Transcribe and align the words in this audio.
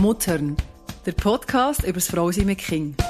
Muttern, 0.00 0.56
der 1.06 1.12
Podcast 1.12 1.82
über 1.82 1.94
das 1.94 2.06
Frausein 2.06 2.46
mit 2.46 2.58
Kind. 2.58 3.02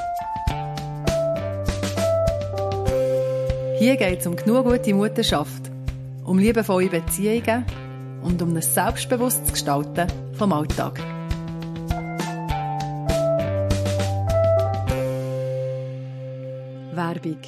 Hier 3.78 3.96
geht 3.96 4.20
es 4.20 4.26
um 4.26 4.34
genug 4.34 4.64
gute 4.64 4.94
Mutterschaft, 4.94 5.70
um 6.24 6.38
liebevolle 6.38 6.88
Beziehungen 6.88 7.66
und 8.22 8.40
um 8.40 8.56
ein 8.56 8.62
selbstbewusstes 8.62 9.52
Gestalten 9.52 10.06
vom 10.32 10.50
Alltag. 10.54 10.98
Werbung. 16.94 17.42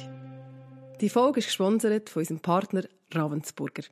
Die 1.01 1.09
Folge 1.09 1.39
ist 1.39 1.47
gesponsert 1.47 2.11
von 2.11 2.19
unserem 2.19 2.39
Partner 2.41 2.83
Ravensburger. 3.11 3.83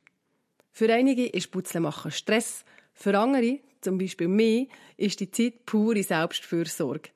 Für 0.70 0.92
einige 0.92 1.26
ist 1.26 1.50
Putzlemachen 1.50 2.12
Stress, 2.12 2.64
für 2.94 3.18
andere, 3.18 3.58
zum 3.80 3.98
Beispiel 3.98 4.28
mich, 4.28 4.68
ist 4.96 5.20
die 5.20 5.30
Zeit 5.30 5.66
pure 5.66 6.02
Selbstfürsorge. 6.02 7.10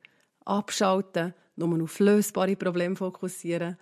Abschalten, 0.45 1.35
nur 1.57 1.83
auf 1.83 1.99
lösbare 1.99 2.57
Probleme 2.57 2.97
fokussieren. 2.97 3.77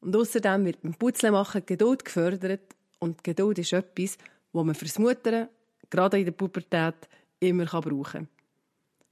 Und 0.00 0.14
außerdem 0.14 0.64
wird 0.64 0.82
beim 0.82 0.94
Putzlemachen 0.94 1.66
Geduld 1.66 2.04
gefördert 2.04 2.76
und 2.98 3.24
Geduld 3.24 3.58
ist 3.58 3.72
etwas, 3.72 4.16
das 4.52 4.64
man 4.64 4.74
fürs 4.74 4.98
Muttern, 4.98 5.48
gerade 5.90 6.18
in 6.18 6.24
der 6.24 6.32
Pubertät, 6.32 7.08
immer 7.40 7.64
brauchen 7.66 8.02
kann. 8.04 8.28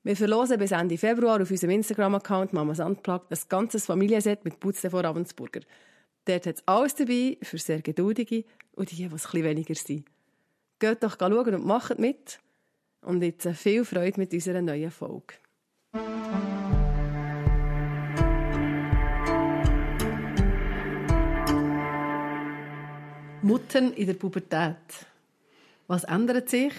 Wir 0.06 0.16
verlosen 0.16 0.59
bis 0.59 0.70
Ende 0.70 0.98
Februar 0.98 1.42
auf 1.42 1.50
unserem 1.50 1.73
Instagram-Account 1.73 2.52
Mamas 2.52 2.78
Unplugged 2.78 3.33
ein 3.33 3.38
ganzes 3.48 3.86
Familienset 3.86 4.45
mit 4.45 4.61
Putzle 4.61 4.91
von 4.91 5.05
Ravensburger. 5.05 5.62
Dort 6.25 6.47
hat 6.47 6.56
es 6.56 6.62
alles 6.66 6.95
dabei 6.95 7.36
für 7.42 7.59
sehr 7.59 7.83
Geduldige 7.83 8.45
und 8.77 8.91
die, 8.91 8.97
die 8.97 9.05
ein 9.06 9.45
weniger 9.45 9.75
sind. 9.75 10.06
Geht 10.78 11.02
doch 11.02 11.16
schauen 11.19 11.55
und 11.55 11.66
macht 11.66 11.98
mit. 11.98 12.38
Und 13.06 13.23
jetzt 13.23 13.46
viel 13.51 13.84
Freude 13.84 14.19
mit 14.19 14.33
unserer 14.33 14.60
neuen 14.60 14.91
Folge. 14.91 15.34
Muttern 23.42 23.92
in 23.92 24.06
der 24.08 24.14
Pubertät. 24.14 25.06
Was 25.86 26.03
ändert 26.03 26.50
sich? 26.50 26.72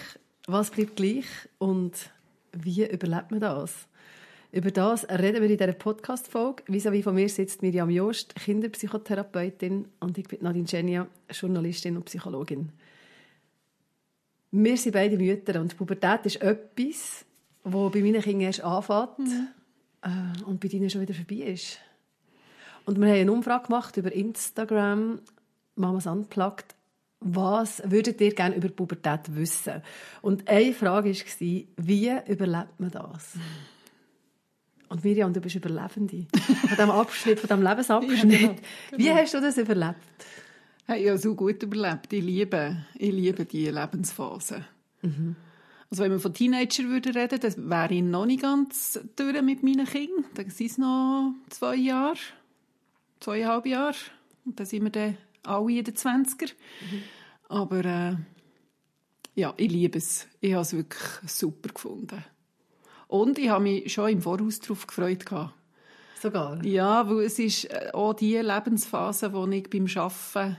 Was 0.46 0.70
bleibt 0.70 0.96
gleich? 0.96 1.24
Und 1.56 2.10
wie 2.52 2.84
überlebt 2.84 3.30
man 3.30 3.40
das? 3.40 3.88
Über 4.52 4.70
das 4.70 5.08
reden 5.08 5.42
wir 5.42 5.48
in 5.48 5.56
dieser 5.56 5.72
Podcast-Folge. 5.72 6.64
Vis-à-vis 6.66 7.04
von 7.04 7.14
mir 7.14 7.30
sitzt 7.30 7.62
Miriam 7.62 7.88
Jost, 7.88 8.34
Kinderpsychotherapeutin, 8.34 9.86
und 10.00 10.18
ich 10.18 10.28
bin 10.28 10.40
Nadine 10.42 10.66
Genia, 10.66 11.06
Journalistin 11.30 11.96
und 11.96 12.04
Psychologin. 12.04 12.70
Wir 14.50 14.76
sind 14.76 14.92
beide 14.92 15.16
Mütter 15.16 15.60
und 15.60 15.76
Pubertät 15.76 16.24
ist 16.24 16.40
etwas, 16.40 17.24
wo 17.64 17.90
bei 17.90 18.00
meinen 18.00 18.22
Kindern 18.22 18.46
erst 18.46 18.62
anfängt 18.62 19.18
mhm. 19.18 19.48
äh, 20.02 20.42
und 20.44 20.60
bei 20.60 20.68
ihnen 20.68 20.88
schon 20.88 21.02
wieder 21.02 21.14
vorbei 21.14 21.52
ist. 21.52 21.78
Und 22.86 22.98
wir 22.98 23.08
haben 23.08 23.20
eine 23.20 23.32
Umfrage 23.32 23.66
gemacht 23.66 23.96
über 23.98 24.10
Instagram, 24.12 25.20
Mamas 25.76 26.06
Unplugged, 26.06 26.74
was 27.20 27.82
würdet 27.84 28.20
ihr 28.20 28.34
gerne 28.34 28.56
über 28.56 28.68
Pubertät 28.68 29.34
wissen? 29.34 29.82
Und 30.22 30.48
eine 30.48 30.72
Frage 30.72 31.10
war, 31.10 31.62
wie 31.76 32.10
überlebt 32.26 32.78
man 32.80 32.90
das? 32.90 33.34
Und 34.88 35.04
Miriam, 35.04 35.32
du 35.32 35.40
bist 35.40 35.56
Überlebende. 35.56 36.26
Von 36.36 36.68
diesem 36.70 36.90
Abschnitt, 36.90 37.40
von 37.40 37.48
diesem 37.48 37.62
Lebensabschnitt. 37.62 38.40
Ja, 38.40 38.48
genau. 38.48 38.56
Wie 38.92 39.04
genau. 39.04 39.16
hast 39.16 39.34
du 39.34 39.40
das 39.40 39.58
überlebt? 39.58 39.96
Hey, 40.90 41.04
ja, 41.04 41.18
so 41.18 41.34
gut 41.34 41.62
überlebt. 41.62 42.10
Ich 42.14 42.24
liebe, 42.24 42.78
ich 42.94 43.12
liebe 43.12 43.44
diese 43.44 43.72
Lebensphase. 43.72 44.64
Mhm. 45.02 45.36
Also 45.90 46.02
wenn 46.02 46.12
wir 46.12 46.18
von 46.18 46.32
Teenagern 46.32 46.88
würden 46.88 47.12
reden, 47.14 47.40
dann 47.42 47.68
wäre 47.68 47.92
ich 47.92 48.02
noch 48.02 48.24
nicht 48.24 48.40
ganz 48.40 48.98
durch 49.14 49.42
mit 49.42 49.62
meinen 49.62 49.84
Kindern. 49.84 50.24
Dann 50.32 50.48
sind 50.48 50.70
es 50.70 50.78
noch 50.78 51.34
zwei 51.50 51.76
Jahre, 51.76 52.16
zweieinhalb 53.20 53.66
Jahre. 53.66 53.98
Und 54.46 54.58
dann 54.58 54.66
sind 54.66 54.82
wir 54.82 54.88
dann 54.88 55.18
alle 55.42 55.72
in 55.72 55.84
den 55.84 55.94
20er. 55.94 56.52
Mhm. 56.80 57.02
Aber 57.50 57.84
äh, 57.84 58.16
ja, 59.34 59.52
ich 59.58 59.70
liebe 59.70 59.98
es. 59.98 60.26
Ich 60.40 60.54
habe 60.54 60.62
es 60.62 60.72
wirklich 60.72 61.30
super 61.30 61.68
gefunden. 61.68 62.24
Und 63.08 63.38
ich 63.38 63.50
habe 63.50 63.64
mich 63.64 63.92
schon 63.92 64.08
im 64.08 64.22
Voraus 64.22 64.60
darauf 64.60 64.86
gefreut. 64.86 65.26
Sogar? 66.18 66.64
Ja, 66.64 67.06
weil 67.10 67.26
es 67.26 67.38
ist 67.38 67.66
äh, 67.66 67.90
auch 67.92 68.14
die 68.14 68.38
Lebensphase, 68.38 69.28
die 69.28 69.56
ich 69.58 69.68
beim 69.68 69.86
Arbeiten 69.94 70.56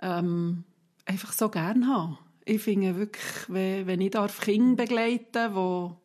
ähm, 0.00 0.64
einfach 1.04 1.32
so 1.32 1.48
gerne 1.48 1.86
habe. 1.86 2.18
Ich 2.44 2.62
finde 2.62 2.96
wirklich, 2.96 3.48
wenn, 3.48 4.00
ich 4.00 4.10
darf 4.10 4.40
Kinder 4.40 4.84
begleiten 4.84 5.54
wo 5.54 5.96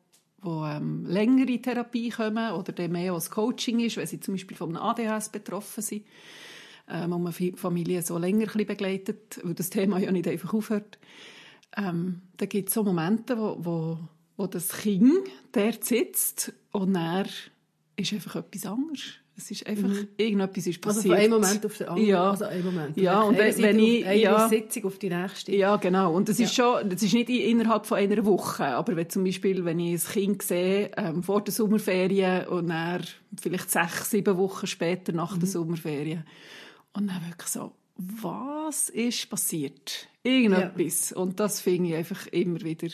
wo 0.41 0.65
ähm, 0.65 1.05
länger 1.05 1.47
in 1.47 1.61
Therapie 1.61 2.09
kommen 2.09 2.53
oder 2.53 2.71
dann 2.71 2.91
mehr 2.91 3.13
als 3.13 3.29
Coaching 3.29 3.79
ist, 3.81 3.97
wenn 3.97 4.07
sie 4.07 4.19
zum 4.19 4.35
Beispiel 4.35 4.55
von 4.55 4.69
einem 4.69 4.85
ADHS 4.85 5.29
betroffen 5.29 5.83
sind, 5.83 6.05
ähm, 6.89 7.13
und 7.13 7.23
man 7.23 7.33
Familie 7.33 8.01
so 8.01 8.17
länger 8.17 8.47
begleitet, 8.47 9.39
weil 9.43 9.53
das 9.53 9.69
Thema 9.69 9.99
ja 9.99 10.11
nicht 10.11 10.27
einfach 10.27 10.53
aufhört, 10.53 10.97
ähm, 11.77 12.21
da 12.37 12.45
gibt 12.45 12.69
es 12.69 12.75
so 12.75 12.83
Momente, 12.83 13.37
wo, 13.37 13.57
wo, 13.59 13.99
wo 14.37 14.47
das 14.47 14.69
Kind 14.69 15.27
dort 15.51 15.83
sitzt 15.83 16.53
und 16.71 16.95
er 16.95 17.27
ist 17.95 18.13
einfach 18.13 18.37
etwas 18.37 18.65
anderes. 18.65 19.15
Es 19.39 19.49
ist 19.51 19.65
einfach, 19.65 19.87
mhm. 19.87 20.09
irgendetwas 20.17 20.67
ist 20.67 20.81
passiert. 20.81 21.05
Also 21.05 21.09
von 21.09 21.17
einem 21.17 21.31
Moment 21.31 21.65
auf 21.65 21.77
den 21.77 21.87
anderen. 21.87 22.07
Ja, 22.09 22.29
also 22.29 22.43
einen 22.43 22.65
Moment. 22.65 22.97
Ja, 22.97 23.21
und 23.21 23.37
wenn, 23.37 23.57
wenn 23.57 23.79
ich, 23.79 24.05
eine 24.05 24.19
ja, 24.19 24.49
Sitzung 24.49 24.83
auf 24.83 24.99
die 24.99 25.09
nächste. 25.09 25.55
Ja, 25.55 25.77
genau. 25.77 26.13
Und 26.13 26.27
das 26.27 26.39
ja. 26.39 26.45
ist 26.45 26.55
schon, 26.55 26.89
das 26.89 27.01
ist 27.01 27.13
nicht 27.13 27.29
innerhalb 27.29 27.85
von 27.85 27.99
einer 27.99 28.25
Woche. 28.25 28.65
Aber 28.65 28.97
wenn 28.97 29.09
zum 29.09 29.23
Beispiel, 29.23 29.63
wenn 29.63 29.79
ich 29.79 30.03
ein 30.03 30.11
Kind 30.11 30.43
sehe, 30.43 30.91
ähm, 30.97 31.23
vor 31.23 31.41
der 31.41 31.53
Sommerferien 31.53 32.47
und 32.47 32.67
dann 32.67 33.01
vielleicht 33.41 33.71
sechs, 33.71 34.11
sieben 34.11 34.35
Wochen 34.35 34.67
später 34.67 35.13
nach 35.13 35.33
mhm. 35.33 35.39
der 35.39 35.47
Sommerferien. 35.47 36.25
Und 36.91 37.07
dann 37.07 37.25
wirklich 37.25 37.49
so, 37.49 37.71
was 37.95 38.89
ist 38.89 39.29
passiert? 39.29 40.09
Irgendetwas. 40.21 41.11
Ja. 41.11 41.17
Und 41.17 41.39
das 41.39 41.61
finde 41.61 41.91
ich 41.91 41.95
einfach 41.95 42.27
immer 42.27 42.59
wieder 42.59 42.89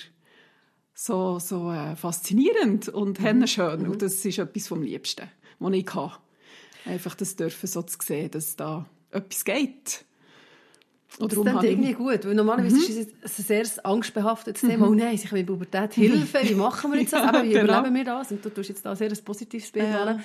so, 0.94 1.40
so 1.40 1.72
äh, 1.72 1.96
faszinierend 1.96 2.90
und 2.90 3.20
mhm. 3.20 3.48
schön. 3.48 3.82
Mhm. 3.82 3.90
Und 3.90 4.02
das 4.04 4.24
ist 4.24 4.38
etwas 4.38 4.68
vom 4.68 4.84
Liebsten, 4.84 5.28
was 5.58 5.74
ich 5.74 5.96
habe. 5.96 6.14
Einfach 6.86 7.16
das 7.16 7.36
dürfen 7.36 7.68
so 7.68 7.82
zu 7.82 7.98
sehen, 8.02 8.32
dass 8.32 8.56
da 8.56 8.86
etwas 9.12 9.44
geht. 9.46 10.06
Oder 11.20 11.44
das 11.44 11.56
ist 11.56 11.64
irgendwie 11.64 11.94
gut, 11.94 12.26
weil 12.26 12.36
normalerweise 12.36 12.76
mhm. 12.76 12.82
ist 12.82 13.14
es 13.22 13.40
ein 13.40 13.44
sehr 13.46 13.86
angstbehaftetes 13.86 14.64
mhm. 14.64 14.70
Thema. 14.70 14.88
Oh 14.90 14.94
nein, 14.94 15.16
ich 15.16 15.32
will 15.32 15.46
Pubertät 15.46 15.94
Hilfe, 15.94 16.40
wie 16.44 16.56
machen 16.56 16.92
wir 16.92 17.00
jetzt 17.00 17.14
das? 17.14 17.22
ja, 17.34 17.44
wie 17.44 17.50
genau. 17.50 17.64
überleben 17.64 17.96
wir 17.96 18.04
das? 18.04 18.32
Und 18.32 18.44
du 18.44 18.50
tust 18.50 18.70
jetzt 18.70 18.86
da 18.86 18.92
ein 18.92 18.98
sehr 18.98 19.12
positives 19.24 19.72
Bild 19.72 19.88
ja. 19.88 20.20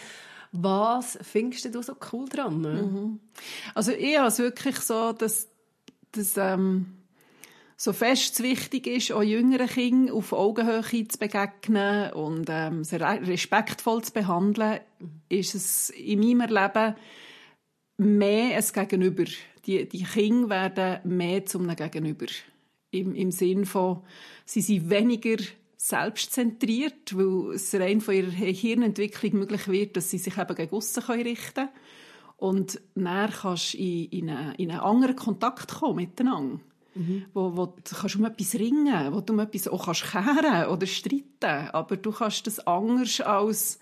Was 0.53 1.17
findest 1.23 1.73
du 1.73 1.81
so 1.81 1.95
cool 2.13 2.29
dran? 2.29 2.61
Mhm. 2.61 3.21
Also 3.75 3.93
ich 3.93 4.19
habe 4.19 4.29
es 4.29 4.39
wirklich 4.41 4.77
so, 4.81 5.13
dass, 5.13 5.49
dass 6.11 6.37
ähm, 6.37 7.00
so 7.83 7.95
fest 7.95 8.43
wichtig 8.43 8.87
ist, 8.87 9.11
auch 9.11 9.23
jüngeren 9.23 9.67
Kindern 9.67 10.15
auf 10.15 10.35
Augenhöhe 10.35 11.09
zu 11.09 11.19
begegnen 11.19 12.13
und 12.13 12.47
ähm, 12.51 12.85
sehr 12.85 13.01
respektvoll 13.27 14.05
zu 14.05 14.13
behandeln, 14.13 14.81
ist 15.31 15.55
es 15.55 15.89
in 15.89 16.21
meinem 16.21 16.55
Leben 16.55 16.95
mehr 17.97 18.59
ein 18.59 18.65
Gegenüber. 18.75 19.25
Die, 19.65 19.89
die 19.89 20.03
Kinder 20.05 20.51
werden 20.51 21.17
mehr 21.17 21.47
zum 21.47 21.75
Gegenüber. 21.75 22.27
Im, 22.91 23.15
Im 23.15 23.31
Sinn 23.31 23.65
von, 23.65 24.03
sie 24.45 24.61
sind 24.61 24.91
weniger 24.91 25.43
selbstzentriert, 25.79 27.17
weil 27.17 27.55
es 27.55 27.75
rein 27.75 28.03
von 28.03 28.13
ihrer 28.15 28.31
Hirnentwicklung 28.31 29.39
möglich 29.39 29.69
wird, 29.69 29.97
dass 29.97 30.11
sie 30.11 30.19
sich 30.19 30.37
eben 30.37 30.55
gegen 30.55 30.77
aussen 30.77 31.03
richten 31.05 31.55
können. 31.55 31.69
Und 32.37 32.79
dann 32.95 33.31
kannst 33.31 33.73
du 33.73 33.79
in, 33.79 34.05
in, 34.11 34.29
einen, 34.29 34.55
in 34.57 34.71
einen 34.71 34.81
anderen 34.81 35.17
Kontakt 35.17 35.73
kommen 35.73 35.97
miteinander 35.97 36.61
mhm. 37.01 37.25
wo, 37.33 37.57
wo 37.57 37.67
du 37.67 37.97
kannst 37.97 38.17
um 38.17 38.25
etwas 38.25 38.55
ringen, 38.55 39.13
wo 39.13 39.21
du 39.21 39.33
um 39.33 39.41
etwas 39.41 39.69
auch 39.69 39.87
kannst 39.87 40.11
kehren 40.11 40.67
oder 40.67 40.87
streiten, 40.87 41.69
aber 41.73 41.97
du 41.97 42.13
kannst 42.13 42.47
das 42.47 42.61
anders 42.67 43.21
als 43.21 43.79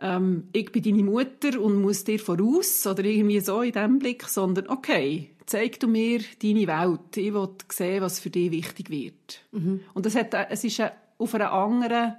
ähm, 0.00 0.48
ich 0.52 0.72
bin 0.72 0.82
deine 0.82 1.04
Mutter 1.04 1.60
und 1.60 1.80
muss 1.80 2.04
dir 2.04 2.18
voraus 2.18 2.86
oder 2.86 3.04
irgendwie 3.04 3.40
so 3.40 3.62
in 3.62 3.72
dem 3.72 3.98
Blick, 3.98 4.24
sondern 4.28 4.68
okay, 4.68 5.30
zeig 5.46 5.78
du 5.80 5.86
mir 5.86 6.20
deine 6.42 6.66
Welt, 6.66 7.16
ich 7.16 7.32
will 7.32 7.50
sehen, 7.70 8.02
was 8.02 8.18
für 8.18 8.30
dich 8.30 8.50
wichtig 8.50 8.90
wird. 8.90 9.44
Mhm. 9.52 9.80
Und 9.94 10.06
das 10.06 10.16
hat, 10.16 10.34
es 10.50 10.64
ist 10.64 10.82
auf 11.18 11.34
einer 11.34 11.52
anderen 11.52 12.16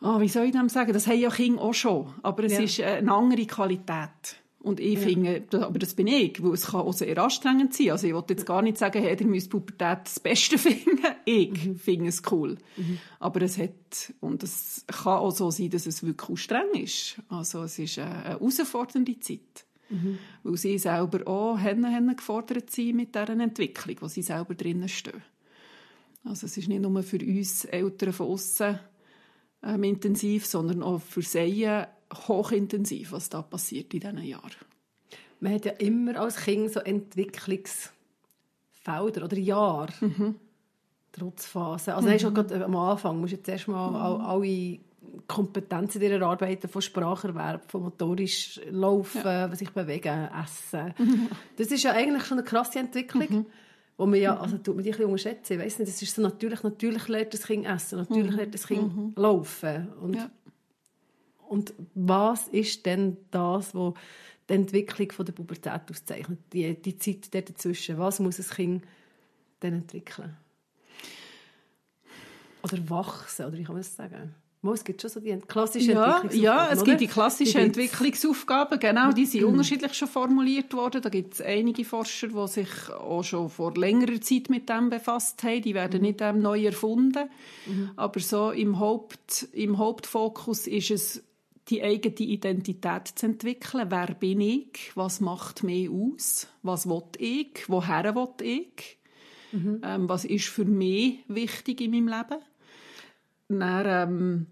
Oh, 0.00 0.20
wie 0.20 0.28
soll 0.28 0.44
ich 0.44 0.52
dem 0.52 0.68
sagen? 0.68 0.92
Das 0.92 1.08
haben 1.08 1.18
ja 1.18 1.28
Kinder 1.28 1.60
auch 1.60 1.74
schon. 1.74 2.14
Aber 2.22 2.44
es 2.44 2.52
ja. 2.52 2.60
ist 2.60 2.80
eine 2.80 3.12
andere 3.12 3.46
Qualität. 3.46 4.38
Und 4.68 4.80
ich 4.80 4.96
ja. 4.96 5.00
finde, 5.00 5.66
aber 5.66 5.78
das 5.78 5.94
bin 5.94 6.06
ich, 6.06 6.42
weil 6.42 6.52
es 6.52 6.66
kann 6.66 6.82
auch 6.82 6.92
sehr 6.92 7.16
anstrengend 7.16 7.72
sein. 7.72 7.90
Also 7.90 8.06
ich 8.06 8.12
wollte 8.12 8.34
jetzt 8.34 8.44
gar 8.44 8.60
nicht 8.60 8.76
sagen, 8.76 9.02
hey, 9.02 9.16
ihr 9.18 9.26
müsst 9.26 9.48
Pubertät 9.48 10.00
das 10.04 10.20
Beste 10.20 10.58
finden. 10.58 10.98
Ich 11.24 11.64
mhm. 11.64 11.76
finde 11.76 12.08
es 12.08 12.22
cool. 12.30 12.58
Mhm. 12.76 12.98
Aber 13.18 13.40
es 13.40 13.56
hat, 13.56 14.12
und 14.20 14.42
es 14.42 14.84
kann 14.86 15.20
auch 15.20 15.30
so 15.30 15.50
sein, 15.50 15.70
dass 15.70 15.86
es 15.86 16.02
wirklich 16.02 16.28
auch 16.28 16.36
streng 16.36 16.74
ist. 16.74 17.18
Also 17.30 17.62
es 17.62 17.78
ist 17.78 17.98
eine 17.98 18.24
herausfordernde 18.24 19.18
Zeit. 19.20 19.64
Mhm. 19.88 20.18
Weil 20.42 20.56
sie 20.58 20.76
selber 20.76 21.26
auch 21.26 21.58
haben, 21.58 22.14
gefordert 22.14 22.70
sind 22.70 22.96
mit 22.96 23.14
dieser 23.14 23.30
Entwicklung, 23.30 23.96
wo 24.00 24.08
sie 24.08 24.20
selber 24.20 24.54
drinnen 24.54 24.90
stehen. 24.90 25.22
Also 26.24 26.44
es 26.44 26.58
ist 26.58 26.68
nicht 26.68 26.82
nur 26.82 27.02
für 27.02 27.20
uns 27.20 27.64
Eltern 27.64 28.12
von 28.12 28.26
außen 28.26 28.78
ähm, 29.62 29.82
intensiv, 29.84 30.44
sondern 30.44 30.82
auch 30.82 31.00
für 31.00 31.22
Sehen 31.22 31.86
hochintensiv, 32.12 33.12
was 33.12 33.28
da 33.28 33.42
passiert 33.42 33.94
in 33.94 34.00
diesen 34.00 34.24
Jahren. 34.24 34.50
Man 35.40 35.54
hat 35.54 35.64
ja 35.64 35.72
immer 35.72 36.20
als 36.20 36.36
Kind 36.36 36.72
so 36.72 36.80
Entwicklungsfelder 36.80 39.24
oder 39.24 39.38
Jahre. 39.38 39.92
Mhm. 40.00 40.34
Trotzphasen. 41.12 41.94
Also 41.94 42.08
mhm. 42.08 42.18
schon 42.18 42.34
gerade 42.34 42.64
am 42.64 42.76
Anfang 42.76 43.20
musst 43.20 43.32
du 43.32 43.36
jetzt 43.36 43.48
erstmal 43.48 43.90
mhm. 43.90 44.24
alle 44.24 44.78
Kompetenzen 45.26 46.02
in 46.02 46.12
erarbeiten, 46.12 46.68
von 46.68 46.82
Spracherwerb, 46.82 47.70
von 47.70 47.84
motorisch 47.84 48.60
Laufen, 48.70 49.22
ja. 49.24 49.54
sich 49.54 49.70
bewegen, 49.70 50.28
Essen. 50.42 50.94
Mhm. 50.98 51.28
Das 51.56 51.68
ist 51.68 51.82
ja 51.82 51.92
eigentlich 51.92 52.24
schon 52.24 52.38
eine 52.38 52.46
krasse 52.46 52.78
Entwicklung. 52.78 53.28
Mhm. 53.30 53.46
Wo 53.96 54.06
man 54.06 54.20
ja, 54.20 54.38
also 54.38 54.58
tut 54.58 54.76
man 54.76 54.84
die 54.84 54.90
ein 54.90 54.96
bisschen 54.96 55.06
unterschätzen. 55.06 55.54
Ich 55.54 55.58
weiss 55.58 55.78
nicht, 55.80 55.90
das 55.90 56.00
ist 56.00 56.14
so 56.14 56.22
natürlich, 56.22 56.62
natürlich 56.62 57.08
lernt 57.08 57.34
das 57.34 57.42
Kind 57.42 57.66
essen, 57.66 57.98
natürlich 57.98 58.30
mhm. 58.30 58.36
lernt 58.36 58.54
das 58.54 58.66
Kind 58.68 58.96
mhm. 58.96 59.12
laufen. 59.16 59.88
Und, 60.00 60.14
ja. 60.14 60.30
Und 61.48 61.74
was 61.94 62.48
ist 62.48 62.86
denn 62.86 63.16
das, 63.30 63.74
was 63.74 63.94
die 64.48 64.54
Entwicklung 64.54 65.12
von 65.12 65.26
der 65.26 65.32
Pubertät 65.32 65.90
auszeichnet? 65.90 66.38
Die, 66.52 66.74
die 66.80 66.98
Zeit 66.98 67.34
dazwischen. 67.34 67.98
Was 67.98 68.20
muss 68.20 68.38
ein 68.38 68.56
Kind 68.56 68.84
dann 69.60 69.74
entwickeln? 69.74 70.36
Oder 72.62 72.90
wachsen, 72.90 73.46
oder 73.46 73.56
wie 73.56 73.64
kann 73.64 73.74
man 73.74 73.82
das 73.82 73.94
sagen? 73.94 74.34
Es 74.74 74.82
gibt 74.82 75.00
schon 75.00 75.10
so 75.10 75.20
die 75.20 75.38
klassischen 75.46 75.92
ja, 75.92 76.22
Ja, 76.32 76.68
es 76.72 76.80
oder? 76.80 76.86
gibt 76.86 77.00
die 77.00 77.06
klassischen 77.06 77.58
die 77.58 77.66
Entwicklungsaufgaben, 77.66 78.80
genau, 78.80 79.12
die 79.12 79.24
sind 79.24 79.42
mhm. 79.42 79.50
unterschiedlich 79.50 79.94
schon 79.94 80.08
formuliert 80.08 80.74
worden. 80.74 81.00
Da 81.00 81.08
gibt 81.10 81.34
es 81.34 81.40
einige 81.40 81.84
Forscher, 81.84 82.26
die 82.28 82.48
sich 82.48 82.68
auch 82.90 83.22
schon 83.22 83.48
vor 83.50 83.74
längerer 83.76 84.20
Zeit 84.20 84.50
mit 84.50 84.68
dem 84.68 84.90
befasst 84.90 85.42
haben. 85.44 85.62
Die 85.62 85.74
werden 85.74 86.00
mhm. 86.00 86.06
nicht 86.08 86.20
ähm, 86.20 86.40
neu 86.40 86.64
erfunden. 86.64 87.30
Mhm. 87.66 87.90
Aber 87.94 88.18
so 88.18 88.50
im, 88.50 88.80
Haupt, 88.80 89.48
im 89.52 89.78
Hauptfokus 89.78 90.66
ist 90.66 90.90
es, 90.90 91.22
die 91.68 91.82
eigene 91.82 92.14
Identität 92.14 93.08
zu 93.08 93.26
entwickeln. 93.26 93.90
Wer 93.90 94.14
bin 94.14 94.40
ich? 94.40 94.92
Was 94.94 95.20
macht 95.20 95.62
mich 95.62 95.90
aus? 95.90 96.48
Was 96.62 96.88
will 96.88 97.02
ich? 97.18 97.68
Woher 97.68 98.14
will 98.14 98.34
ich? 98.40 98.98
Mhm. 99.52 99.80
Ähm, 99.82 100.08
was 100.08 100.24
ist 100.24 100.46
für 100.46 100.64
mich 100.64 101.20
wichtig 101.28 101.80
in 101.80 101.90
meinem 101.90 102.08
Leben? 102.08 102.42
Dann, 103.48 103.86
ähm, 103.86 104.46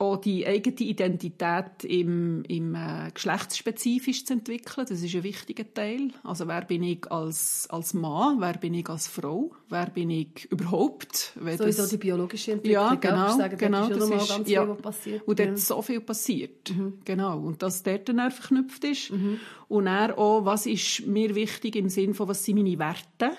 auch 0.00 0.16
die 0.16 0.46
eigene 0.46 0.76
Identität 0.76 1.82
im, 1.82 2.44
im 2.44 2.76
äh, 2.76 3.10
geschlechtsspezifisch 3.12 4.24
zu 4.24 4.34
entwickeln, 4.34 4.86
das 4.88 5.02
ist 5.02 5.14
ein 5.14 5.24
wichtiger 5.24 5.64
Teil. 5.74 6.12
Also 6.22 6.46
wer 6.46 6.64
bin 6.64 6.84
ich 6.84 7.10
als, 7.10 7.66
als 7.68 7.94
Mann, 7.94 8.40
wer 8.40 8.54
bin 8.58 8.74
ich 8.74 8.88
als 8.88 9.08
Frau, 9.08 9.50
wer 9.68 9.90
bin 9.90 10.10
ich 10.10 10.46
überhaupt? 10.52 11.32
Sowieso 11.34 11.64
das, 11.64 11.88
die 11.88 11.96
biologische 11.96 12.52
Entwicklung, 12.52 12.84
ja, 12.84 12.94
genau, 12.94 13.36
sagen, 13.36 13.58
genau, 13.58 13.88
das 13.88 14.08
ist, 14.08 14.28
ganz 14.28 14.48
ja, 14.48 14.64
viel, 14.64 14.74
passiert. 14.76 15.26
Und 15.26 15.38
dort 15.40 15.48
ja. 15.48 15.56
so 15.56 15.82
viel 15.82 16.00
passiert, 16.00 16.70
mhm. 16.70 17.00
genau. 17.04 17.40
Und 17.40 17.60
dass 17.62 17.82
dort 17.82 18.08
dann 18.08 18.30
verknüpft 18.30 18.84
ist. 18.84 19.10
Mhm. 19.10 19.40
Und 19.66 19.86
dann 19.86 20.12
auch, 20.12 20.44
was 20.44 20.66
ist 20.66 21.08
mir 21.08 21.34
wichtig 21.34 21.74
im 21.74 21.88
Sinne 21.88 22.14
von, 22.14 22.28
was 22.28 22.44
sind 22.44 22.56
meine 22.56 22.78
Werte? 22.78 23.32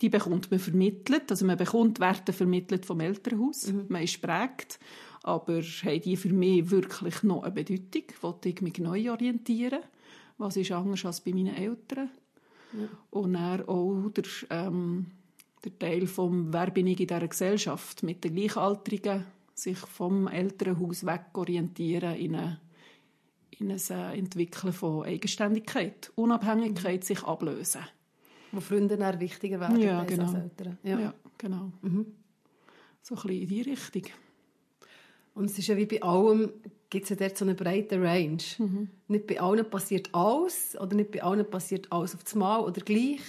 die 0.00 0.08
bekommt 0.08 0.50
man 0.50 0.58
vermittelt. 0.58 1.30
Also 1.30 1.44
man 1.44 1.58
bekommt 1.58 2.00
Werte 2.00 2.32
vermittelt 2.32 2.86
vom 2.86 3.00
Elternhaus. 3.00 3.66
Mhm. 3.66 3.84
Man 3.88 4.02
ist 4.02 4.22
prägt. 4.22 4.78
Aber 5.22 5.60
haben 5.62 6.00
die 6.00 6.16
für 6.16 6.32
mich 6.32 6.70
wirklich 6.70 7.22
noch 7.22 7.42
eine 7.42 7.52
Bedeutung? 7.52 8.04
Wollte 8.22 8.48
ich 8.48 8.60
mich 8.62 8.78
neu 8.78 9.10
orientieren? 9.10 9.80
Was 10.38 10.56
ist 10.56 10.72
anders 10.72 11.04
als 11.04 11.20
bei 11.20 11.32
meinen 11.32 11.54
Eltern? 11.54 12.10
Ja. 12.72 12.88
Und 13.10 13.34
dann 13.34 13.68
auch 13.68 14.10
der, 14.10 14.24
ähm, 14.50 15.06
der 15.64 15.78
Teil 15.78 16.06
vom 16.06 16.52
«Wer 16.52 16.70
bin 16.70 16.86
ich 16.86 17.00
in 17.00 17.06
dieser 17.06 17.28
Gesellschaft?» 17.28 18.02
mit 18.02 18.24
den 18.24 18.34
Gleichaltrigen 18.34 19.26
sich 19.54 19.78
vom 19.78 20.26
Elternhaus 20.26 21.04
weg 21.04 21.26
orientieren 21.34 22.16
in, 22.16 22.34
eine, 22.34 22.60
in 23.58 23.70
ein 23.70 23.80
äh, 23.90 24.18
Entwickeln 24.18 24.72
von 24.72 25.04
Eigenständigkeit, 25.04 26.10
Unabhängigkeit, 26.14 27.00
mhm. 27.00 27.04
sich 27.04 27.22
ablösen. 27.22 27.82
Wo 28.52 28.60
Freunde 28.60 28.96
dann 28.96 29.20
wichtiger 29.20 29.60
werden 29.60 29.80
ja, 29.80 30.02
genau. 30.04 30.24
als 30.24 30.34
Eltern. 30.34 30.78
Ja, 30.82 30.98
ja 30.98 31.14
genau. 31.36 31.70
Mhm. 31.82 32.06
So 33.02 33.14
ein 33.14 33.22
bisschen 33.22 33.42
in 33.42 33.48
die 33.48 33.62
Richtung. 33.62 34.02
Und 35.34 35.46
es 35.46 35.58
ist 35.58 35.68
ja 35.68 35.76
wie 35.76 35.86
bei 35.86 36.02
allem, 36.02 36.50
gibt 36.90 37.04
es 37.04 37.10
ja 37.10 37.16
dort 37.16 37.38
so 37.38 37.44
eine 37.44 37.54
breite 37.54 38.00
Range. 38.00 38.42
Mhm. 38.58 38.90
Nicht 39.08 39.26
bei 39.26 39.40
allen 39.40 39.68
passiert 39.68 40.10
alles 40.12 40.76
oder 40.78 40.94
nicht 40.96 41.12
bei 41.12 41.22
allen 41.22 41.48
passiert 41.48 41.86
alles 41.90 42.14
auf 42.14 42.24
das 42.24 42.34
Mal 42.34 42.60
oder 42.60 42.80
gleich. 42.80 43.20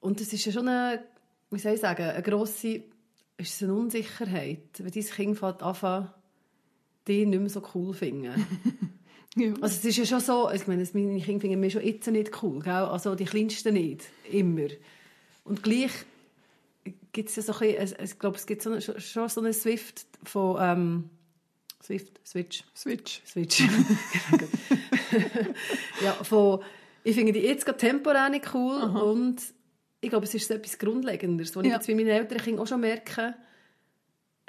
Und 0.00 0.20
es 0.20 0.32
ist 0.32 0.44
ja 0.44 0.52
schon 0.52 0.68
eine, 0.68 1.02
wie 1.50 1.58
soll 1.58 1.74
ich 1.74 1.80
sagen, 1.80 2.02
eine 2.02 2.22
grosse 2.22 2.82
ist 3.40 3.62
eine 3.62 3.74
Unsicherheit, 3.74 4.68
wenn 4.78 4.92
dein 4.92 5.04
Kind 5.04 5.42
anfängt, 5.42 6.10
dich 7.08 7.26
nicht 7.26 7.40
mehr 7.40 7.48
so 7.48 7.62
cool 7.74 7.94
finden. 7.94 8.32
ja. 9.36 9.52
Also 9.60 9.76
es 9.76 9.84
ist 9.84 9.96
ja 9.96 10.04
schon 10.04 10.20
so, 10.20 10.50
ich 10.50 10.66
meine, 10.66 10.86
meine 10.92 11.20
Kinder 11.20 11.40
finden 11.40 11.60
mich 11.60 11.72
schon 11.72 11.84
jetzt 11.84 12.06
nicht 12.08 12.42
cool, 12.42 12.60
gell? 12.60 12.72
also 12.72 13.14
die 13.14 13.24
Kleinsten 13.24 13.74
nicht, 13.74 14.04
immer. 14.30 14.68
Und 15.44 15.62
gleich 15.62 15.90
gibt 17.12 17.30
es 17.30 17.36
ja 17.36 17.42
so 17.42 17.52
ein 17.52 17.76
bisschen, 17.76 17.98
ich 18.02 18.18
glaube, 18.18 18.36
es 18.36 18.46
gibt 18.46 18.62
so 18.62 18.70
eine, 18.70 18.80
schon 18.80 19.28
so 19.28 19.40
eine 19.40 19.52
Swift 19.52 20.06
von 20.24 20.56
ähm, 20.60 21.10
Swift, 21.82 22.20
Switch. 22.26 22.64
Switch. 22.76 23.22
Switch. 23.26 23.60
ja, 26.04 26.12
von, 26.22 26.60
ich 27.02 27.16
finde 27.16 27.32
die 27.32 27.40
jetzt 27.40 27.64
gerade 27.64 27.78
temporär 27.78 28.28
nicht 28.28 28.54
cool 28.54 28.80
Aha. 28.80 28.98
und 29.00 29.40
ich 30.00 30.10
glaube, 30.10 30.24
es 30.24 30.34
ist 30.34 30.48
so 30.48 30.54
etwas 30.54 30.78
Grundlegendes, 30.78 31.56
was 31.56 31.64
ja. 31.64 31.70
ich 31.70 31.76
jetzt 31.76 31.86
bei 31.86 31.94
meinen 31.94 32.08
älteren 32.08 32.42
Kindern 32.42 32.62
auch 32.62 32.68
schon 32.68 32.80
merke, 32.80 33.34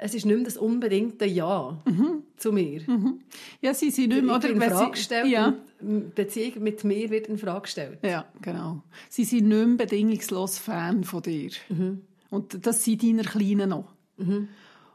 es 0.02 0.14
ist 0.14 0.26
nicht 0.26 0.34
mehr 0.34 0.44
das 0.44 0.56
unbedingte 0.56 1.26
Ja 1.26 1.80
mhm. 1.86 2.24
zu 2.36 2.52
mir. 2.52 2.82
Mhm. 2.86 3.20
Ja, 3.60 3.72
sie 3.72 3.90
sind 3.90 4.08
nicht 4.08 4.24
mehr, 4.24 4.36
oder? 4.36 4.50
In 4.50 4.60
Frage 4.60 4.90
gestellt 4.90 5.28
ja. 5.28 5.54
Beziehung 5.80 6.62
mit 6.62 6.84
mir 6.84 7.10
wird 7.10 7.28
in 7.28 7.38
Frage 7.38 7.62
gestellt. 7.62 7.98
Ja, 8.02 8.26
genau. 8.40 8.82
Sie 9.08 9.24
sind 9.24 9.48
nicht 9.48 9.66
mehr 9.66 9.76
bedingungslos 9.76 10.58
Fan 10.58 11.04
von 11.04 11.22
dir. 11.22 11.50
Mhm. 11.68 12.02
Und 12.32 12.66
das 12.66 12.82
sind 12.82 13.02
deine 13.02 13.24
Kleinen 13.24 13.68
noch. 13.68 13.92
Mhm. 14.16 14.48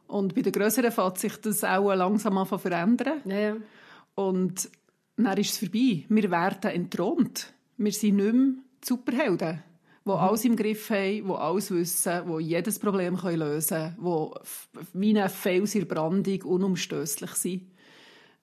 Und 0.08 0.34
bei 0.34 0.42
den 0.42 0.52
Größeren 0.52 0.92
fängt 0.92 1.20
sich 1.20 1.38
das 1.38 1.64
auch 1.64 1.94
langsam 1.94 2.36
an 2.36 2.48
zu 2.48 2.58
verändern. 2.58 3.22
Ja, 3.26 3.40
ja. 3.40 3.58
Und 4.16 4.72
dann 5.18 5.38
ist 5.38 5.52
es 5.52 5.60
vorbei. 5.60 6.04
Wir 6.10 6.32
werden 6.32 6.72
entthront. 6.72 7.54
Wir 7.78 7.92
sind 7.92 8.16
nicht 8.16 8.34
mehr 8.34 8.56
Superhelden, 8.84 9.64
die 10.04 10.10
mhm. 10.10 10.16
alles 10.16 10.46
im 10.46 10.56
Griff 10.56 10.90
haben, 10.90 11.28
die 11.28 11.32
alles 11.32 11.70
wissen, 11.70 12.24
die 12.28 12.44
jedes 12.44 12.80
Problem 12.80 13.20
lösen 13.24 13.96
können, 14.02 14.30
die 14.74 15.00
wie 15.00 15.20
eine 15.20 15.30
Fels 15.30 15.76
in 15.76 15.88
Brandung 15.88 16.42
unumstößlich 16.42 17.32
sind. 17.34 17.72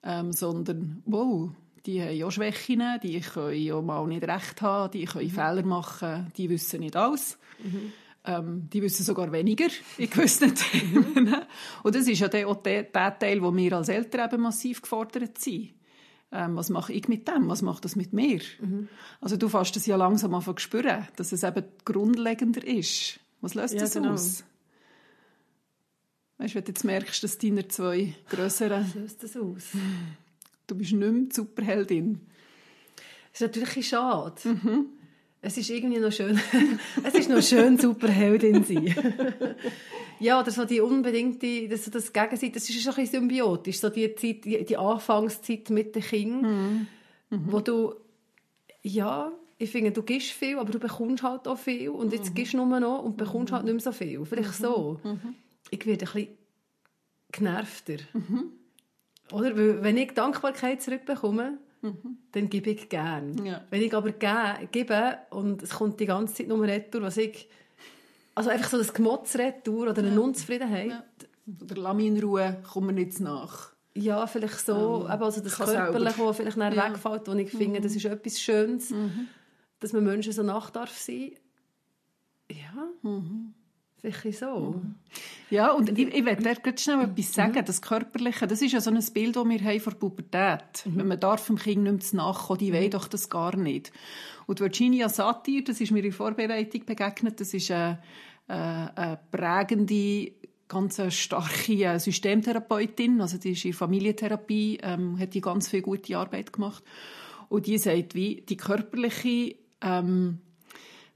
Ähm, 0.03 0.31
sondern, 0.31 1.03
wow, 1.05 1.49
die 1.85 2.01
haben 2.01 2.23
auch 2.23 2.31
Schwächen, 2.31 2.81
die 3.03 3.19
können 3.19 3.71
auch 3.73 3.81
mal 3.81 4.07
nicht 4.07 4.23
recht 4.23 4.61
haben, 4.61 4.91
die 4.91 5.03
können 5.03 5.25
mhm. 5.25 5.31
Fehler 5.31 5.65
machen, 5.65 6.31
die 6.37 6.49
wissen 6.49 6.79
nicht 6.79 6.95
alles. 6.95 7.37
Mhm. 7.61 7.91
Ähm, 8.27 8.67
die 8.73 8.81
wissen 8.81 9.03
sogar 9.03 9.31
weniger 9.31 9.67
in 9.97 10.09
gewissen 10.09 10.55
Themen. 10.55 11.35
Und 11.83 11.95
das 11.95 12.07
ist 12.07 12.19
ja 12.19 12.47
auch 12.47 12.55
der, 12.55 12.83
der 12.83 13.19
Teil, 13.19 13.41
wo 13.43 13.55
wir 13.55 13.73
als 13.73 13.89
Eltern 13.89 14.29
eben 14.31 14.41
massiv 14.41 14.81
gefordert 14.81 15.37
sind. 15.37 15.73
Ähm, 16.31 16.55
was 16.55 16.69
mache 16.69 16.91
ich 16.91 17.07
mit 17.07 17.27
dem? 17.27 17.47
Was 17.49 17.61
macht 17.61 17.85
das 17.85 17.95
mit 17.95 18.13
mir? 18.13 18.41
Mhm. 18.59 18.89
Also 19.21 19.37
du 19.37 19.47
fährst 19.47 19.75
das 19.75 19.85
ja 19.85 19.95
langsam 19.95 20.33
an 20.33 20.41
zu 20.41 20.53
spüren, 20.57 21.07
dass 21.17 21.31
es 21.31 21.43
eben 21.43 21.65
grundlegender 21.85 22.65
ist. 22.65 23.19
Was 23.41 23.53
löst 23.53 23.75
ja, 23.75 23.81
das 23.81 23.93
genau. 23.93 24.13
aus? 24.13 24.43
Weißt 26.37 26.53
du, 26.53 26.57
wenn 26.57 26.63
du 26.65 26.71
jetzt 26.71 26.83
merkst, 26.83 27.23
dass 27.23 27.37
deine 27.37 27.67
zwei 27.67 28.15
grösseren... 28.27 28.85
Was 28.85 28.95
löst 28.95 29.23
das 29.23 29.37
aus? 29.37 29.63
Du 30.67 30.75
bist 30.75 30.93
nicht 30.93 30.99
mehr 30.99 31.11
die 31.11 31.35
Superheldin. 31.35 32.21
Das 33.31 33.41
ist 33.41 33.55
natürlich 33.55 33.87
schade. 33.87 34.41
Mhm. 34.43 34.87
Es 35.45 35.57
ist 35.57 35.69
irgendwie 35.69 35.99
noch 35.99 36.11
schön. 36.11 36.39
es 37.03 37.13
ist 37.13 37.29
noch 37.29 37.41
schön, 37.43 37.77
Superheldin 37.77 38.63
sein. 38.63 38.95
ja, 40.19 40.39
oder 40.39 40.49
so 40.49 40.65
die 40.65 40.81
unbedingte, 40.81 41.67
das, 41.67 41.83
das 41.85 42.11
Gegenseite, 42.11 42.53
das 42.53 42.67
ist 42.67 42.81
schon 42.81 42.93
ein 42.93 43.01
bisschen 43.01 43.21
symbiotisch. 43.21 43.79
So 43.79 43.89
die 43.89 44.15
Zeit, 44.15 44.43
die, 44.43 44.65
die 44.65 44.75
Anfangszeit 44.75 45.69
mit 45.69 45.95
den 45.95 46.01
Kindern, 46.01 46.87
mhm. 47.29 47.51
wo 47.51 47.59
du, 47.59 47.93
ja, 48.81 49.31
ich 49.59 49.69
finde, 49.69 49.91
du 49.91 50.01
gibst 50.01 50.31
viel, 50.31 50.57
aber 50.57 50.71
du 50.71 50.79
bekommst 50.79 51.21
halt 51.21 51.47
auch 51.47 51.59
viel. 51.59 51.89
Und 51.89 52.11
jetzt 52.11 52.31
mhm. 52.31 52.33
gibst 52.33 52.53
du 52.53 52.65
nur 52.65 52.79
noch 52.79 53.03
und 53.03 53.15
bekommst 53.15 53.53
halt 53.53 53.65
nicht 53.65 53.73
mehr 53.73 53.81
so 53.81 53.91
viel. 53.91 54.25
Vielleicht 54.25 54.59
mhm. 54.59 54.63
so. 54.63 54.99
Mhm. 55.03 55.35
Ich 55.69 55.85
werde 55.85 56.07
ein 56.07 56.11
bisschen 56.11 56.37
genervter. 57.31 57.97
Mhm. 58.13 58.51
Oder? 59.31 59.55
Weil, 59.55 59.83
wenn 59.83 59.97
ich 59.97 60.11
Dankbarkeit 60.13 60.81
zurückbekomme, 60.81 61.59
Mhm. 61.85 62.17
dann 62.31 62.49
gebe 62.49 62.71
ich 62.71 62.89
gerne. 62.89 63.47
Ja. 63.47 63.61
Wenn 63.69 63.81
ich 63.81 63.93
aber 63.93 64.11
ge 64.11 64.67
gebe 64.71 65.17
und 65.29 65.61
es 65.61 65.71
kommt 65.71 65.99
die 65.99 66.05
ganze 66.05 66.35
Zeit 66.35 66.47
nur 66.47 66.61
retour, 66.63 67.01
was 67.01 67.17
ich... 67.17 67.49
Also 68.33 68.49
einfach 68.49 68.69
so 68.69 68.77
das 68.77 68.93
Gemotz 68.93 69.35
retour 69.37 69.89
oder 69.89 69.99
eine 69.99 70.13
ja. 70.13 70.19
Unzufriedenheit. 70.19 70.89
Ja. 70.89 71.03
Oder 71.61 71.75
lass 71.75 71.95
mich 71.95 72.07
in 72.07 72.19
Ruhe, 72.19 72.61
komm 72.69 72.87
mir 72.87 72.93
nicht 72.93 73.19
nach. 73.19 73.75
Ja, 73.93 74.27
vielleicht 74.27 74.65
so. 74.65 75.07
Ähm, 75.09 75.21
also 75.21 75.41
das 75.41 75.55
Körperliche, 75.55 76.03
das 76.03 76.15
vielleicht 76.35 76.57
ja. 76.57 76.89
wegfällt, 76.89 77.27
wo 77.27 77.33
ich 77.33 77.53
mhm. 77.53 77.57
finde, 77.57 77.81
das 77.81 77.95
ist 77.95 78.03
etwas 78.03 78.41
Schönes, 78.41 78.89
mhm. 78.89 79.27
dass 79.79 79.93
man 79.93 80.03
Menschen 80.03 80.33
so 80.33 80.43
nach 80.43 80.69
darf 80.69 80.97
sein. 80.97 81.31
Ja. 82.51 82.89
Mhm. 83.03 83.53
Sicher 84.05 84.31
so. 84.31 84.81
Ja, 85.49 85.71
und 85.71 85.97
ich, 85.97 86.13
ich 86.13 86.25
will 86.25 86.35
dir 86.35 86.55
gerade 86.55 86.77
schnell 86.77 87.05
etwas 87.05 87.33
sagen. 87.33 87.63
Das 87.65 87.81
Körperliche, 87.81 88.45
das 88.45 88.61
ist 88.61 88.73
ja 88.73 88.81
so 88.81 88.91
ein 88.91 89.03
Bild, 89.13 89.35
das 89.35 89.45
wir 89.45 89.59
haben 89.63 89.79
von 89.79 89.97
Pubertät. 89.97 90.83
Wenn 90.85 91.07
man 91.07 91.19
darf 91.19 91.47
dem 91.47 91.57
Kind 91.57 91.83
nicht 91.83 92.13
mehr 92.13 92.23
nachkommen, 92.23 92.59
die 92.59 92.71
wollen 92.71 92.91
doch 92.91 93.07
das 93.07 93.29
gar 93.29 93.55
nicht. 93.55 93.91
Und 94.45 94.59
Virginia 94.59 95.09
Satir, 95.09 95.63
das 95.63 95.81
ist 95.81 95.91
mir 95.91 96.03
in 96.03 96.11
Vorbereitung 96.11 96.85
begegnet, 96.85 97.39
das 97.39 97.53
ist 97.55 97.71
eine, 97.71 97.99
eine, 98.47 98.95
eine 98.95 99.19
prägende, 99.31 100.33
ganz 100.67 101.01
starke 101.11 101.99
Systemtherapeutin, 101.99 103.21
also 103.21 103.39
die 103.39 103.51
ist 103.51 103.65
in 103.65 103.73
Familientherapie, 103.73 104.79
ähm, 104.83 105.17
hat 105.17 105.33
die 105.33 105.41
ganz 105.41 105.67
viel 105.67 105.81
gute 105.81 106.15
Arbeit 106.15 106.53
gemacht. 106.53 106.83
Und 107.49 107.65
die 107.65 107.79
sagt, 107.79 108.13
wie 108.13 108.41
die 108.47 108.57
körperliche 108.57 109.55
ähm, 109.81 110.39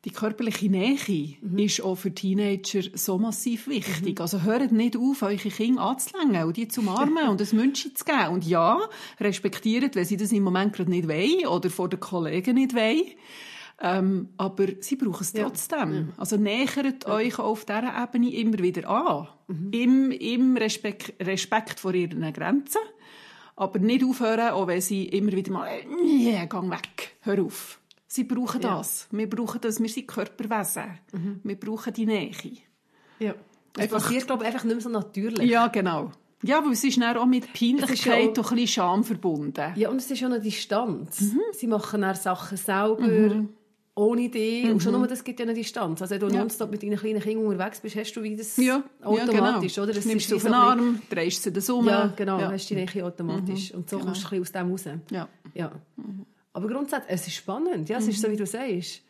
die 0.06 0.12
körperliche 0.12 0.70
Nähe 0.70 1.36
mhm. 1.42 1.60
ist 1.60 1.82
auch 1.82 1.96
für 1.96 2.14
Teenager 2.14 2.82
so 2.94 3.18
massiv 3.18 3.68
wichtig. 3.68 4.16
Mhm. 4.16 4.22
Also 4.22 4.44
hört 4.44 4.72
nicht 4.72 4.96
auf, 4.96 5.22
eure 5.22 5.38
Kinder 5.38 5.82
anzulängen 5.82 6.46
und 6.46 6.56
die 6.56 6.68
zu 6.70 6.82
umarmen 6.82 7.28
und 7.30 7.42
ein 7.42 7.58
München 7.58 7.96
zu 7.96 8.06
geben. 8.06 8.30
Und 8.30 8.46
ja, 8.46 8.80
respektiert, 9.20 9.96
wenn 9.96 10.06
sie 10.06 10.18
das 10.18 10.32
im 10.32 10.44
Moment 10.44 10.74
gerade 10.74 10.90
nicht 10.90 11.08
wollen 11.08 11.48
oder 11.48 11.70
vor 11.70 11.90
den 11.90 12.00
Kollegen 12.00 12.56
nicht 12.56 12.76
wollen. 12.76 13.04
Ähm, 13.82 14.30
aber 14.38 14.68
sie 14.80 14.96
brauchen 14.96 15.22
es 15.22 15.34
trotzdem. 15.34 15.94
Ja. 15.94 16.14
Also 16.18 16.38
nähert 16.38 17.06
ja. 17.06 17.14
euch 17.14 17.40
auf 17.40 17.66
dieser 17.66 18.04
Ebene 18.04 18.34
immer 18.34 18.60
wieder 18.60 18.90
an. 18.90 19.28
Mhm. 19.48 19.72
Im, 19.72 20.12
im 20.12 20.58
Respekt, 20.58 21.14
Respekt 21.22 21.80
vor 21.80 21.94
ihren 21.94 22.32
Grenzen. 22.34 22.82
Aber 23.56 23.80
nicht 23.80 24.06
aufhören, 24.06 24.52
auch 24.52 24.68
wenn 24.68 24.80
sie 24.80 25.06
immer 25.06 25.34
wieder 25.34 25.52
mal, 25.52 25.70
nee, 26.02 26.46
gang 26.48 26.72
weg, 26.72 27.18
hör 27.22 27.44
auf. 27.44 27.80
Sie 28.12 28.24
brauchen 28.24 28.62
ja. 28.62 28.78
das. 28.78 29.08
Wir 29.12 29.30
brauchen 29.30 29.62
das. 29.62 29.80
Wir 29.80 29.88
sind 29.88 30.08
Körperwesen. 30.08 30.98
Mhm. 31.14 31.42
Wir 31.44 31.56
brauchen 31.56 31.94
die 31.94 32.08
Nähe. 32.08 32.32
Ja. 33.20 33.36
Das 33.74 33.84
einfach, 33.84 34.02
passiert, 34.02 34.26
glaube 34.26 34.44
ich, 34.44 34.48
einfach 34.48 34.64
nicht 34.64 34.74
mehr 34.74 34.82
so 34.82 34.90
natürlich. 34.90 35.48
Ja, 35.48 35.68
genau. 35.68 36.12
Ja, 36.42 36.66
weil 36.66 36.72
es 36.72 36.84
ist 36.84 37.00
dann 37.00 37.18
auch 37.18 37.28
mit 37.28 37.54
Peinlichkeit 37.54 38.30
und 38.30 38.40
ein 38.40 38.56
bisschen 38.56 38.68
Scham 38.68 39.04
verbunden. 39.04 39.74
Ja, 39.76 39.90
und 39.90 39.98
es 39.98 40.10
ist 40.10 40.20
schon 40.20 40.34
eine 40.34 40.42
Distanz. 40.42 41.22
Mhm. 41.22 41.42
Sie 41.52 41.68
machen 41.68 42.02
dann 42.02 42.16
Sachen 42.16 42.58
selber, 42.58 43.00
mhm. 43.02 43.50
ohne 43.94 44.30
dich. 44.30 44.64
Mhm. 44.64 44.72
Und 44.72 44.82
schon 44.82 44.94
nur 44.94 45.06
das 45.06 45.24
gibt 45.24 45.40
ja 45.40 45.46
eine 45.46 45.54
Distanz. 45.54 46.02
Also 46.02 46.16
wenn 46.16 46.22
du 46.22 46.30
ja. 46.30 46.40
nonstop 46.40 46.72
mit 46.72 46.82
deinen 46.82 46.98
kleinen 46.98 47.22
Kindern 47.22 47.46
unterwegs 47.46 47.82
bist, 47.82 47.96
hast 47.96 48.14
du 48.14 48.24
wie 48.24 48.36
das 48.36 48.58
ja. 48.58 48.82
automatisch. 49.04 49.78
Ja, 49.78 49.84
genau. 49.84 49.84
oder? 49.84 49.94
Das 49.94 50.06
Nimmst 50.06 50.32
du 50.32 50.38
auf 50.38 50.44
den 50.44 50.54
Arm, 50.54 51.02
drehst 51.12 51.44
sie 51.44 51.52
das 51.52 51.70
um. 51.70 51.86
Ja, 51.86 52.12
genau. 52.16 52.40
Ja. 52.40 52.52
Hast 52.52 52.70
die 52.70 52.76
Nähe 52.76 53.06
automatisch. 53.06 53.72
Mhm. 53.72 53.80
Und 53.80 53.90
so 53.90 53.98
genau. 53.98 54.08
kommst 54.08 54.24
du 54.24 54.36
ein 54.36 54.42
bisschen 54.42 54.64
aus 54.72 54.86
dem 54.86 54.96
raus. 54.96 55.02
Ja. 55.12 55.28
ja. 55.54 55.72
Mhm. 55.98 56.26
Aber 56.54 56.68
grundsätzlich, 56.68 57.12
es 57.14 57.28
ist 57.28 57.36
spannend. 57.36 57.90
Ja, 57.90 57.98
es 57.98 58.06
mhm. 58.06 58.12
ist 58.12 58.22
so, 58.22 58.32
wie 58.32 58.38
du 58.38 58.46
sagst. 58.46 59.02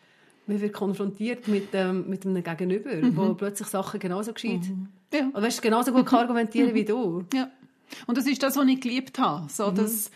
Man 0.48 0.60
wird 0.60 0.74
konfrontiert 0.74 1.48
mit, 1.48 1.70
ähm, 1.74 2.10
mit 2.10 2.26
einem 2.26 2.44
Gegenüber, 2.44 2.94
mhm. 2.96 3.16
wo 3.16 3.34
plötzlich 3.36 3.68
Sachen 3.68 4.00
genauso 4.00 4.34
geschieht. 4.34 4.68
Mhm. 4.68 4.88
Ja. 5.14 5.30
Und 5.32 5.42
weißt, 5.42 5.62
genauso 5.62 5.92
gut 5.92 6.06
kann 6.06 6.20
argumentieren 6.20 6.74
wie 6.74 6.86
du. 6.86 7.24
Ja. 7.34 7.50
Und 8.08 8.18
das 8.18 8.26
ist 8.26 8.42
das, 8.42 8.56
was 8.56 8.68
ich 8.68 8.82
geliebt 8.82 9.18
habe. 9.20 9.50
So, 9.50 9.72
mhm. 9.72 9.76
dass, 9.76 10.12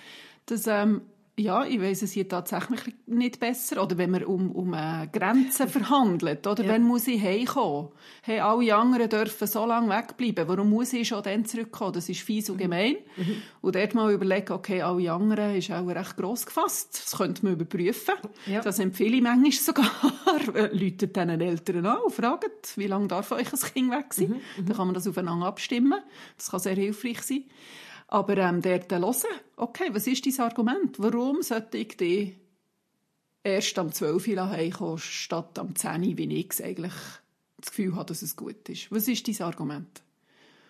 dass 0.45 0.67
ähm, 0.67 1.01
ja, 1.35 1.65
ich 1.65 1.81
weiß 1.81 2.03
es 2.03 2.11
hier 2.11 2.27
tatsächlich 2.27 2.93
nicht 3.07 3.39
besser. 3.39 3.81
Oder 3.81 3.97
wenn 3.97 4.11
man 4.11 4.23
um, 4.23 4.51
um 4.51 4.73
äh, 4.75 5.07
Grenzen 5.11 5.67
verhandelt, 5.67 6.45
oder? 6.45 6.63
Ja. 6.63 6.73
Wann 6.73 6.83
muss 6.83 7.07
ich 7.07 7.21
heimkommen? 7.21 7.89
Hey, 8.21 8.39
alle 8.39 8.75
anderen 8.75 9.09
dürfen 9.09 9.47
so 9.47 9.65
lange 9.65 9.89
wegbleiben. 9.89 10.47
Warum 10.47 10.69
muss 10.69 10.93
ich 10.93 11.07
schon 11.07 11.23
dann 11.23 11.43
zurückkommen? 11.45 11.93
Das 11.93 12.07
ist 12.07 12.21
fies 12.21 12.51
und 12.51 12.57
mhm. 12.57 12.61
gemein. 12.61 12.95
Mhm. 13.17 13.41
Und 13.61 13.75
dort 13.75 13.95
mal 13.95 14.13
überlegen, 14.13 14.53
okay, 14.53 14.83
alle 14.83 15.11
anderen 15.11 15.55
ist 15.55 15.71
auch 15.71 15.87
recht 15.87 16.17
gross 16.17 16.45
gefasst. 16.45 17.01
Das 17.03 17.17
könnte 17.17 17.43
man 17.43 17.53
überprüfen. 17.53 18.15
Ja. 18.45 18.61
Das 18.61 18.77
empfehle 18.77 19.15
ich 19.15 19.23
manchmal 19.23 19.51
sogar. 19.51 19.91
Läutet 20.71 21.15
diesen 21.15 21.41
Eltern 21.41 21.85
an 21.87 21.97
und 22.05 22.13
fragt, 22.13 22.77
wie 22.77 22.87
lange 22.87 23.07
darf 23.07 23.31
euch 23.31 23.51
ein 23.51 23.73
Kind 23.73 23.91
weg 23.91 24.13
sein? 24.13 24.29
Mhm. 24.29 24.35
mhm. 24.35 24.65
Dann 24.67 24.77
kann 24.77 24.87
man 24.87 24.93
das 24.93 25.07
aufeinander 25.07 25.47
abstimmen. 25.47 25.99
Das 26.37 26.51
kann 26.51 26.59
sehr 26.59 26.75
hilfreich 26.75 27.23
sein. 27.23 27.45
Aber 28.13 28.37
ähm, 28.37 28.61
dort 28.61 28.91
hören, 28.91 29.39
okay, 29.55 29.89
was 29.91 30.05
ist 30.05 30.23
dein 30.27 30.45
Argument? 30.45 30.99
Warum 30.99 31.41
sollte 31.41 31.79
ich 31.79 31.97
dich 31.97 32.37
erst 33.41 33.79
am 33.79 33.91
12 33.91 34.27
Uhr 34.27 34.49
heimkommen, 34.51 34.99
statt 34.99 35.57
am 35.57 35.75
10 35.75 36.03
Uhr, 36.03 36.17
wie 36.19 36.35
ich 36.35 36.51
es 36.51 36.61
eigentlich 36.61 36.93
das 37.57 37.71
Gefühl 37.71 37.95
habe, 37.95 38.05
dass 38.05 38.21
es 38.21 38.35
gut 38.35 38.69
ist? 38.69 38.91
Was 38.91 39.07
ist 39.07 39.27
dein 39.27 39.47
Argument? 39.47 40.03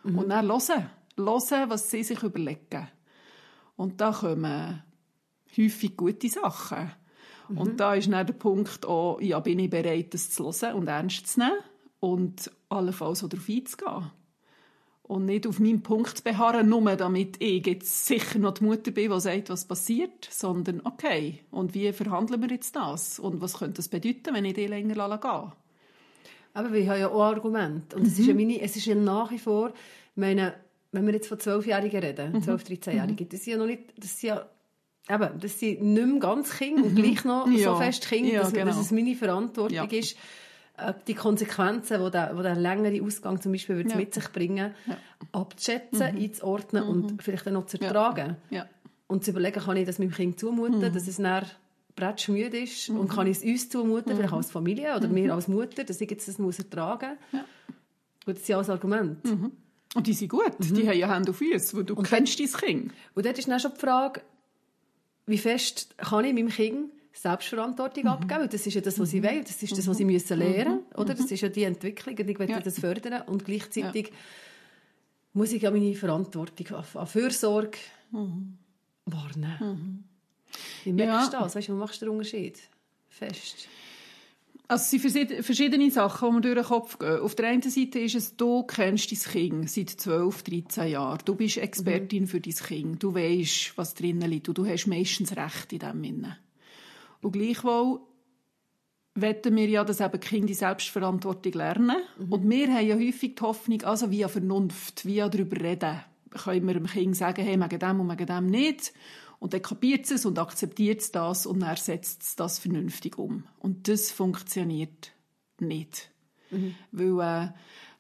Mhm. 0.06 0.20
Und 0.20 0.30
dann 0.30 0.48
hören. 0.48 0.90
Hören, 1.18 1.70
was 1.70 1.92
sie 1.92 2.06
sich 2.06 2.24
überlegen. 2.24 2.88
Und 3.76 4.00
da 4.00 4.14
kommen 4.14 4.82
häufig 5.58 5.98
gute 5.98 6.30
Sachen. 6.30 6.94
Mhm. 7.50 7.58
Und 7.58 7.78
da 7.78 7.96
ist 7.96 8.10
dann 8.10 8.26
der 8.26 8.34
Punkt 8.36 8.86
auch, 8.86 9.20
ja, 9.20 9.42
bin 9.42 9.60
ich 9.60 9.70
bereit, 9.70 10.14
das 10.14 10.30
zu 10.30 10.46
hören 10.46 10.76
und 10.76 10.88
ernst 10.88 11.28
zu 11.28 11.42
nehmen 11.42 11.60
und 12.00 12.50
allenfalls 12.70 13.22
auch 13.22 13.28
darauf 13.28 13.50
einzugehen 13.50 14.12
und 15.14 15.26
nicht 15.26 15.46
auf 15.46 15.60
meinem 15.60 15.82
Punkt 15.82 16.18
zu 16.18 16.24
beharren, 16.24 16.68
nur 16.70 16.96
damit 16.96 17.36
ich 17.40 17.66
jetzt 17.68 18.08
sicher 18.08 18.40
noch 18.40 18.56
die 18.56 18.64
Mutter 18.64 18.90
bin, 18.90 19.12
die 19.12 19.20
sagt, 19.20 19.50
was 19.52 19.66
passiert, 19.66 20.28
sondern 20.30 20.82
okay, 20.84 21.40
und 21.52 21.76
wie 21.76 21.94
verhandeln 21.94 22.42
wir 22.42 22.50
jetzt 22.50 22.76
das? 22.76 23.20
Und 23.20 23.40
was 23.40 23.60
könnte 23.60 23.76
das 23.76 23.90
bedeuten, 23.90 24.34
wenn 24.34 24.46
ich 24.46 24.56
die 24.56 24.66
länger 24.66 24.96
gehen 24.96 25.52
Aber 26.54 26.74
wir 26.74 26.90
haben 26.90 27.00
ja 27.00 27.10
auch 27.10 27.22
Argumente. 27.22 27.96
Und 27.96 28.08
es, 28.08 28.18
ist 28.18 28.26
ja 28.26 28.34
mhm. 28.34 28.40
meine, 28.40 28.62
es 28.62 28.76
ist 28.76 28.88
ja 28.88 28.96
nach 28.96 29.30
wie 29.30 29.38
vor, 29.38 29.74
meine, 30.16 30.56
wenn 30.92 31.06
wir 31.06 31.14
jetzt 31.14 31.28
von 31.28 31.40
Zwölfjährigen 31.40 32.02
reden, 32.02 32.42
12-, 32.42 32.48
mhm. 32.48 32.56
13-Jährigen, 32.56 33.30
das 33.30 33.44
sind 33.44 33.52
ja 33.52 33.58
noch 33.60 33.68
nicht, 33.68 33.94
das 33.98 34.20
sind 34.20 34.30
ja 34.30 34.50
Eben, 35.10 35.38
das 35.38 35.60
sind 35.60 35.82
nicht 35.82 36.08
mehr 36.08 36.20
ganz 36.20 36.58
Kinder 36.58 36.82
und 36.82 36.94
mhm. 36.94 36.96
gleich 36.96 37.26
noch 37.26 37.46
ja. 37.50 37.74
so 37.74 37.76
fest 37.76 38.08
Kinder, 38.08 38.32
ja, 38.32 38.40
dass, 38.40 38.54
genau. 38.54 38.68
dass, 38.68 38.78
es 38.78 38.90
meine 38.92 39.16
Verantwortung 39.16 39.76
ja. 39.76 39.84
ist, 39.84 40.16
die 41.08 41.14
Konsequenzen, 41.14 42.04
die 42.04 42.12
der, 42.12 42.36
wo 42.36 42.42
der 42.42 42.56
längere 42.56 43.04
Ausgang 43.04 43.40
zum 43.40 43.52
Beispiel 43.52 43.88
ja. 43.88 43.96
mit 43.96 44.14
sich 44.14 44.28
bringen 44.30 44.74
ja. 44.88 44.98
abzuschätzen, 45.32 46.16
mhm. 46.16 46.22
einzuordnen 46.22 46.84
mhm. 46.84 46.90
und 46.90 47.24
vielleicht 47.24 47.46
dann 47.46 47.54
noch 47.54 47.68
zu 47.68 47.80
ertragen. 47.80 48.38
Ja. 48.50 48.68
Und 49.08 49.24
zu 49.24 49.32
überlegen, 49.32 49.60
kann 49.60 49.78
ich 49.78 49.86
das 49.86 50.00
meinem 50.00 50.12
Kind 50.12 50.40
zumuten, 50.40 50.80
mhm. 50.80 50.94
dass 50.94 51.08
es 51.08 51.18
dann 51.18 51.46
bretschmüde 51.96 52.58
ist 52.58 52.90
und 52.90 53.04
mhm. 53.04 53.08
kann 53.08 53.28
ich 53.28 53.38
es 53.38 53.44
uns 53.44 53.70
zumuten, 53.70 54.16
vielleicht 54.16 54.32
mhm. 54.32 54.38
als 54.38 54.50
Familie 54.50 54.96
oder 54.96 55.08
mir 55.08 55.34
als 55.34 55.48
Mutter, 55.48 55.84
dass 55.84 56.02
ich 56.02 56.10
jetzt 56.10 56.28
das 56.28 56.40
muss 56.40 56.58
ertragen 56.58 57.18
muss. 57.32 57.42
Gut, 58.26 58.36
das 58.36 58.42
ist 58.44 58.48
ja 58.48 58.60
auch 58.60 58.64
ein 58.64 58.72
Argument. 58.72 59.18
Und 59.96 60.08
die 60.08 60.14
sind 60.14 60.30
gut, 60.30 60.54
die 60.60 60.88
haben 60.88 60.98
ja 60.98 61.14
Hände 61.14 61.30
auf 61.30 61.42
uns, 61.42 61.76
wo 61.76 61.84
du 61.84 61.94
und 61.94 62.08
kennst 62.08 62.40
dein 62.40 62.48
Kind. 62.48 62.94
Und 63.14 63.26
dort 63.26 63.38
ist 63.38 63.48
dann 63.48 63.60
schon 63.60 63.74
die 63.76 63.80
Frage, 63.80 64.22
wie 65.28 65.38
fest 65.38 65.96
kann 65.98 66.26
ich 66.26 66.34
meinem 66.34 66.50
Kind 66.50 66.92
Selbstverantwortung 67.14 68.04
mhm. 68.04 68.10
abgeben. 68.10 68.50
Das 68.50 68.66
ist 68.66 68.74
ja 68.74 68.82
das, 68.82 69.00
was 69.00 69.12
sie 69.12 69.20
mhm. 69.20 69.26
wollen. 69.26 69.44
Das 69.44 69.62
ist 69.62 69.78
das, 69.78 69.88
was 69.88 69.98
sie 69.98 70.06
müssen 70.06 70.38
lernen. 70.38 70.82
Mhm. 70.98 71.06
Das 71.06 71.20
ist 71.20 71.42
ja 71.42 71.50
die 71.50 71.64
Entwicklung 71.64 72.18
und 72.18 72.30
ich 72.30 72.38
möchte 72.38 72.54
ja. 72.54 72.60
das 72.60 72.80
fördern. 72.80 73.22
Und 73.28 73.46
gleichzeitig 73.46 74.08
ja. 74.08 74.14
muss 75.34 75.52
ich 75.52 75.62
ja 75.62 75.72
meine 75.72 75.94
Verantwortung 75.94 76.78
an 76.96 77.08
Fürsorge 77.08 77.78
mhm. 78.12 78.58
wahrnehmen. 79.06 79.58
Mhm. 79.60 80.04
Wie 80.84 80.94
merkst 80.94 81.34
du 81.34 81.38
das? 81.38 81.56
Weißt 81.56 81.70
du, 81.70 81.74
wo 81.74 81.78
machst 81.78 82.02
du 82.02 82.06
den 82.06 82.14
Unterschied? 82.14 82.60
Fest. 83.10 83.68
Also 84.68 84.98
es 84.98 85.14
sind 85.14 85.32
verschiedene 85.46 85.92
Sachen, 85.92 86.30
die 86.30 86.36
mir 86.36 86.42
durch 86.42 86.56
den 86.56 86.64
Kopf 86.66 86.98
gehen. 86.98 87.20
Auf 87.20 87.36
der 87.36 87.50
einen 87.50 87.62
Seite 87.62 88.00
ist 88.00 88.16
es, 88.16 88.36
du 88.36 88.64
kennst 88.64 89.12
dein 89.12 89.20
Kind 89.20 89.70
seit 89.70 89.90
12, 89.90 90.44
13 90.44 90.88
Jahren. 90.88 91.20
Du 91.26 91.36
bist 91.36 91.58
Expertin 91.58 92.24
mhm. 92.24 92.28
für 92.28 92.40
dein 92.40 92.54
Kind. 92.54 93.04
Du 93.04 93.14
weißt, 93.14 93.78
was 93.78 93.94
drinnen 93.94 94.30
liegt. 94.30 94.50
Und 94.50 94.58
du 94.58 94.66
hast 94.66 94.88
meistens 94.88 95.36
Recht 95.36 95.74
in 95.74 95.80
diesem 95.80 96.04
Sinne. 96.04 96.38
Und 97.24 97.32
gleichwohl 97.32 98.00
wetten 99.16 99.56
wir 99.56 99.68
ja, 99.68 99.84
dass 99.84 100.00
eben 100.00 100.20
Kinder 100.20 100.48
die 100.48 100.54
Selbstverantwortung 100.54 101.54
lernen. 101.54 101.98
Mhm. 102.18 102.32
Und 102.32 102.50
wir 102.50 102.68
haben 102.74 102.88
ja 102.88 102.96
häufig 102.96 103.36
die 103.36 103.42
Hoffnung, 103.42 103.82
also 103.84 104.12
via 104.12 104.28
Vernunft, 104.28 105.06
via 105.06 105.30
darüber 105.30 105.60
reden, 105.60 106.00
können 106.32 106.68
wir 106.68 106.74
dem 106.74 106.88
Kind 106.88 107.16
sagen, 107.16 107.46
hey, 107.46 107.60
wegen 107.60 107.80
dem 107.80 108.00
und 108.00 108.10
wegen 108.10 108.26
dem 108.26 108.48
nicht. 108.48 108.94
Und 109.40 109.54
dann 109.54 109.62
kapiert 109.62 110.10
es 110.10 110.26
und 110.26 110.40
akzeptiert 110.40 111.02
es 111.02 111.12
das 111.12 111.46
und 111.46 111.62
er 111.62 111.76
setzt 111.76 112.24
es 112.24 112.36
das 112.36 112.60
vernünftig 112.60 113.18
um. 113.18 113.44
Und 113.60 113.88
das 113.88 114.10
funktioniert 114.10 115.12
nicht. 115.60 116.10
Mhm. 116.50 116.76
Weil 116.92 117.20
äh, 117.20 117.50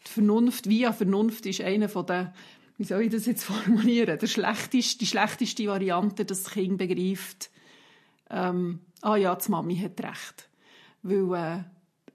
die 0.07 0.11
Vernunft, 0.11 0.69
via 0.69 0.93
Vernunft 0.93 1.45
ist 1.45 1.61
eine 1.61 1.89
von 1.89 2.05
den, 2.05 2.29
wie 2.77 2.85
soll 2.85 3.03
ich 3.03 3.11
das 3.11 3.25
jetzt 3.25 3.43
formulieren, 3.43 4.17
der 4.17 4.27
schlechteste, 4.27 4.99
die 4.99 5.05
schlechteste 5.05 5.67
Variante, 5.67 6.25
dass 6.25 6.43
das 6.43 6.53
Kind 6.53 6.77
begreift, 6.77 7.51
ähm, 8.33 8.79
ah 9.01 9.15
ja, 9.15 9.35
die 9.35 9.51
Mami 9.51 9.77
hat 9.77 10.03
recht. 10.03 10.49
Weil 11.03 11.33
äh, 11.33 11.63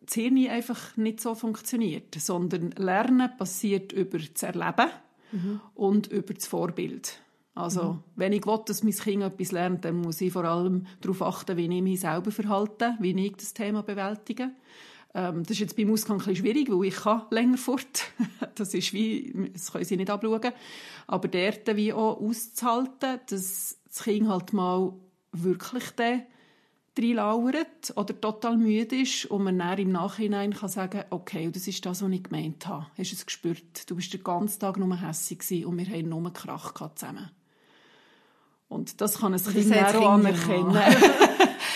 das 0.04 0.14
Hirn 0.14 0.48
einfach 0.48 0.96
nicht 0.96 1.20
so 1.20 1.34
funktioniert, 1.34 2.14
sondern 2.18 2.70
Lernen 2.72 3.30
passiert 3.36 3.92
über 3.92 4.18
das 4.18 4.42
Erleben 4.42 4.90
mhm. 5.32 5.60
und 5.74 6.06
über 6.08 6.34
das 6.34 6.46
Vorbild. 6.46 7.20
Also, 7.54 7.94
mhm. 7.94 8.02
wenn 8.16 8.32
ich 8.32 8.46
will, 8.46 8.60
dass 8.66 8.82
mein 8.82 8.92
Kind 8.92 9.22
etwas 9.22 9.52
lernt, 9.52 9.84
dann 9.84 9.96
muss 9.96 10.20
ich 10.20 10.32
vor 10.32 10.44
allem 10.44 10.86
darauf 11.00 11.22
achten, 11.22 11.56
wie 11.56 11.64
ich 11.64 11.82
mich 11.82 12.00
selber 12.00 12.30
verhalte, 12.30 12.96
wie 13.00 13.26
ich 13.26 13.36
das 13.36 13.52
Thema 13.52 13.82
bewältige. 13.82 14.50
Ähm, 15.14 15.42
das 15.42 15.52
ist 15.52 15.60
jetzt 15.60 15.76
beim 15.76 15.90
Ausgang 15.90 16.16
ein 16.16 16.18
bisschen 16.18 16.36
schwierig, 16.36 16.70
weil 16.70 16.86
ich 16.86 16.96
kann 16.96 17.22
länger 17.30 17.58
fort. 17.58 18.12
das 18.54 18.74
ist 18.74 18.92
wie, 18.92 19.50
das 19.52 19.72
können 19.72 19.84
sie 19.84 19.96
nicht 19.96 20.10
abschauen. 20.10 20.52
Aber 21.06 21.28
dort 21.28 21.76
wie 21.76 21.92
auch 21.92 22.20
auszuhalten, 22.20 23.20
dass 23.28 23.78
das 23.86 24.02
Kind 24.04 24.28
halt 24.28 24.52
mal 24.52 24.92
wirklich 25.32 25.90
den 25.90 26.22
reinlauert 26.98 27.92
oder 27.94 28.20
total 28.20 28.56
müde 28.56 28.96
ist 28.96 29.26
und 29.26 29.44
man 29.44 29.58
dann 29.58 29.78
im 29.78 29.92
Nachhinein 29.92 30.52
kann 30.52 30.68
sagen 30.68 31.04
okay, 31.10 31.48
das 31.50 31.68
ist 31.68 31.86
das, 31.86 32.02
was 32.02 32.10
ich 32.10 32.24
gemeint 32.24 32.66
habe. 32.66 32.86
Hast 32.96 33.12
du 33.12 33.16
es 33.16 33.26
gespürt? 33.26 33.88
Du 33.88 33.96
bist 33.96 34.12
den 34.12 34.24
ganzen 34.24 34.58
Tag 34.58 34.78
nur 34.78 35.00
hässlich 35.00 35.64
und 35.64 35.78
wir 35.78 35.86
haben 35.86 36.08
nur 36.08 36.32
Krach 36.32 36.72
zusammen. 36.94 37.30
Und 38.68 39.00
das 39.00 39.18
kann 39.18 39.32
ein 39.32 39.42
Kind 39.42 39.72
auch 39.76 40.10
anerkennen. 40.10 40.78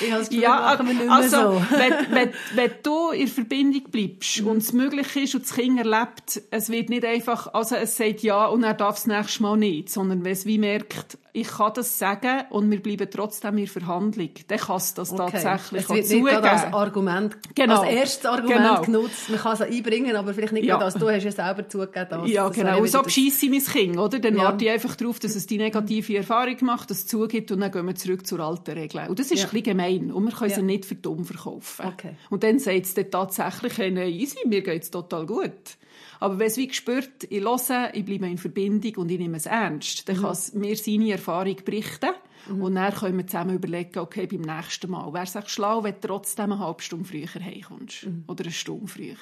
Ich 0.01 0.11
habe 0.11 0.21
das 0.21 0.31
Gefühl, 0.31 0.43
ja, 0.43 0.77
also, 1.11 1.37
so. 1.37 1.63
wenn, 1.71 2.15
wenn, 2.15 2.31
wenn 2.55 2.71
du 2.83 3.11
in 3.11 3.29
Verbindung 3.29 3.85
bleibst 3.91 4.41
mhm. 4.41 4.49
und 4.49 4.57
es 4.59 4.73
möglich 4.73 5.15
ist 5.17 5.35
und 5.35 5.45
das 5.45 5.55
Kind 5.55 5.79
erlebt, 5.79 6.43
es 6.51 6.71
wird 6.71 6.89
nicht 6.89 7.05
einfach, 7.05 7.53
also 7.55 7.77
es 7.77 7.97
sagt 7.97 8.23
ja 8.23 8.47
und 8.47 8.65
er 8.65 8.75
darf 8.75 8.97
es 8.97 9.07
nächstes 9.07 9.41
Mal 9.41 9.57
nicht, 9.57 9.91
sondern 9.91 10.25
wenn 10.25 10.33
es 10.33 10.45
wie 10.45 10.59
merkt, 10.59 11.19
ich 11.35 11.49
kann 11.49 11.73
das 11.75 11.99
sagen 11.99 12.43
und 12.51 12.71
wir 12.71 12.83
bleiben 12.83 13.09
trotzdem 13.11 13.57
in 13.57 13.67
Verhandlung, 13.67 14.31
dann 14.49 14.59
kann 14.59 14.77
es 14.77 14.93
das 14.93 15.13
okay. 15.13 15.31
tatsächlich 15.33 15.83
es 15.83 15.89
wird 15.89 15.99
nicht 15.99 16.09
zugeben. 16.09 16.45
als 16.45 16.75
Argument, 16.75 17.39
genau. 17.55 17.81
als 17.81 17.91
erstes 17.91 18.27
Argument 18.27 18.59
genau. 18.59 18.83
genutzt. 18.83 19.31
Man 19.31 19.39
kann 19.39 19.55
es 19.55 19.63
einbringen, 19.63 20.15
aber 20.15 20.35
vielleicht 20.35 20.53
nicht 20.53 20.67
ja. 20.67 20.77
gerade, 20.77 20.99
du 20.99 21.09
hast 21.09 21.25
ja 21.25 21.33
selber 21.33 21.67
zugegeben. 21.67 22.07
Dass, 22.11 22.29
ja, 22.29 22.47
das 22.47 22.57
genau. 22.57 22.81
Und 22.81 22.89
so 22.89 23.03
bescheisse 23.03 23.47
ich 23.47 23.51
mein 23.51 23.65
Kind, 23.65 23.99
oder? 23.99 24.19
Dann 24.19 24.37
Ja. 24.37 24.43
warte 24.45 24.65
ich 24.67 24.71
einfach 24.71 24.95
darauf, 24.95 25.19
dass 25.21 25.35
es 25.35 25.47
die 25.47 25.57
negative 25.57 26.17
Erfahrung 26.19 26.57
macht, 26.63 26.91
dass 26.91 26.99
es 26.99 27.07
zugibt 27.07 27.51
und 27.51 27.61
dann 27.61 27.73
gehen 27.73 27.87
wir 27.87 27.95
zurück 27.95 28.27
zur 28.27 28.41
alten 28.41 28.73
Regel. 28.73 29.09
Und 29.09 29.19
das 29.19 29.31
ist 29.31 29.39
Ja. 29.39 29.45
ein 29.47 29.51
bisschen 29.51 29.65
gemein 29.65 30.13
und 30.13 30.25
wir 30.25 30.33
können 30.33 30.51
Ja. 30.51 30.57
sie 30.57 30.63
nicht 30.63 30.85
für 30.85 30.97
dumm 30.97 31.25
verkaufen. 31.25 31.87
Okay. 31.87 32.17
Und 32.29 32.43
dann 32.43 32.59
sagt 32.59 32.85
es 32.85 32.93
dann 32.93 33.11
tatsächlich, 33.11 33.79
hey, 33.79 33.91
nein, 33.91 34.09
easy, 34.09 34.37
mir 34.47 34.61
geht 34.61 34.83
es 34.83 34.91
total 34.91 35.25
gut. 35.25 35.79
Aber 36.23 36.39
wenn 36.39 36.47
es 36.47 36.57
wie 36.57 36.69
gespürt, 36.69 37.25
ich 37.31 37.41
höre, 37.43 37.91
ich 37.95 38.05
bleibe 38.05 38.29
in 38.29 38.39
Verbindung 38.39 38.95
und 38.97 39.11
ich 39.11 39.19
nehme 39.19 39.37
es 39.37 39.47
ernst, 39.47 40.03
Mhm. 40.09 40.13
dann 40.13 40.23
kann 40.23 40.31
es 40.33 40.55
mir 40.55 40.77
seine 40.77 41.11
Erfahrung 41.13 41.57
berichten 41.65 42.11
und 42.49 42.75
dann 42.77 42.95
können 42.95 43.19
wir 43.19 43.27
zusammen 43.27 43.57
überlegen, 43.57 43.99
okay, 43.99 44.27
beim 44.27 44.43
nächsten 44.43 44.91
Mal, 44.91 45.13
wäre 45.13 45.25
es 45.25 45.35
echt 45.35 45.51
schlau, 45.51 45.83
wenn 45.85 45.95
du 46.01 46.07
trotzdem 46.09 46.53
eine 46.53 46.59
halbe 46.61 46.83
Stunde 46.83 47.05
früher 47.07 47.27
heimkommst 47.29 48.07
Mhm. 48.07 48.25
oder 48.29 48.45
eine 48.45 48.53
Stunde 48.53 48.87
früher. 48.87 49.17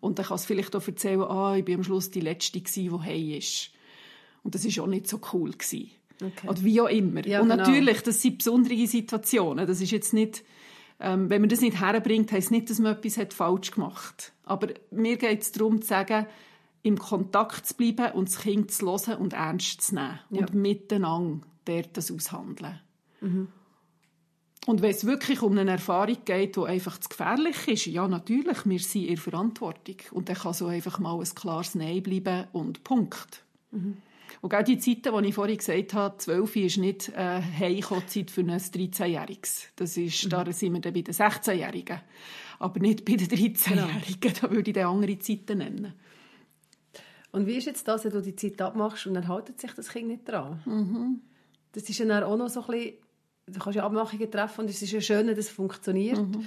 Und 0.00 0.18
dann 0.18 0.26
kann 0.26 0.34
es 0.36 0.44
vielleicht 0.44 0.74
auch 0.74 0.86
erzählen, 0.86 1.22
ah, 1.22 1.56
ich 1.56 1.64
bin 1.64 1.76
am 1.76 1.84
Schluss 1.84 2.10
die 2.10 2.20
Letzte 2.20 2.60
gewesen, 2.60 2.90
die 3.00 3.08
heim 3.08 3.38
ist. 3.38 3.70
Und 4.42 4.54
das 4.54 4.64
war 4.64 4.84
auch 4.84 4.88
nicht 4.88 5.06
so 5.08 5.20
cool. 5.32 5.52
Gewesen. 5.52 5.90
Okay. 6.20 6.48
Oder 6.48 6.62
wie 6.64 6.80
auch 6.80 6.88
immer. 6.88 7.26
Ja, 7.26 7.40
und 7.40 7.48
genau. 7.48 7.62
natürlich, 7.62 8.00
das 8.02 8.22
sind 8.22 8.38
besondere 8.38 8.86
Situationen. 8.86 9.66
Das 9.66 9.80
ist 9.80 9.90
jetzt 9.92 10.12
nicht, 10.14 10.44
ähm, 11.02 11.28
wenn 11.28 11.42
man 11.42 11.50
das 11.50 11.60
nicht 11.60 11.80
herbringt, 11.80 12.32
heisst 12.32 12.50
nicht, 12.50 12.70
dass 12.70 12.78
man 12.78 12.92
etwas 12.92 13.18
hat 13.18 13.34
falsch 13.34 13.72
gemacht 13.72 14.32
Aber 14.44 14.68
mir 14.90 15.16
geht 15.16 15.42
es 15.42 15.52
darum, 15.52 15.82
zu 15.82 15.88
sagen, 15.88 16.26
im 16.82 16.98
Kontakt 16.98 17.66
zu 17.66 17.74
bleiben 17.74 18.12
und 18.12 18.28
das 18.28 18.40
Kind 18.40 18.70
zu 18.70 18.86
hören 18.86 19.18
und 19.18 19.32
ernst 19.34 19.82
zu 19.82 19.94
nehmen. 19.94 20.18
Ja. 20.30 20.40
Und 20.40 20.54
miteinander 20.54 21.46
dort 21.64 21.96
das 21.96 22.10
aushandeln. 22.10 22.80
Und 24.66 24.80
wenn 24.80 24.90
es 24.90 25.04
wirklich 25.04 25.42
um 25.42 25.58
eine 25.58 25.72
Erfahrung 25.72 26.18
geht, 26.24 26.56
die 26.56 26.60
einfach 26.60 26.98
zu 26.98 27.08
gefährlich 27.08 27.68
ist, 27.68 27.86
ja, 27.86 28.06
natürlich, 28.06 28.64
wir 28.64 28.78
sind 28.78 29.06
in 29.06 29.16
Verantwortung. 29.16 29.96
Und 30.12 30.28
dann 30.28 30.36
kann 30.36 30.54
so 30.54 30.66
einfach 30.66 30.98
mal 31.00 31.18
ein 31.18 31.34
klares 31.34 31.74
Nein 31.74 32.02
bleiben 32.02 32.46
und 32.52 32.84
Punkt. 32.84 33.44
Und 34.40 34.50
gerade 34.50 34.64
die 34.64 34.78
Zeiten, 34.78 35.22
die 35.22 35.28
ich 35.28 35.34
vorhin 35.34 35.56
gesagt 35.56 35.94
habe, 35.94 36.16
12 36.16 36.56
ist 36.56 36.78
nicht 36.78 37.08
äh, 37.10 37.40
Heimkommen-Zeit 37.42 38.30
für 38.30 38.40
ein 38.40 38.50
13-Jähriges. 38.50 39.68
Das 39.76 39.96
ist, 39.96 40.32
da 40.32 40.50
sind 40.52 40.72
wir 40.74 40.80
dann 40.80 40.92
bei 40.92 41.02
den 41.02 41.14
16-Jährigen. 41.14 42.00
Aber 42.58 42.80
nicht 42.80 43.04
bei 43.04 43.16
den 43.16 43.28
13-Jährigen. 43.28 44.32
Da 44.40 44.50
würde 44.50 44.70
ich 44.70 44.74
dann 44.74 44.86
andere 44.86 45.18
Zeiten 45.18 45.58
nennen. 45.58 45.94
Und 47.32 47.46
wie 47.46 47.56
ist 47.56 47.66
jetzt 47.66 47.88
das, 47.88 48.04
wenn 48.04 48.12
du 48.12 48.20
die 48.20 48.36
Zeit 48.36 48.60
abmachst 48.60 49.06
und 49.06 49.14
dann 49.14 49.26
haltet 49.26 49.60
sich 49.60 49.72
das 49.72 49.88
Kind 49.88 50.08
nicht 50.08 50.28
dran? 50.28 50.62
Mhm. 50.66 51.22
Das 51.72 51.88
ist 51.88 51.98
ja 51.98 52.04
dann 52.04 52.24
auch 52.24 52.36
noch 52.36 52.48
so 52.48 52.60
ein 52.60 52.66
bisschen, 52.66 52.94
du 53.46 53.58
kannst 53.58 53.76
ja 53.76 53.84
Abmachungen 53.84 54.30
treffen 54.30 54.62
und 54.62 54.70
es 54.70 54.82
ist 54.82 54.92
ja 54.92 55.00
schön, 55.00 55.26
dass 55.26 55.38
es 55.38 55.48
funktioniert. 55.48 56.18
Mhm. 56.18 56.46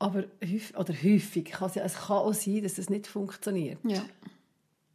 Aber 0.00 0.24
häufig, 0.42 0.76
oder 0.76 0.92
häufig, 0.92 1.44
kann 1.44 1.68
es, 1.68 1.76
ja, 1.76 1.84
es 1.84 1.94
kann 1.94 2.16
auch 2.18 2.34
sein, 2.34 2.62
dass 2.62 2.78
es 2.78 2.90
nicht 2.90 3.06
funktioniert. 3.06 3.78
Ja. 3.84 4.04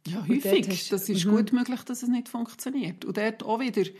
Ja, 0.06 0.26
häufig. 0.26 0.68
hast- 0.68 0.92
Das 0.92 1.08
ist 1.08 1.24
Mhm. 1.26 1.30
gut 1.30 1.52
möglich, 1.52 1.80
dass 1.82 2.02
es 2.02 2.08
nicht 2.08 2.28
funktioniert. 2.28 3.04
Und 3.04 3.16
dort 3.16 3.42
auch 3.42 3.60
wieder, 3.60 3.82
ich, 3.82 3.92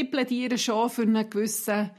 ich 0.00 0.10
plädiere 0.10 0.56
schon 0.58 0.88
für 0.90 1.02
einen 1.02 1.28
gewissen, 1.28 1.90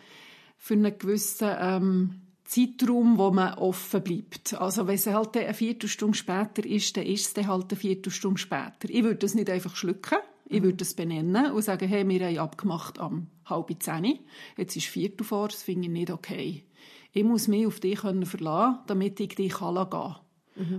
für 0.58 0.74
einen 0.76 0.98
gewissen 0.98 1.50
ähm, 1.60 2.16
Zeitraum, 2.46 3.18
wo 3.18 3.32
man 3.32 3.54
offen 3.56 4.04
bleibt. 4.04 4.54
Also 4.56 4.86
wenn 4.88 4.96
es 4.96 5.08
halt 5.08 5.36
eine 5.38 5.54
Viertelstunde 5.54 6.18
später 6.18 6.66
ist, 6.66 6.98
dann 6.98 7.06
ist 7.06 7.28
es 7.28 7.34
dann 7.34 7.48
halt 7.48 7.72
eine 7.72 7.80
Viertelstunde 7.80 8.40
später. 8.40 8.90
Ich 8.90 9.04
würde 9.04 9.16
das 9.20 9.36
nicht 9.36 9.50
einfach 9.50 9.76
schlucken. 9.76 10.18
Ich 10.46 10.62
würde 10.62 10.78
das 10.78 10.94
benennen 10.94 11.52
und 11.54 11.62
sagen, 11.62 11.88
hey, 11.88 12.08
wir 12.08 12.26
haben 12.28 12.38
abgemacht 12.40 13.00
am 13.00 13.28
halb 13.46 13.74
zehn. 13.82 14.20
Jetzt 14.58 14.76
ist 14.76 14.88
Viertel 14.88 15.24
vor, 15.24 15.48
das 15.48 15.64
finde 15.64 15.88
ich 15.88 15.92
nicht 15.94 16.12
okay. 16.12 16.66
Ich 17.14 17.24
muss 17.24 17.48
mich 17.48 17.66
auf 17.66 17.80
dich 17.80 18.00
können 18.00 18.26
verlassen, 18.26 18.80
damit 18.88 19.18
ich 19.22 19.30
dich 19.36 19.36
gehen 19.36 19.50
kann. 19.50 20.16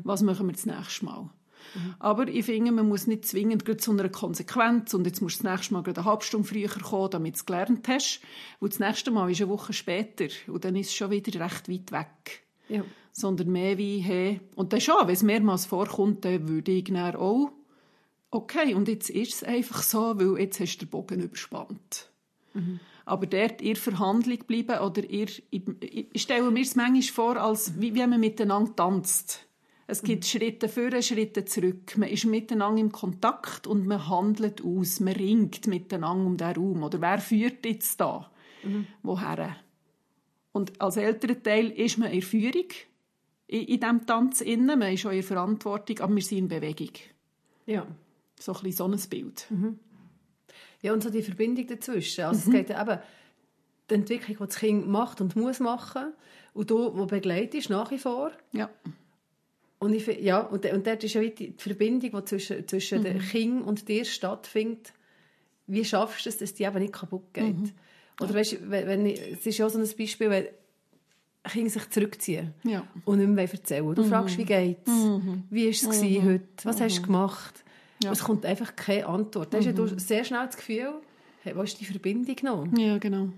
Was 0.05 0.21
machen 0.23 0.47
wir 0.47 0.53
das 0.53 0.66
nächste 0.66 1.05
Mal? 1.07 1.31
Aber 1.98 2.29
ich 2.29 2.44
finde, 2.44 2.72
man 2.72 2.88
muss 2.88 3.07
nicht 3.07 3.27
zwingend 3.27 3.64
gerade 3.64 3.79
zu 3.79 3.92
einer 3.92 4.09
Konsequenz 4.09 4.94
und 4.94 5.07
jetzt 5.07 5.20
musst 5.20 5.40
du 5.40 5.44
das 5.44 5.53
nächste 5.53 5.75
Mal 5.75 5.85
eine 5.85 6.05
halbe 6.05 6.25
Stunde 6.25 6.48
früher 6.48 6.68
kommen, 6.68 7.11
damit 7.11 7.35
du 7.35 7.38
es 7.38 7.46
gelernt 7.46 7.88
hast. 7.88 8.20
Und 8.61 8.72
das 8.72 8.81
nächste 8.81 9.11
Mal 9.11 9.31
ist 9.31 9.40
eine 9.40 9.51
Woche 9.51 9.72
später 9.72 10.27
und 10.48 10.64
dann 10.64 10.77
ist 10.77 10.88
es 10.88 10.94
schon 10.94 11.11
wieder 11.11 11.40
recht 11.40 11.68
weit 11.68 11.92
weg. 11.92 12.44
Ja. 12.68 12.85
Sondern 13.12 13.51
mehr 13.51 13.77
wie, 13.79 13.98
hey, 13.98 14.40
und 14.55 14.72
dann 14.72 14.81
schon, 14.81 15.07
wenn 15.07 15.14
es 15.14 15.22
mehrmals 15.22 15.66
vorkommt, 15.66 16.25
dann 16.25 16.48
würde 16.48 16.72
ich 16.72 16.85
dann 16.85 17.16
auch, 17.16 17.53
okay, 18.31 18.75
und 18.75 18.88
jetzt 18.88 19.11
ist 19.11 19.35
es 19.35 19.44
einfach 19.44 19.83
so, 19.83 20.18
weil 20.18 20.40
jetzt 20.40 20.61
hast 20.61 20.79
du 20.79 20.87
den 20.87 20.90
Bogen 20.90 21.20
überspannt. 21.20 22.11
Aber 23.05 23.27
dort 23.27 23.61
ihr 23.62 23.77
Verhandlung 23.77 24.38
bleiben 24.46 24.79
oder 24.79 25.05
ihr, 25.05 25.29
ich, 25.51 25.62
ich 26.12 26.22
stelle 26.22 26.51
mir 26.51 26.62
es 26.62 26.77
manchmal 26.77 27.03
vor, 27.03 27.37
als 27.37 27.81
wie, 27.81 27.94
wie 27.94 28.07
man 28.07 28.20
miteinander 28.20 28.75
tanzt. 28.77 29.46
Es 29.87 30.03
gibt 30.03 30.25
Schritte 30.25 30.68
vor, 30.68 31.03
Schritte 31.03 31.45
zurück. 31.45 31.97
Man 31.99 32.09
ist 32.09 32.25
miteinander 32.25 32.81
im 32.81 32.92
Kontakt 32.92 33.66
und 33.66 33.87
man 33.87 34.09
handelt 34.09 34.62
aus. 34.64 35.01
Man 35.01 35.14
ringt 35.14 35.66
miteinander 35.66 36.25
um 36.27 36.37
den 36.37 36.55
Raum. 36.57 36.83
Oder 36.85 37.01
wer 37.01 37.18
führt 37.18 37.64
jetzt 37.66 38.01
da? 38.01 38.31
Woher? 39.03 39.57
Und 40.53 40.81
als 40.81 40.97
älterer 40.97 41.42
Teil 41.42 41.71
ist 41.71 41.99
man 41.99 42.11
in 42.12 42.23
Führung 42.23 42.68
in, 43.49 43.61
in 43.66 43.81
diesem 43.81 44.07
Tanz 44.07 44.40
innen. 44.40 44.79
Man 44.79 44.92
ist 44.92 45.05
auch 45.05 45.11
in 45.11 45.23
Verantwortung, 45.23 45.99
aber 46.01 46.14
wir 46.14 46.23
sind 46.23 46.38
in 46.38 46.49
Bewegung. 46.49 46.90
ja. 47.66 47.87
So 48.38 48.53
ein 48.55 48.62
bisschen 48.62 48.73
so 48.77 48.85
ein 48.88 49.09
Bild. 49.09 49.47
Ja, 50.81 50.92
und 50.92 51.01
so 51.03 51.11
die 51.11 51.23
Verbindung 51.23 51.64
dazwischen. 51.68 52.25
Also 52.25 52.51
Mhm. 52.51 52.55
es 52.57 52.61
geht 52.61 52.71
ja 52.71 52.83
eben 52.83 53.01
die 53.88 53.95
Entwicklung, 53.95 54.37
die 54.38 54.47
das 54.47 54.57
Kind 54.59 54.88
macht 54.88 55.21
und 55.21 55.37
muss 55.37 55.61
machen 55.61 56.12
und 56.55 56.68
du, 56.71 56.97
wo 56.97 57.07
begleitest, 57.07 57.71
nach 57.71 57.92
wie 57.92 57.99
vor. 57.99 58.33
Ja. 58.53 58.68
Und, 59.83 59.95
ich, 59.95 60.07
ja, 60.07 60.38
und, 60.40 60.64
und 60.64 60.87
dort 60.87 61.03
ist 61.03 61.14
ja 61.14 61.23
die 61.23 61.55
Verbindung, 61.59 62.11
die 62.12 62.25
zwischen, 62.25 62.68
zwischen 62.68 63.01
Mhm. 63.01 63.05
dem 63.05 63.18
Kind 63.18 63.62
und 63.66 63.88
dir 63.88 64.05
stattfindet. 64.05 64.92
Wie 65.66 65.85
schaffst 65.85 66.25
du 66.25 66.29
es, 66.29 66.38
dass 66.38 66.55
die 66.55 66.62
eben 66.62 66.79
nicht 66.79 66.92
kaputt 66.92 67.33
geht? 67.33 67.57
Mhm. 67.59 67.71
Oder 68.21 68.35
weißt, 68.35 68.53
du, 68.53 68.71
wenn, 68.71 68.87
wenn 68.87 69.07
ich, 69.07 69.21
es 69.33 69.45
ist 69.47 69.59
ja 69.59 69.66
auch 69.66 69.71
so 69.71 69.79
ein 69.81 69.88
Beispiel, 69.99 70.31
wenn 70.31 70.47
Kinder 71.51 71.71
sich 71.71 71.90
zurückziehen 71.90 72.55
Ja. 72.62 72.87
und 73.05 73.18
nicht 73.18 73.29
mehr 73.29 73.51
erzählen. 73.53 73.92
Du 73.95 74.05
fragst, 74.05 74.38
wie 74.38 74.45
geht's? 74.45 74.88
Wie 75.51 75.64
war 75.64 75.71
es 75.71 75.81
gewesen 75.83 76.25
heute? 76.25 76.45
Was 76.64 76.81
hast 76.81 76.99
du 76.99 77.03
gemacht? 77.03 77.64
Ja. 78.05 78.12
Es 78.12 78.23
kommt 78.23 78.47
einfach 78.47 78.77
keine 78.77 79.07
Antwort. 79.07 79.53
Da 79.53 79.59
hast 79.59 79.66
du 79.77 79.99
sehr 79.99 80.23
schnell 80.25 80.47
das 80.47 80.57
Gefühl, 80.57 80.92
hey, 81.42 81.57
wo 81.57 81.62
ist 81.62 81.81
die 81.81 81.85
Verbindung 81.87 82.37
noch? 82.45 82.66
Ja, 82.79 82.99
genau. 82.99 83.31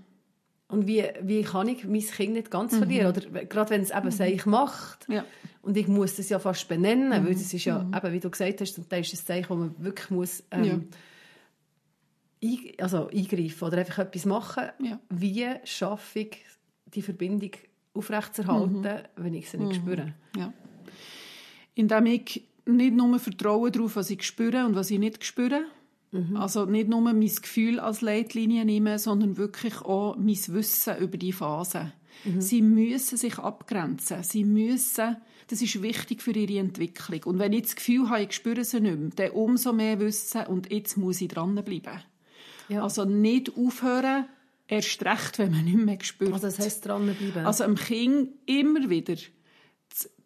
Und 0.67 0.87
wie, 0.87 1.03
wie 1.21 1.43
kann 1.43 1.67
ich 1.67 1.85
mein 1.85 2.01
Kind 2.01 2.33
nicht 2.33 2.49
ganz 2.49 2.75
verlieren? 2.75 3.07
Oder 3.07 3.45
gerade 3.45 3.69
wenn 3.69 3.81
es 3.81 3.91
eben 3.91 4.09
sich 4.09 4.45
macht. 4.47 5.07
Ja. 5.07 5.23
Und 5.61 5.77
ich 5.77 5.87
muss 5.87 6.15
das 6.15 6.29
ja 6.29 6.39
fast 6.39 6.67
benennen, 6.67 7.11
weil 7.11 7.33
das 7.33 7.53
ist 7.53 7.65
ja, 7.65 7.81
eben, 7.81 8.13
wie 8.13 8.19
du 8.19 8.29
gesagt 8.29 8.61
hast, 8.61 8.73
zum 8.73 8.89
Teil 8.89 9.01
ist 9.01 9.13
das 9.13 9.21
ein 9.21 9.25
Zeichen, 9.25 9.49
wo 9.49 9.55
man 9.55 9.75
wirklich 9.77 10.09
muss, 10.09 10.43
ähm, 10.51 10.89
ein, 12.43 12.59
also 12.79 13.07
eingreifen 13.09 13.67
oder 13.67 13.77
einfach 13.77 13.99
etwas 13.99 14.25
machen. 14.25 14.63
Ja. 14.79 14.99
Wie 15.09 15.45
schaffe 15.63 16.19
ich, 16.19 16.37
die 16.93 17.01
Verbindung 17.01 17.51
aufrechtzuerhalten, 17.93 19.03
wenn 19.15 19.33
ich 19.33 19.49
sie 19.49 19.57
nicht 19.57 19.75
spüre? 19.75 20.13
Ja. 20.35 20.51
Indem 21.75 22.05
ich 22.07 22.43
nicht 22.65 22.95
nur 22.95 23.19
vertraue 23.19 23.71
darauf, 23.71 23.95
was 23.95 24.09
ich 24.09 24.23
spüre 24.23 24.65
und 24.65 24.75
was 24.75 24.89
ich 24.89 24.99
nicht 24.99 25.23
spüre. 25.23 25.65
Also 26.35 26.65
nicht 26.65 26.87
nur 26.87 27.01
mein 27.01 27.21
Gefühl 27.21 27.79
als 27.79 28.01
Leitlinie 28.01 28.65
nehme, 28.65 28.99
sondern 28.99 29.37
wirklich 29.37 29.81
auch 29.81 30.15
mein 30.17 30.39
Wissen 30.47 30.97
über 30.97 31.17
die 31.17 31.33
Phase. 31.33 31.91
Sie 32.39 32.61
müssen 32.61 33.17
sich 33.17 33.37
abgrenzen. 33.37 34.23
Sie 34.23 34.45
müssen, 34.45 35.17
das 35.47 35.61
ist 35.61 35.81
wichtig 35.81 36.21
für 36.21 36.31
ihre 36.31 36.59
Entwicklung. 36.59 37.23
Und 37.25 37.39
wenn 37.39 37.53
ich 37.53 37.63
das 37.63 37.75
Gefühl 37.75 38.09
habe, 38.09 38.23
ich 38.23 38.33
spüre 38.33 38.63
sie 38.63 38.79
nicht 38.79 38.97
mehr, 38.97 39.09
dann 39.15 39.31
umso 39.31 39.73
mehr 39.73 39.99
Wissen 39.99 40.45
und 40.47 40.71
jetzt 40.71 40.97
muss 40.97 41.21
ich 41.21 41.27
dranbleiben. 41.27 42.01
Ja. 42.69 42.83
Also 42.83 43.05
nicht 43.05 43.55
aufhören, 43.55 44.25
erst 44.67 45.05
recht, 45.05 45.37
wenn 45.37 45.51
man 45.51 45.65
nicht 45.65 45.77
mehr 45.77 45.99
spürt. 46.01 46.33
Also 46.33 46.47
das 46.47 46.59
heisst, 46.59 46.85
dranbleiben. 46.85 47.45
Also 47.45 47.63
dem 47.63 47.75
Kind 47.75 48.29
immer 48.47 48.89
wieder 48.89 49.15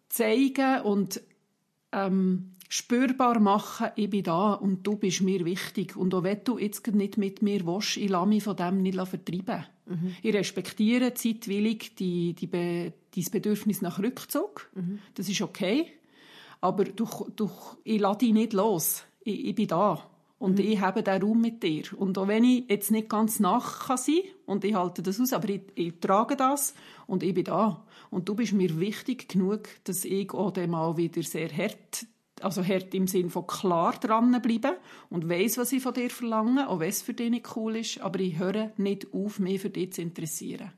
zeigen 0.08 0.80
und 0.82 1.20
ähm, 1.92 2.52
spürbar 2.72 3.40
machen, 3.40 3.88
ich 3.96 4.08
bin 4.08 4.22
da 4.22 4.52
und 4.52 4.86
du 4.86 4.96
bist 4.96 5.22
mir 5.22 5.44
wichtig. 5.44 5.96
Und 5.96 6.14
auch 6.14 6.22
wenn 6.22 6.44
du 6.44 6.56
jetzt 6.56 6.86
nicht 6.86 7.18
mit 7.18 7.42
mir 7.42 7.66
willst, 7.66 7.96
ich 7.96 8.08
lasse 8.08 8.28
mich 8.28 8.44
von 8.44 8.56
dem 8.56 8.80
nicht 8.80 8.96
vertreiben. 8.96 9.66
Ich 10.22 10.32
respektiere 10.32 11.12
zeitwillig 11.14 11.96
die, 11.96 12.32
die 12.32 12.46
Be 12.46 12.92
dein 13.14 13.24
Bedürfnis 13.32 13.82
nach 13.82 13.98
Rückzug. 13.98 14.70
Das 15.14 15.28
ist 15.28 15.42
okay. 15.42 15.86
Aber 16.60 16.84
du, 16.84 17.08
du, 17.34 17.50
ich 17.82 18.00
lasse 18.00 18.18
dich 18.18 18.32
nicht 18.32 18.52
los. 18.52 19.02
Ich, 19.24 19.46
ich 19.46 19.54
bin 19.56 19.66
da. 19.66 20.08
Und 20.38 20.60
ich 20.60 20.80
habe 20.80 21.02
den 21.02 21.20
Raum 21.20 21.40
mit 21.40 21.62
dir. 21.64 21.82
Und 21.96 22.16
auch 22.18 22.28
wenn 22.28 22.44
ich 22.44 22.64
jetzt 22.68 22.92
nicht 22.92 23.08
ganz 23.08 23.40
nach 23.40 23.88
kann 23.88 23.98
sein 23.98 24.22
und 24.46 24.64
ich 24.64 24.74
halte 24.74 25.02
das 25.02 25.20
aus, 25.20 25.32
aber 25.32 25.48
ich, 25.48 25.62
ich 25.74 26.00
trage 26.00 26.36
das 26.36 26.74
und 27.08 27.24
ich 27.24 27.34
bin 27.34 27.44
da. 27.44 27.84
Und 28.10 28.28
du 28.28 28.36
bist 28.36 28.52
mir 28.52 28.78
wichtig 28.78 29.28
genug, 29.28 29.68
dass 29.84 30.04
ich 30.04 30.32
auch 30.32 30.52
dann 30.52 30.70
mal 30.70 30.96
wieder 30.96 31.22
sehr 31.24 31.50
hart, 31.54 32.06
also 32.42 32.64
hart 32.64 32.94
im 32.94 33.06
Sinn 33.06 33.30
von 33.30 33.46
klar 33.46 33.94
dranbleibe 34.00 34.76
und 35.10 35.28
weiß, 35.28 35.58
was 35.58 35.72
ich 35.72 35.82
von 35.82 35.94
dir 35.94 36.10
verlange, 36.10 36.68
auch 36.68 36.80
wenn 36.80 36.88
es 36.88 37.02
für 37.02 37.14
dich 37.14 37.30
nicht 37.30 37.56
cool 37.56 37.76
ist, 37.76 38.00
aber 38.00 38.20
ich 38.20 38.38
höre 38.38 38.70
nicht 38.76 39.12
auf, 39.12 39.38
mich 39.38 39.60
für 39.60 39.70
dich 39.70 39.92
zu 39.92 40.02
interessieren. 40.02 40.72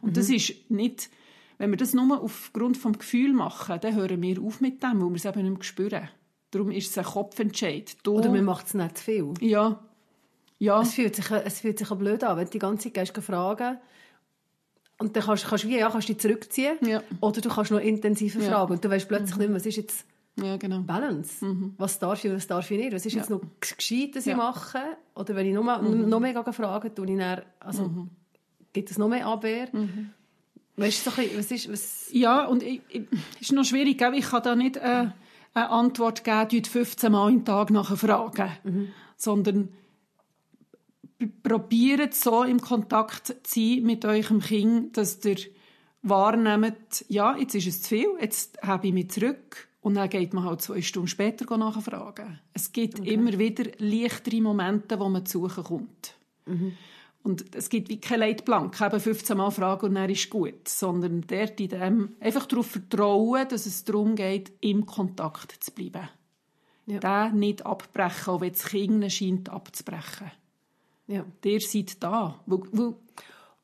Und 0.00 0.16
das 0.16 0.28
ist 0.30 0.70
nicht, 0.70 1.10
wenn 1.58 1.70
wir 1.70 1.76
das 1.76 1.94
nur 1.94 2.20
aufgrund 2.22 2.76
vom 2.76 2.98
Gefühl 2.98 3.32
machen, 3.32 3.78
dann 3.80 3.94
hören 3.94 4.20
wir 4.22 4.42
auf 4.42 4.60
mit 4.60 4.82
dem, 4.82 5.00
weil 5.02 5.08
wir 5.10 5.16
es 5.16 5.24
eben 5.24 5.42
nicht 5.42 5.52
mehr 5.54 5.62
spüren. 5.62 6.08
Darum 6.50 6.70
ist 6.70 6.90
es 6.90 6.98
ein 6.98 7.04
Kopfentscheid. 7.04 7.96
Du, 8.02 8.18
Oder 8.18 8.30
man 8.30 8.44
macht 8.44 8.66
es 8.66 8.74
nicht 8.74 8.98
zu 8.98 9.04
viel. 9.04 9.34
ja. 9.40 9.80
Ja. 10.58 10.80
Es 10.80 10.94
fühlt 10.94 11.16
sich, 11.16 11.28
es 11.28 11.58
fühlt 11.58 11.78
sich 11.80 11.90
auch 11.90 11.96
blöd 11.96 12.22
an, 12.22 12.36
wenn 12.36 12.44
du 12.44 12.50
die 12.52 12.60
ganze 12.60 12.92
Zeit 12.92 13.08
fragen 13.18 13.78
und 14.98 15.16
dann 15.16 15.24
kannst, 15.24 15.44
kannst, 15.44 15.66
wie, 15.66 15.76
ja, 15.76 15.90
kannst 15.90 16.08
du 16.08 16.12
dich 16.12 16.22
zurückziehen 16.22 16.76
Ja. 16.82 17.02
oder 17.20 17.40
du 17.40 17.48
kannst 17.48 17.72
noch 17.72 17.80
intensiver 17.80 18.40
Ja. 18.40 18.48
fragen 18.50 18.74
und 18.74 18.84
du 18.84 18.88
weißt 18.88 19.08
plötzlich 19.08 19.36
nicht 19.38 19.48
mehr, 19.48 19.56
was 19.56 19.66
ist 19.66 19.74
jetzt 19.76 20.04
ja, 20.36 20.56
genau. 20.56 20.80
Balance? 20.80 21.44
Was 21.78 21.98
darf 21.98 22.24
ich 22.24 22.30
und 22.30 22.36
was 22.36 22.46
darf 22.46 22.70
ich 22.70 22.78
nicht? 22.78 22.92
Was 22.92 23.04
ist 23.06 23.14
jetzt 23.14 23.30
Ja. 23.30 23.36
noch 23.36 23.42
gescheit, 23.60 24.16
dass 24.16 24.24
Ja. 24.24 24.32
ich 24.32 24.36
mache? 24.38 24.78
Oder 25.14 25.34
wenn 25.36 25.46
ich 25.46 25.54
noch, 25.54 25.62
mal, 25.62 25.82
noch 25.82 26.20
mehr 26.20 26.32
gehe 26.42 26.52
fragen, 26.52 26.94
tue 26.94 27.10
ich 27.10 27.18
dann, 27.18 27.42
also, 27.60 28.08
gibt 28.72 28.90
es 28.90 28.98
noch 28.98 29.08
mehr 29.08 29.26
Abwehr? 29.26 29.68
Weißt 30.76 31.06
du, 31.06 31.10
so 31.10 31.20
ein 31.20 31.28
bisschen, 31.28 31.38
was 31.38 31.50
ist, 31.50 31.72
was... 31.72 32.08
Ja, 32.12 32.46
und 32.46 32.62
ich, 32.62 32.80
ist 33.40 33.52
noch 33.52 33.64
schwierig, 33.64 33.98
gell? 33.98 34.14
ich 34.14 34.24
kann 34.30 34.42
da 34.42 34.56
nicht 34.56 34.78
äh, 34.78 35.08
eine 35.54 35.68
Antwort 35.70 36.24
geben, 36.24 36.48
die 36.48 36.62
15 36.62 37.12
Mal 37.12 37.30
im 37.30 37.44
Tag 37.44 37.70
nachher 37.70 37.96
fragen, 37.98 38.90
sondern 39.18 39.68
p- 41.18 41.26
probiert 41.42 42.14
so 42.14 42.42
im 42.42 42.58
Kontakt 42.60 43.26
zu 43.26 43.34
sein 43.44 43.82
mit 43.82 44.04
eurem 44.06 44.40
Kind, 44.40 44.96
dass 44.96 45.22
ihr 45.26 45.36
wahrnehmt, 46.02 47.04
ja, 47.08 47.36
jetzt 47.36 47.54
ist 47.54 47.66
es 47.66 47.82
zu 47.82 47.90
viel, 47.90 48.08
jetzt 48.20 48.60
habe 48.62 48.86
ich 48.86 48.92
mich 48.94 49.10
zurück 49.10 49.68
und 49.82 49.94
dann 49.94 50.08
geht 50.08 50.32
man 50.32 50.44
halt 50.44 50.62
zwei 50.62 50.80
Stunden 50.80 51.08
später 51.08 51.56
nachfragen. 51.56 52.38
Es 52.54 52.72
gibt 52.72 53.00
immer 53.00 53.38
wieder 53.38 53.64
leichtere 53.78 54.40
Momente, 54.40 54.98
wo 54.98 55.08
man 55.08 55.26
zu 55.26 55.40
suchen 55.48 55.64
kommt. 55.64 56.14
Und 57.24 57.54
es 57.54 57.68
gibt 57.68 57.88
wie 57.88 58.00
kein 58.00 58.20
Leitplank, 58.20 58.80
eben 58.80 59.00
15 59.00 59.36
Mal 59.36 59.50
fragen 59.50 59.86
und 59.86 59.94
dann 59.94 60.10
ist 60.10 60.28
gut, 60.28 60.66
sondern 60.68 61.24
dort 61.26 61.60
in 61.60 61.68
dem 61.68 62.16
einfach 62.20 62.46
darauf 62.46 62.66
vertrauen, 62.66 63.46
dass 63.48 63.66
es 63.66 63.84
darum 63.84 64.16
geht, 64.16 64.52
im 64.60 64.86
Kontakt 64.86 65.62
zu 65.62 65.70
bleiben. 65.72 66.08
Ja. 66.86 66.98
Den 66.98 67.38
nicht 67.38 67.64
abbrechen, 67.64 68.34
auch 68.34 68.40
wenn 68.40 68.52
das 68.52 68.64
Kind 68.64 69.12
scheint 69.12 69.48
abzubrechen. 69.48 70.32
Ja. 71.06 71.24
Der 71.44 71.60
seid 71.60 72.02
da. 72.02 72.40
Weil, 72.46 72.60
weil, 72.72 72.94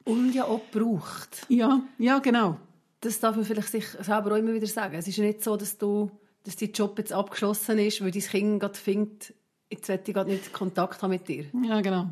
Und 0.05 0.33
ja 0.35 0.45
auch 0.45 0.61
gebraucht. 0.71 1.45
ja, 1.49 1.81
ja, 1.99 2.21
genau. 2.21 2.59
Das 3.01 3.21
darf 3.21 3.37
man 3.37 3.45
vielleicht 3.45 3.69
sich 3.69 3.87
selber 3.87 4.33
auch 4.33 4.39
immer 4.39 4.55
wieder 4.55 4.67
sagen. 4.67 4.97
Es 4.97 5.07
ist 5.07 5.17
ja 5.17 5.25
nicht 5.25 5.43
so, 5.43 5.57
dass, 5.57 5.79
du, 5.79 6.11
dass 6.45 6.57
dein 6.57 6.73
Job 6.73 6.99
jetzt 6.99 7.13
abgeschlossen 7.13 7.79
ist, 7.79 8.03
weil 8.03 8.11
dein 8.11 8.23
Kind 8.23 8.61
gerade 8.61 8.79
findet, 8.79 9.35
jetzt 9.71 9.89
will 9.89 10.01
ich 10.05 10.15
gerade 10.15 10.31
nicht 10.31 10.53
Kontakt 10.53 11.03
haben 11.03 11.11
mit 11.11 11.29
dir. 11.29 11.45
Ja, 11.63 11.81
genau. 11.81 12.09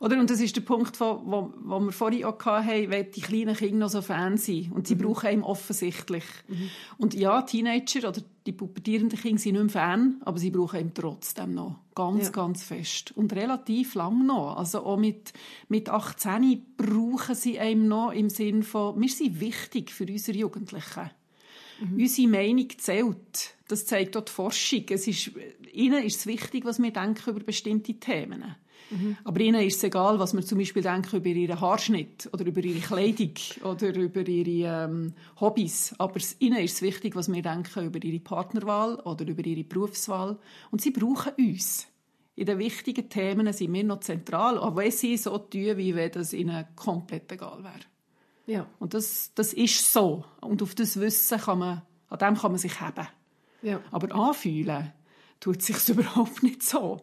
Oder? 0.00 0.18
Und 0.18 0.30
das 0.30 0.40
ist 0.40 0.56
der 0.56 0.62
Punkt, 0.62 0.98
wo, 1.00 1.20
wo, 1.24 1.52
wo 1.62 1.80
wir 1.80 1.92
vorhin 1.92 2.24
auch 2.24 2.38
hatten, 2.44 2.90
weil 2.90 3.04
die 3.04 3.20
kleinen 3.20 3.56
Kinder 3.56 3.78
noch 3.78 3.90
so 3.90 4.02
Fan 4.02 4.36
sind. 4.36 4.72
Und 4.72 4.88
sie 4.88 4.96
brauchen 4.96 5.28
einen 5.28 5.42
offensichtlich. 5.42 6.24
Und 6.98 7.14
ja, 7.14 7.42
Teenager 7.42 8.08
oder 8.08 8.22
die 8.46 8.52
pubertierenden 8.52 9.18
Kinder 9.18 9.38
sind 9.38 9.52
nicht 9.52 9.62
mehr 9.62 9.70
Fan, 9.70 10.16
aber 10.24 10.38
sie 10.38 10.50
brauchen 10.50 10.80
ihn 10.80 10.94
trotzdem 10.94 11.54
noch. 11.54 11.76
Ganz, 11.94 12.24
Ja. 12.24 12.30
ganz 12.30 12.62
fest. 12.64 13.12
Und 13.16 13.32
relativ 13.34 13.94
lang 13.94 14.26
noch. 14.26 14.56
Also 14.56 14.84
auch 14.84 14.96
mit, 14.96 15.32
mit 15.68 15.88
18 15.88 16.62
brauchen 16.76 17.34
sie 17.34 17.58
einen 17.60 17.88
noch 17.88 18.12
im 18.12 18.30
Sinn 18.30 18.62
von, 18.62 19.00
wir 19.00 19.08
sind 19.08 19.40
wichtig 19.40 19.90
für 19.90 20.06
unsere 20.06 20.38
Jugendlichen. 20.38 21.10
Unsere 21.96 22.28
Meinung 22.28 22.68
zählt. 22.78 23.54
Das 23.66 23.86
zeigt 23.86 24.16
auch 24.16 24.24
die 24.24 24.30
Forschung. 24.30 24.84
Es 24.90 25.08
ist, 25.08 25.32
ihnen 25.72 26.04
ist 26.04 26.20
es 26.20 26.26
wichtig, 26.26 26.64
was 26.64 26.80
wir 26.80 26.92
denken 26.92 27.30
über 27.30 27.40
bestimmte 27.40 27.94
Themen. 27.94 28.54
Aber 29.24 29.40
ihnen 29.40 29.62
ist 29.62 29.76
es 29.76 29.84
egal, 29.84 30.18
was 30.18 30.34
wir 30.34 30.42
zum 30.42 30.58
Beispiel 30.58 30.82
denken 30.82 31.16
über 31.16 31.28
ihren 31.28 31.60
Haarschnitt 31.60 32.28
oder 32.32 32.44
über 32.44 32.62
ihre 32.62 32.80
Kleidung 32.80 33.34
oder 33.64 33.94
über 33.94 34.26
ihre 34.26 34.86
ähm, 34.88 35.14
Hobbys. 35.40 35.94
Aber 35.98 36.20
ihnen 36.38 36.58
ist 36.58 36.74
es 36.74 36.82
wichtig, 36.82 37.16
was 37.16 37.32
wir 37.32 37.42
denken 37.42 37.86
über 37.86 38.02
ihre 38.02 38.20
Partnerwahl 38.20 38.96
oder 38.96 39.26
über 39.26 39.44
ihre 39.44 39.64
Berufswahl. 39.64 40.38
Und 40.70 40.82
sie 40.82 40.90
brauchen 40.90 41.32
uns. 41.38 41.86
In 42.34 42.46
den 42.46 42.58
wichtigen 42.58 43.08
Themen 43.08 43.52
sind 43.52 43.72
wir 43.72 43.84
noch 43.84 44.00
zentral, 44.00 44.58
auch 44.58 44.74
wenn 44.76 44.90
sie 44.90 45.16
so 45.16 45.36
tun, 45.36 45.76
wie 45.76 45.94
wenn 45.94 46.10
das 46.10 46.32
ihnen 46.32 46.64
komplett 46.74 47.30
egal 47.30 47.62
wäre. 47.62 47.80
Ja. 48.46 48.66
Und 48.78 48.94
das, 48.94 49.32
das 49.34 49.52
ist 49.52 49.92
so. 49.92 50.24
Und 50.40 50.62
auf 50.62 50.74
das 50.74 50.98
Wissen 50.98 51.38
kann 51.38 51.58
man, 51.58 51.82
an 52.08 52.18
dem 52.18 52.36
kann 52.36 52.52
man 52.52 52.58
sich 52.58 52.80
heben. 52.80 53.06
Ja. 53.62 53.80
Aber 53.90 54.14
anfühlen 54.14 54.92
tut 55.40 55.62
sich 55.62 55.76
überhaupt 55.88 56.42
nicht 56.42 56.62
so. 56.62 57.00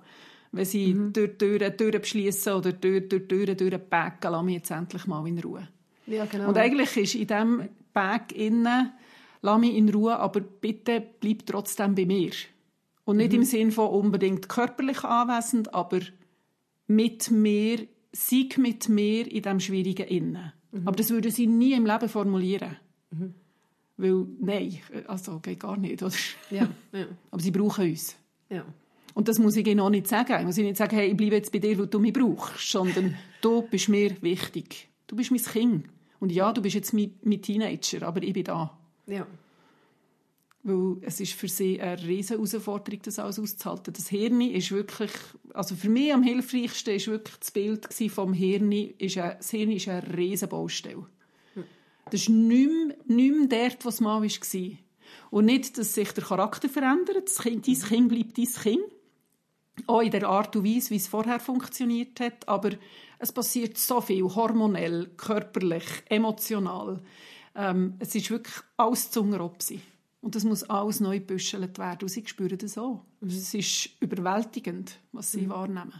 Wenn 0.51 0.65
sie 0.65 0.93
durch 1.13 1.31
die 1.31 1.37
Türen, 1.37 1.77
Türen 1.77 2.01
beschließen 2.01 2.53
oder 2.53 2.71
durch, 2.73 3.07
durch 3.07 3.27
die 3.27 3.27
Türen 3.27 3.57
durchpacken, 3.57 4.31
lass 4.31 4.43
mich 4.43 4.55
jetzt 4.55 4.71
endlich 4.71 5.05
mal 5.05 5.27
in 5.27 5.39
Ruhe. 5.39 5.67
ja, 6.07 6.25
genau. 6.25 6.49
Und 6.49 6.57
eigentlich 6.57 6.97
ist 6.97 7.15
in 7.15 7.27
diesem 7.27 7.69
Bag 7.93 8.31
innen, 8.33 8.91
lass 9.41 9.59
mich 9.59 9.75
in 9.75 9.89
Ruhe, 9.89 10.17
aber 10.17 10.41
bitte 10.41 11.03
bleib 11.19 11.45
trotzdem 11.45 11.93
bei 11.93 12.05
mir. 12.05 12.31
Und 13.05 13.17
nicht 13.17 13.33
im 13.33 13.43
Sinn 13.43 13.71
von 13.71 13.89
unbedingt 13.89 14.49
körperlich 14.49 15.03
anwesend, 15.03 15.73
aber 15.73 15.99
mit 16.87 17.31
mir, 17.31 17.87
sieg 18.11 18.57
mit 18.57 18.89
mir 18.89 19.31
in 19.31 19.41
diesem 19.41 19.59
schwierigen 19.59 20.07
Innen. 20.07 20.53
Aber 20.85 20.95
das 20.95 21.09
würden 21.09 21.31
sie 21.31 21.47
nie 21.47 21.73
im 21.73 21.85
Leben 21.85 22.09
formulieren. 22.09 22.75
Weil, 23.97 24.27
nein, 24.39 24.79
also 25.07 25.39
geht 25.39 25.59
gar 25.59 25.75
nicht. 25.75 26.01
Oder? 26.01 26.15
ja. 26.51 26.69
Ja. 26.93 27.05
Aber 27.31 27.41
sie 27.41 27.51
brauchen 27.51 27.89
uns. 27.89 28.15
Ja. 28.49 28.63
Und 29.19 29.27
das 29.27 29.37
muss 29.37 29.57
ich 29.57 29.67
ihnen 29.67 29.81
auch 29.81 29.89
nicht 29.89 30.07
sagen. 30.07 30.33
Ich 30.39 30.45
muss 30.45 30.57
ihnen 30.57 30.67
nicht 30.67 30.77
sagen, 30.77 30.95
hey, 30.95 31.09
ich 31.09 31.17
bleibe 31.17 31.35
jetzt 31.35 31.51
bei 31.51 31.59
dir, 31.59 31.77
weil 31.77 31.87
du 31.87 31.99
mich 31.99 32.13
brauchst, 32.13 32.71
sondern 32.71 33.17
du 33.41 33.63
bist 33.63 33.89
mir 33.89 34.15
wichtig. 34.21 34.87
Du 35.07 35.17
bist 35.17 35.29
mein 35.29 35.43
Kind. 35.43 35.87
Und 36.21 36.31
ja, 36.31 36.53
du 36.53 36.61
bist 36.61 36.75
jetzt 36.75 36.93
mein, 36.93 37.13
mein 37.23 37.41
Teenager, 37.41 38.07
aber 38.07 38.23
ich 38.23 38.31
bin 38.31 38.45
da. 38.45 38.79
Ja. 39.07 39.27
Weil 40.63 40.99
es 41.01 41.19
ist 41.19 41.33
für 41.33 41.49
sie 41.49 41.81
eine 41.81 42.01
riesige 42.01 42.35
Herausforderung, 42.35 43.01
das 43.03 43.19
alles 43.19 43.39
auszuhalten. 43.39 43.93
Das 43.93 44.07
Hirn 44.07 44.39
ist 44.39 44.71
wirklich, 44.71 45.11
also 45.53 45.75
für 45.75 45.89
mich 45.89 46.13
am 46.13 46.23
hilfreichsten 46.23 46.95
ist 46.95 47.07
wirklich 47.09 47.35
das 47.39 47.51
Bild 47.51 47.89
vom 48.09 48.31
Hirn. 48.31 48.71
Ist 48.71 49.17
ein, 49.17 49.35
das 49.37 49.49
Hirn 49.49 49.71
ist 49.71 49.89
eine 49.89 50.15
riesige 50.15 50.47
Baustelle. 50.47 51.05
Das 52.05 52.21
ist 52.21 52.29
nicht 52.29 52.69
mehr, 52.69 52.95
nicht 53.05 53.51
mehr 53.51 53.67
dort, 53.67 53.83
wo 53.83 53.89
es 53.89 53.99
mal 53.99 54.21
war. 54.21 54.71
Und 55.29 55.45
nicht, 55.45 55.77
dass 55.77 55.93
sich 55.93 56.09
der 56.13 56.23
Charakter 56.23 56.69
verändert. 56.69 57.27
Das 57.27 57.39
kind, 57.39 57.67
dein 57.67 57.75
Kind 57.75 58.07
bleibt 58.07 58.37
dein 58.37 58.45
Kind. 58.45 58.98
Auch 59.87 60.01
in 60.01 60.11
der 60.11 60.27
Art 60.27 60.55
und 60.55 60.65
Weise, 60.65 60.89
wie 60.91 60.95
es 60.97 61.07
vorher 61.07 61.39
funktioniert 61.39 62.19
hat. 62.19 62.47
Aber 62.47 62.71
es 63.19 63.31
passiert 63.31 63.77
so 63.77 64.01
viel, 64.01 64.23
hormonell, 64.23 65.07
körperlich, 65.17 65.85
emotional. 66.07 67.01
Ähm, 67.55 67.95
es 67.99 68.15
ist 68.15 68.29
wirklich 68.31 68.55
alles 68.77 69.11
Zungeropsi. 69.11 69.81
Und 70.21 70.35
das 70.35 70.43
muss 70.43 70.63
alles 70.63 70.99
neu 70.99 71.19
gebüschelt 71.19 71.77
werden. 71.79 71.99
Und 72.03 72.09
sie 72.09 72.25
spüren 72.25 72.57
das 72.57 72.77
auch. 72.77 73.05
Es 73.21 73.53
ist 73.53 73.89
überwältigend, 74.01 74.99
was 75.11 75.31
sie 75.31 75.49
wahrnehmen. 75.49 75.93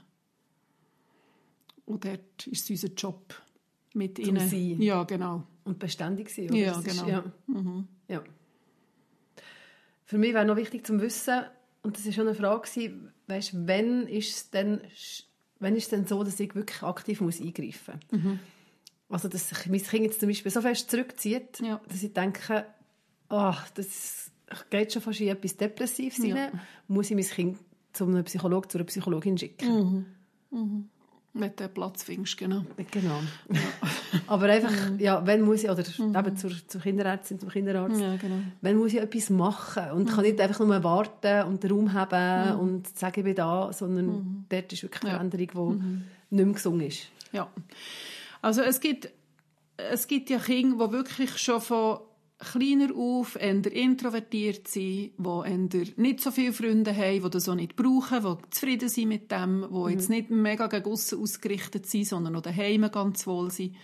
Und 1.86 2.06
dort 2.06 2.46
ist 2.48 2.64
es 2.66 2.70
unser 2.70 2.94
Job 2.94 3.34
mit 3.94 4.18
Zum 4.18 4.36
ihnen. 4.36 4.50
Sein. 4.50 4.82
Ja, 4.82 5.04
genau. 5.04 5.44
Und 5.64 5.80
beständig 5.80 6.30
sein. 6.30 6.50
Oder? 6.50 6.56
Ja, 6.58 6.74
Das 6.74 6.86
ist- 6.86 7.06
genau. 7.06 7.08
ja. 7.10 7.24
ja. 8.08 8.24
Für 10.06 10.18
mich 10.18 10.34
wäre 10.34 10.46
noch 10.46 10.56
wichtig 10.56 10.86
zu 10.86 11.00
wissen, 11.02 11.44
und 11.82 11.96
das 11.98 12.06
war 12.06 12.12
schon 12.12 12.28
eine 12.28 12.36
Frage, 12.36 12.68
weißt, 13.30 13.68
wenn 13.68 14.08
ist 14.08 14.36
es 14.36 14.50
denn, 14.50 14.82
wenn 15.60 15.76
ist 15.76 15.84
es 15.84 15.90
denn 15.90 16.06
so, 16.08 16.24
dass 16.24 16.40
ich 16.40 16.54
wirklich 16.56 16.82
aktiv 16.84 17.22
muss 17.22 17.40
eingreifen 17.42 18.00
muss? 18.12 18.22
Mhm. 18.24 18.40
Also, 19.10 19.28
dass 19.28 19.50
sich 19.50 19.66
mein 19.68 19.82
Kind 19.82 20.04
jetzt 20.06 20.20
zum 20.20 20.30
Beispiel 20.30 20.52
so 20.52 20.62
fest 20.62 20.90
zurückzieht, 20.92 21.60
Ja. 21.62 21.82
dass 21.88 22.04
ich 22.04 22.14
denke, 22.14 22.66
ach, 23.30 23.70
das 23.72 24.32
geht 24.70 24.94
schon 24.94 25.02
fast 25.02 25.22
in 25.22 25.30
etwas 25.30 25.58
Depressives 25.58 26.18
Ja. 26.24 26.36
rein, 26.36 26.62
muss 26.88 27.10
ich 27.10 27.16
mein 27.16 27.26
Kind 27.26 27.58
zu 27.94 28.06
einem 28.06 28.24
Psychologen, 28.26 28.70
zu 28.70 28.78
einer 28.78 28.86
Psychologin 28.86 29.38
schicken. 29.38 30.06
Wenn 31.34 31.56
du 31.56 31.64
einen 31.66 31.74
Platz 31.74 32.04
findest, 32.04 32.38
genau. 32.38 32.64
Genau. 32.92 33.20
Aber 34.28 34.46
einfach, 34.48 34.72
Mhm. 34.90 35.00
ja, 35.00 35.26
wenn 35.26 35.42
muss 35.42 35.64
ich, 35.64 35.70
oder 35.70 35.84
eben 35.88 36.36
zur, 36.38 36.52
zur 36.68 36.82
Kinderärztin, 36.82 37.40
zum 37.40 37.50
Kinderarzt, 37.50 38.02
Ja, 38.02 38.16
genau. 38.16 38.38
wenn 38.62 38.78
muss 38.78 38.94
ich 38.94 39.00
etwas 39.00 39.30
machen 39.30 39.92
und 39.92 40.10
kann 40.10 40.24
nicht 40.24 40.42
einfach 40.42 40.60
nur 40.66 40.84
warten 40.84 41.48
und 41.48 41.64
den 41.64 41.72
Raum 41.72 41.94
haben 41.94 42.60
und 42.60 42.98
sagen, 42.98 43.20
ich 43.20 43.24
bin 43.26 43.36
da, 43.36 43.72
sondern 43.72 44.46
dort 44.50 44.74
ist 44.74 44.82
wirklich 44.84 45.04
eine. 45.04 45.12
Veränderung, 45.30 45.80
die 46.30 46.36
nicht 46.36 46.46
mehr 46.46 46.54
gesungen 46.56 46.82
ist. 46.88 47.08
Ja. 47.32 47.48
Also 48.42 48.62
es 48.62 48.80
gibt, 48.80 49.10
es 49.78 50.08
gibt 50.08 50.30
ja 50.32 50.40
Kinder, 50.40 50.88
die 50.88 50.94
wirklich 50.94 51.38
schon 51.38 51.62
von 51.62 52.00
kleiner 52.40 52.96
auf 52.96 53.36
eher 53.36 53.72
introvertiert 53.72 54.68
sind, 54.68 55.12
die 55.18 55.24
eher 55.46 55.86
nicht 55.98 56.22
so 56.22 56.32
viele 56.32 56.54
Freunde 56.54 56.96
haben, 56.96 57.22
die 57.24 57.30
das 57.30 57.50
auch 57.50 57.56
nicht 57.56 57.76
brauchen, 57.76 58.24
die 58.24 58.50
zufrieden 58.50 58.90
sind 58.90 59.10
mit 59.10 59.32
dem, 59.32 59.66
die 59.70 59.76
mhm. 59.76 59.90
jetzt 59.90 60.10
nicht 60.10 60.30
mega 60.30 60.68
gegen 60.68 60.86
aussen 60.86 61.22
ausgerichtet 61.22 61.86
sind, 61.86 62.08
sondern 62.08 62.36
auch 62.36 62.42
daheim 62.42 62.90
ganz 62.92 63.28
wohl 63.28 63.52
sind 63.52 63.76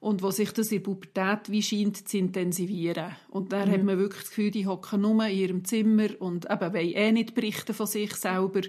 und 0.00 0.22
wo 0.22 0.30
sich 0.30 0.50
das 0.52 0.72
in 0.72 0.78
der 0.78 0.84
Pubertät 0.84 1.50
wie 1.50 1.62
scheint 1.62 2.08
zu 2.08 2.16
intensivieren. 2.16 3.14
Und 3.28 3.52
dann 3.52 3.68
mhm. 3.68 3.72
hat 3.72 3.82
man 3.84 3.98
wirklich 3.98 4.22
das 4.22 4.30
Gefühl, 4.30 4.50
die 4.50 4.66
hocken 4.66 5.02
nur 5.02 5.26
in 5.26 5.36
ihrem 5.36 5.64
Zimmer 5.64 6.08
und 6.18 6.50
eben 6.50 6.72
wollen 6.72 6.92
eh 6.92 7.12
nicht 7.12 7.34
berichten 7.34 7.74
von 7.74 7.86
sich 7.86 8.14
selber 8.14 8.62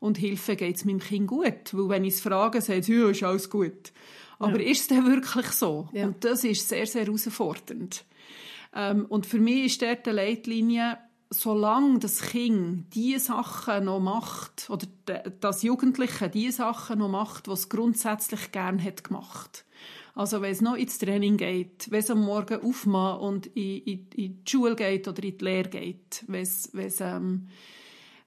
und 0.00 0.18
Hilfe 0.18 0.54
geht 0.54 0.76
es 0.76 0.84
meinem 0.84 1.00
Kind 1.00 1.26
gut. 1.26 1.72
Weil 1.72 1.88
wenn 1.88 2.04
ich 2.04 2.14
es 2.14 2.20
frage, 2.20 2.60
sagt 2.60 2.78
es, 2.78 2.88
ja, 2.88 3.08
ist 3.08 3.24
alles 3.24 3.50
gut. 3.50 3.92
Aber 4.38 4.60
ja. 4.60 4.70
ist 4.70 4.82
es 4.82 4.86
denn 4.86 5.04
wirklich 5.04 5.46
so? 5.46 5.88
Ja. 5.92 6.06
Und 6.06 6.24
das 6.24 6.44
ist 6.44 6.68
sehr, 6.68 6.86
sehr 6.86 7.06
herausfordernd. 7.06 8.04
Ähm, 8.74 9.06
und 9.06 9.26
für 9.26 9.38
mich 9.38 9.66
ist 9.66 9.82
dort 9.82 10.06
die 10.06 10.10
Leitlinie, 10.10 10.98
solange 11.30 11.98
das 11.98 12.22
Kind 12.22 12.94
die 12.94 13.18
Sachen 13.18 13.84
noch 13.84 14.00
macht, 14.00 14.68
oder 14.70 14.86
das 15.40 15.62
Jugendliche 15.62 16.28
die 16.28 16.50
Sachen 16.50 17.00
noch 17.00 17.08
macht, 17.08 17.48
was 17.48 17.68
grundsätzlich 17.68 18.52
gern 18.52 18.82
hat 18.82 19.04
gemacht. 19.04 19.64
Also 20.14 20.42
wenn 20.42 20.50
es 20.50 20.60
noch 20.60 20.74
ins 20.74 20.98
Training 20.98 21.36
geht, 21.36 21.90
wenn 21.90 22.00
es 22.00 22.10
am 22.10 22.22
Morgen 22.22 22.60
aufmacht 22.60 23.20
und 23.20 23.46
in, 23.48 23.78
in, 23.82 24.06
in, 24.16 24.44
die 24.44 24.50
Schule 24.50 24.74
geht 24.74 25.06
oder 25.06 25.22
in 25.22 25.38
die 25.38 25.44
Lehre 25.44 25.68
geht, 25.68 26.24
wenn 26.26 26.42
es, 26.42 26.70
wenn 26.72 26.86
es 26.86 27.00
ähm, 27.00 27.48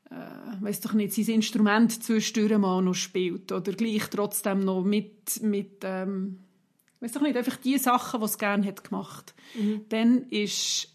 äh, 0.10 0.64
weiß 0.64 0.82
doch 0.82 0.94
nicht, 0.94 1.14
sein 1.14 1.36
Instrument 1.36 2.04
zwischendurch 2.04 2.58
mal 2.60 2.82
noch 2.82 2.94
spielt 2.94 3.52
oder 3.52 3.74
gleich 3.74 4.10
trotzdem 4.10 4.60
noch 4.60 4.84
mit, 4.84 5.42
mit 5.42 5.80
ähm, 5.84 6.40
weiß 7.02 7.12
doch 7.14 7.22
nicht, 7.22 7.36
einfach 7.36 7.58
die 7.58 7.78
Sachen, 7.78 8.20
die 8.20 8.26
es 8.26 8.38
gerne 8.38 8.66
hat 8.66 8.84
gemacht, 8.84 9.34
mhm. 9.56 9.86
dann 9.90 10.24
ist 10.30 10.88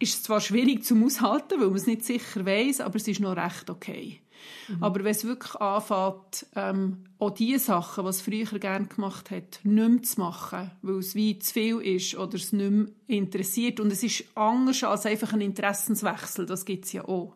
ist 0.00 0.14
es 0.14 0.22
zwar 0.24 0.40
schwierig 0.40 0.84
zum 0.84 1.04
aushalten, 1.04 1.60
weil 1.60 1.68
man 1.68 1.76
es 1.76 1.86
nicht 1.86 2.04
sicher 2.04 2.44
weiß, 2.44 2.80
aber 2.80 2.96
es 2.96 3.08
ist 3.08 3.20
noch 3.20 3.36
recht 3.36 3.70
okay. 3.70 4.20
Mhm. 4.68 4.82
Aber 4.82 5.04
wenn 5.04 5.12
es 5.12 5.24
wirklich 5.24 5.54
anfängt, 5.56 6.46
ähm, 6.56 7.04
auch 7.18 7.30
die 7.30 7.56
Sachen, 7.58 8.04
was 8.04 8.20
früher 8.20 8.58
gerne 8.58 8.86
gemacht 8.86 9.30
hat, 9.30 9.60
nicht 9.62 9.88
mehr 9.88 10.02
zu 10.02 10.20
machen, 10.20 10.70
weil 10.82 10.98
es 10.98 11.14
wie 11.14 11.38
zu 11.38 11.52
viel 11.52 11.80
ist 11.80 12.16
oder 12.16 12.34
es 12.34 12.52
nicht 12.52 12.70
mehr 12.70 12.86
interessiert 13.06 13.80
und 13.80 13.92
es 13.92 14.02
ist 14.02 14.24
anders 14.34 14.82
als 14.84 15.06
einfach 15.06 15.32
ein 15.32 15.40
Interessenswechsel, 15.40 16.46
das 16.46 16.64
gibt 16.64 16.84
es 16.84 16.92
ja 16.92 17.04
auch. 17.06 17.34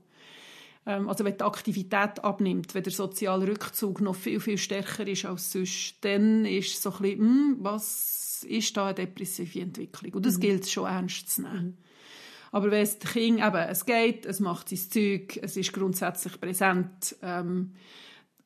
Ähm, 0.89 1.09
also 1.09 1.23
wenn 1.25 1.37
die 1.37 1.45
Aktivität 1.45 2.25
abnimmt, 2.25 2.75
wenn 2.75 2.83
der 2.83 2.93
soziale 2.93 3.47
Rückzug 3.47 4.01
noch 4.01 4.17
viel, 4.17 4.41
viel 4.41 4.57
stärker 4.57 5.07
ist 5.07 5.27
als 5.27 5.53
sonst, 5.53 5.97
dann 6.01 6.47
ist 6.47 6.81
so 6.81 6.91
ein 6.91 7.03
bisschen, 7.03 7.19
hm, 7.19 7.57
was 7.61 8.43
ist 8.49 8.75
da 8.77 8.87
eine 8.87 8.95
depressive 8.95 9.61
Entwicklung? 9.61 10.15
Und 10.15 10.25
das 10.25 10.39
mhm. 10.39 10.41
gilt 10.41 10.69
schon 10.69 10.87
ernst 10.87 11.31
zu 11.31 11.43
nehmen. 11.43 11.65
Mhm. 11.65 11.77
Aber 12.53 12.71
wenn 12.71 12.83
es 12.83 12.99
Kind 12.99 13.39
eben, 13.39 13.57
es 13.57 13.85
geht, 13.85 14.25
es 14.25 14.41
macht 14.41 14.71
sein 14.71 14.79
Zeug, 14.79 15.39
es 15.43 15.59
ist 15.59 15.75
grundsätzlich 15.75 16.41
präsent 16.41 17.17
ähm, 17.21 17.75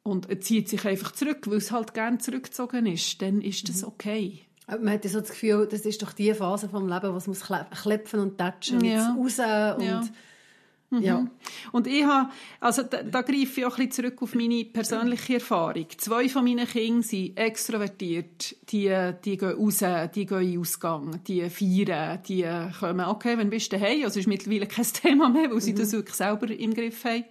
und 0.03 0.29
es 0.29 0.45
zieht 0.45 0.69
sich 0.69 0.85
einfach 0.85 1.13
zurück, 1.13 1.49
weil 1.49 1.59
es 1.59 1.71
halt 1.71 1.95
gerne 1.95 2.19
zurückgezogen 2.19 2.87
ist, 2.87 3.23
dann 3.23 3.41
ist 3.41 3.69
das 3.69 3.83
mhm. 3.83 3.89
okay. 3.89 4.41
Man 4.67 4.91
hat 4.91 5.05
ja 5.05 5.11
so 5.11 5.21
das 5.21 5.31
Gefühl, 5.31 5.69
das 5.71 5.83
ist 5.83 6.03
doch 6.03 6.13
die 6.13 6.35
Phase 6.35 6.69
vom 6.69 6.89
Leben, 6.89 7.15
was 7.15 7.29
muss 7.29 7.45
klepfen 7.83 8.19
und 8.19 8.39
tatschen, 8.39 8.83
ja. 8.83 9.13
raus 9.13 9.39
und 9.39 9.85
ja. 9.85 10.03
Mhm. 10.93 11.03
Ja. 11.03 11.27
Und 11.73 11.87
ich 11.87 12.05
habe, 12.05 12.31
also 12.61 12.83
da, 12.83 13.03
da 13.03 13.23
greife 13.23 13.61
ich 13.61 13.67
auch 13.67 13.79
ein 13.79 13.89
bisschen 13.89 14.05
zurück 14.05 14.23
auf 14.23 14.35
meine 14.35 14.65
persönliche 14.67 15.35
Erfahrung. 15.35 15.87
Zwei 15.97 16.29
von 16.29 16.45
meinen 16.45 16.67
Kindern 16.67 17.03
sind 17.03 17.37
extrovertiert. 17.37 18.55
Die, 18.71 18.95
die 19.25 19.37
gehen 19.39 19.53
raus, 19.53 19.83
die 20.15 20.27
gehen 20.27 20.43
in 20.43 20.51
den 20.53 20.61
Ausgang, 20.61 21.25
die 21.25 21.49
feiern, 21.49 22.21
die 22.29 22.47
kommen, 22.79 23.07
okay, 23.07 23.39
wenn 23.39 23.51
bist 23.51 23.73
du 23.73 23.79
daheim? 23.79 24.05
Also 24.05 24.21
ist 24.21 24.29
mittlerweile 24.29 24.67
kein 24.67 24.85
Thema 24.93 25.29
mehr, 25.31 25.51
weil 25.51 25.61
sie 25.61 25.73
mhm. 25.73 25.79
das 25.79 25.93
wirklich 25.93 26.17
selber 26.17 26.51
im 26.51 26.75
Griff 26.75 27.05
haben, 27.05 27.25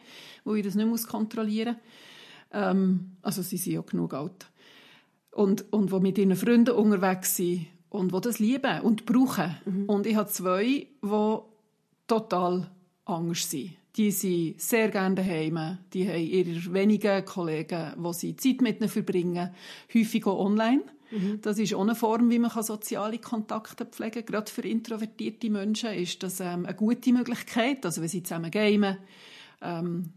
wo 0.44 0.56
ich 0.56 0.64
das 0.64 0.76
nicht 0.76 0.88
muss 0.88 1.08
kontrollieren 1.08 1.76
muss. 1.76 2.62
Ähm, 2.62 3.12
also 3.22 3.42
sie 3.42 3.58
sind 3.58 3.74
ja 3.74 3.82
genug 3.82 4.14
alt. 4.14 4.48
Und, 5.32 5.72
und 5.72 5.92
wo 5.92 6.00
mit 6.00 6.18
ihren 6.18 6.36
Freunden 6.36 6.76
unterwegs 6.76 7.38
sind 7.38 7.68
und 7.90 8.12
wo 8.12 8.20
das 8.20 8.40
lieben 8.40 8.82
und 8.82 9.06
brauchen. 9.06 9.56
Mhm. 9.66 9.86
Und 9.86 10.08
ich 10.08 10.16
habe 10.16 10.30
zwei, 10.30 10.88
die 11.02 11.38
total 12.08 12.70
anders 13.06 13.50
sind. 13.50 13.72
Die 13.98 14.12
sind 14.12 14.62
sehr 14.62 14.90
gerne 14.90 15.16
daheim. 15.16 15.78
Die 15.94 16.08
haben 16.08 16.26
ihre 16.26 16.74
wenigen 16.74 17.26
Kollegen, 17.26 17.94
wo 17.98 18.14
sie 18.14 18.36
Zeit 18.38 18.62
mit 18.62 18.80
ihnen 18.80 18.90
verbringen, 18.90 19.54
häufig 19.94 20.26
auch 20.26 20.40
online. 20.40 20.84
Mhm. 21.12 21.40
Das 21.42 21.60
ist 21.60 21.74
auch 21.74 21.82
eine 21.82 21.96
Form, 21.96 22.30
wie 22.30 22.40
man 22.40 22.52
soziale 22.64 23.20
Kontakte 23.20 23.86
pflegen 23.86 24.26
kann. 24.26 24.26
Gerade 24.26 24.52
für 24.52 24.62
introvertierte 24.62 25.50
Menschen 25.50 25.94
ist 25.94 26.24
das 26.24 26.40
ähm, 26.40 26.66
eine 26.66 26.74
gute 26.74 27.12
Möglichkeit. 27.12 27.86
Also 27.86 28.02
wenn 28.02 28.08
sie 28.08 28.24
zusammen 28.24 28.50
gamen, 28.50 28.98
ähm, 29.62 30.14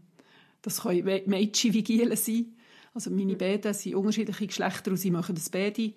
das 0.61 0.81
können 0.81 1.21
Mädchen-Vigilen 1.25 2.15
sein. 2.15 2.55
Also 2.93 3.11
meine 3.11 3.33
mhm. 3.33 3.37
beiden 3.37 3.73
sind 3.73 3.95
unterschiedliche 3.95 4.47
Geschlechter 4.47 4.91
und 4.91 4.97
sie 4.97 5.11
machen 5.11 5.35
das 5.35 5.49
beide. 5.49 5.91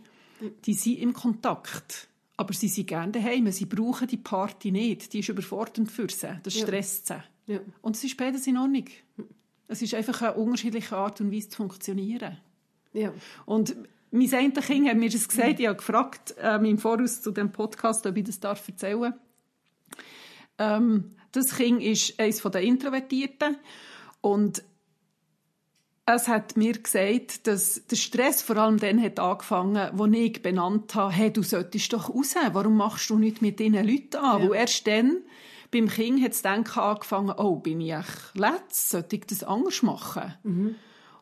Die 0.64 0.75
sind 0.75 0.99
im 0.99 1.12
Kontakt. 1.12 2.09
Aber 2.37 2.53
sie 2.53 2.69
sind 2.69 2.87
gerne 2.87 3.12
daheim. 3.12 3.51
Sie 3.51 3.67
brauchen 3.67 4.07
die 4.07 4.17
Party 4.17 4.71
nicht. 4.71 5.12
Die 5.12 5.21
ist 5.21 5.29
überfordernd 5.29 5.91
für 5.91 6.09
sie. 6.09 6.38
Das 6.43 6.55
stresst 6.55 7.07
sie. 7.09 7.23
Ja. 7.49 7.61
Und 7.83 7.97
es 7.97 8.05
ist 8.05 8.17
beides 8.17 8.47
in 8.47 8.57
Ordnung. 8.57 8.85
Es 9.67 9.83
ist 9.83 9.95
einfach 9.95 10.23
eine 10.23 10.35
unterschiedliche 10.35 10.97
Art 10.97 11.21
und 11.21 11.33
Weise 11.33 11.49
zu 11.49 11.57
funktionieren. 11.57 12.39
Ja. 12.93 13.13
Und 13.47 13.77
mein 14.11 14.33
eine 14.33 14.53
Kind 14.53 14.89
hat 14.89 14.97
mir 14.97 15.11
das 15.11 15.29
gesagt. 15.29 15.59
Ich 15.59 15.67
habe 15.67 15.77
gefragt 15.77 16.35
ähm, 16.41 16.65
im 16.65 16.79
Voraus 16.79 17.21
zu 17.21 17.31
dem 17.31 17.51
Podcast, 17.51 18.07
ob 18.07 18.17
ich 18.17 18.25
das 18.25 18.39
darf 18.41 18.67
erzählen 18.69 19.01
darf. 19.01 19.15
Ähm, 20.59 21.17
das 21.33 21.57
Kind 21.57 21.83
ist 21.83 22.19
eines 22.21 22.43
der 22.43 22.63
Introvertierten. 22.63 23.57
Und 24.21 24.63
es 26.07 26.27
hat 26.27 26.57
mir 26.57 26.73
gesagt, 26.73 27.47
dass 27.47 27.87
der 27.87 27.97
Stress 27.97 28.41
vor 28.41 28.57
allem 28.57 28.79
dann 28.79 29.03
hat 29.03 29.21
angefangen, 29.21 29.91
wo 29.93 30.07
ich 30.07 30.43
benannt 30.43 30.95
habe, 30.95 31.13
hey, 31.13 31.31
du 31.31 31.43
solltest 31.43 31.93
doch 31.93 32.09
raus, 32.09 32.35
warum 32.53 32.79
machst 32.79 33.11
du 33.11 33.19
nicht 33.19 33.43
mit 33.43 33.59
diesen 33.59 33.75
Leuten 33.75 34.17
an? 34.17 34.43
Ja. 34.43 34.49
Wo 34.49 34.55
erst 34.55 34.87
dann 34.87 35.19
beim 35.70 35.88
Kind 35.88 36.22
hat 36.22 36.33
das 36.33 36.42
Denken 36.42 36.78
angefangen, 36.78 37.35
oh, 37.37 37.57
bin 37.57 37.81
ich 37.81 37.92
echt 37.92 38.35
letzt, 38.35 38.90
sollte 38.90 39.16
ich 39.16 39.26
das 39.26 39.44
anders 39.44 39.83
machen? 39.83 40.35
Mhm. 40.42 40.74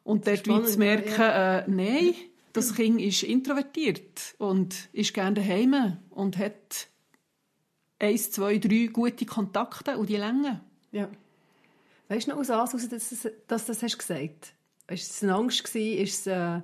Und 0.04 0.26
dort 0.26 0.46
wie 0.46 0.64
zu 0.64 0.78
merken, 0.78 1.20
ja. 1.20 1.58
äh, 1.58 1.64
nein, 1.70 2.14
das 2.52 2.74
Kind 2.74 3.00
ist 3.00 3.22
introvertiert 3.22 4.34
und 4.38 4.88
ist 4.92 5.14
gerne 5.14 5.34
daheim 5.34 5.98
und 6.10 6.38
hat 6.38 6.88
eins, 7.98 8.30
zwei, 8.30 8.58
drei 8.58 8.88
gute 8.92 9.26
Kontakte 9.26 9.98
und 9.98 10.08
die 10.08 10.16
Länge. 10.16 10.60
Ja. 10.92 11.08
Weißt 12.08 12.28
du 12.28 12.30
noch 12.30 12.38
aus 12.38 12.48
was, 12.48 12.88
dass, 12.88 13.28
dass 13.48 13.66
das 13.66 13.82
hast 13.82 13.98
gesagt 13.98 14.54
ist 14.88 15.10
es 15.10 15.22
eine 15.22 15.34
Angst 15.34 15.64
gewesen? 15.64 15.98
Ist 15.98 16.20
es, 16.20 16.26
äh 16.26 16.60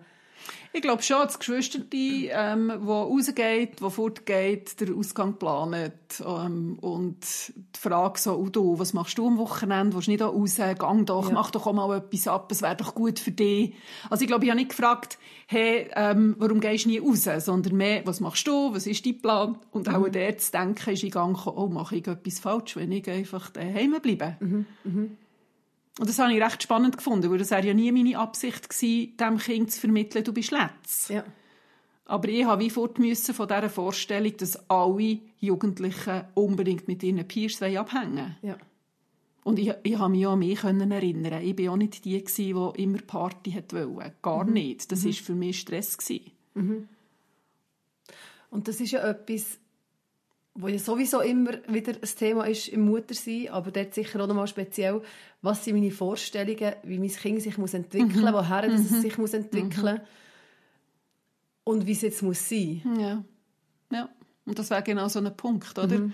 ich 0.74 0.80
glaube 0.80 1.02
schon, 1.02 1.22
das 1.22 1.38
Geschwister, 1.38 1.80
ähm, 1.92 2.72
wo 2.80 3.02
rausgeht, 3.02 3.82
wo 3.82 3.90
fortgeht, 3.90 4.80
der 4.80 4.94
Ausgang 4.94 5.34
planet 5.34 6.22
ähm, 6.26 6.78
und 6.80 7.18
die 7.20 7.78
Frage 7.78 8.18
so, 8.18 8.42
du, 8.48 8.78
was 8.78 8.94
machst 8.94 9.18
du 9.18 9.26
am 9.26 9.36
Wochenende? 9.36 9.94
Willst 9.94 10.08
du 10.08 10.12
nicht 10.12 10.22
raus? 10.22 10.56
Gang 10.78 11.04
doch, 11.04 11.28
ja. 11.28 11.34
mach 11.34 11.50
doch 11.50 11.66
auch 11.66 11.74
mal 11.74 11.98
etwas 11.98 12.26
ab, 12.26 12.50
es 12.50 12.62
wäre 12.62 12.76
doch 12.76 12.94
gut 12.94 13.18
für 13.18 13.32
dich. 13.32 13.74
Also 14.08 14.22
ich 14.22 14.28
glaube, 14.28 14.44
ich 14.44 14.50
habe 14.50 14.60
nicht 14.60 14.70
gefragt, 14.70 15.18
hey, 15.46 15.90
ähm, 15.94 16.36
warum 16.38 16.60
gehst 16.60 16.86
du 16.86 16.88
nie 16.88 16.98
raus? 16.98 17.28
Sondern 17.44 17.76
mehr, 17.76 18.06
was 18.06 18.20
machst 18.20 18.46
du? 18.46 18.74
Was 18.74 18.86
ist 18.86 19.04
dein 19.04 19.20
Plan? 19.20 19.58
Und 19.72 19.88
auch 19.90 20.06
mhm. 20.06 20.12
der 20.12 20.38
zu 20.38 20.52
denken, 20.52 20.90
ist 20.90 21.02
in 21.02 21.10
Gang 21.10 21.36
gekommen, 21.36 21.58
oh, 21.58 21.66
mache 21.66 21.96
ich 21.96 22.06
etwas 22.06 22.40
falsch, 22.40 22.76
wenn 22.76 22.92
ich 22.92 23.08
einfach 23.10 23.50
daheim 23.50 23.94
bleibe? 24.00 24.36
Mhm. 24.40 24.66
Mhm. 24.84 25.18
Und 25.98 26.08
das 26.08 26.18
habe 26.18 26.32
ich 26.32 26.42
recht 26.42 26.62
spannend 26.62 26.96
gefunden, 26.96 27.30
weil 27.30 27.38
das 27.38 27.50
wäre 27.50 27.66
ja 27.66 27.74
nie 27.74 27.92
meine 27.92 28.18
Absicht 28.18 28.68
gewesen, 28.68 29.16
dem 29.16 29.38
Kind 29.38 29.70
zu 29.70 29.80
vermitteln, 29.80 30.24
du 30.24 30.32
bist 30.32 30.50
letzt. 30.50 31.10
Ja. 31.10 31.24
Aber 32.06 32.28
ich 32.28 32.44
habe 32.44 32.64
wie 32.64 32.70
fort 32.70 32.98
müssen 32.98 33.34
von 33.34 33.46
dieser 33.46 33.70
Vorstellung, 33.70 34.36
dass 34.36 34.68
alle 34.70 35.18
Jugendlichen 35.38 36.24
unbedingt 36.34 36.88
mit 36.88 37.02
ihren 37.02 37.26
Peers 37.26 37.62
abhängen 37.62 38.36
ja. 38.42 38.56
Und 39.44 39.58
ich, 39.58 39.72
ich 39.82 39.98
habe 39.98 40.12
mich 40.12 40.26
auch 40.26 40.32
an 40.32 40.38
mich 40.38 40.62
erinnern. 40.62 41.42
Ich 41.42 41.58
war 41.58 41.72
auch 41.72 41.76
nicht 41.76 42.04
die, 42.04 42.22
die 42.22 42.50
immer 42.50 42.98
Party 42.98 43.54
wollte. 43.70 44.14
Gar 44.22 44.44
mhm. 44.44 44.52
nicht. 44.52 44.92
Das 44.92 45.04
war 45.04 45.10
mhm. 45.10 45.14
für 45.14 45.34
mich 45.34 45.60
Stress. 45.60 45.98
Mhm. 46.54 46.88
Und 48.50 48.68
das 48.68 48.80
ist 48.80 48.92
ja 48.92 49.08
etwas, 49.08 49.58
wo 50.54 50.68
ja 50.68 50.78
sowieso 50.78 51.20
immer 51.20 51.52
wieder 51.68 51.92
ein 51.94 52.16
Thema 52.18 52.44
ist 52.44 52.68
im 52.68 52.84
Muttersein, 52.84 53.48
aber 53.48 53.70
dort 53.70 53.94
sicher 53.94 54.20
auch 54.22 54.26
nochmal 54.26 54.46
speziell, 54.46 55.00
was 55.40 55.64
sind 55.64 55.76
meine 55.76 55.90
Vorstellungen, 55.90 56.74
wie 56.82 56.98
mein 56.98 57.08
Kind 57.08 57.42
sich 57.42 57.56
muss 57.56 57.74
entwickeln, 57.74 58.24
mhm. 58.24 58.32
woher 58.32 58.68
mhm. 58.68 58.74
es 58.74 58.88
sich 58.88 59.16
muss 59.18 59.32
entwickeln 59.32 59.96
mhm. 59.96 60.00
und 61.64 61.86
wie 61.86 61.92
es 61.92 62.02
jetzt 62.02 62.22
muss 62.22 62.48
sein. 62.48 62.82
Ja, 62.98 63.24
ja. 63.90 64.08
Und 64.44 64.58
das 64.58 64.70
wäre 64.70 64.82
genau 64.82 65.08
so 65.08 65.20
ein 65.20 65.36
Punkt, 65.36 65.78
oder? 65.78 65.98
Mhm. 65.98 66.12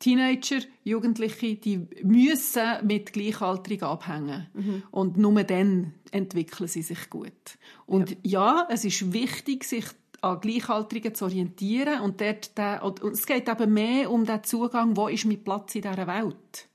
Teenager, 0.00 0.60
Jugendliche, 0.82 1.56
die 1.56 1.86
müssen 2.02 2.86
mit 2.86 3.12
Gleichaltrigen 3.12 3.86
abhängen. 3.86 4.46
Mhm. 4.54 4.82
Und 4.90 5.18
nur 5.18 5.44
dann 5.44 5.92
entwickeln 6.10 6.68
sie 6.68 6.82
sich 6.82 7.10
gut. 7.10 7.58
Und 7.84 8.10
ja. 8.22 8.64
ja, 8.64 8.68
es 8.70 8.84
ist 8.86 9.12
wichtig, 9.12 9.64
sich 9.64 9.84
an 10.22 10.40
Gleichaltrigen 10.40 11.14
zu 11.14 11.24
orientieren 11.26 12.00
und, 12.00 12.20
dort 12.20 12.56
der, 12.58 12.82
und 12.82 13.02
es 13.02 13.26
geht 13.26 13.48
eben 13.48 13.72
mehr 13.72 14.10
um 14.10 14.24
den 14.24 14.44
Zugang, 14.44 14.96
wo 14.96 15.08
ist 15.08 15.24
mein 15.24 15.42
Platz 15.42 15.74
in 15.74 15.82
dieser 15.82 16.06
Welt. 16.06 16.68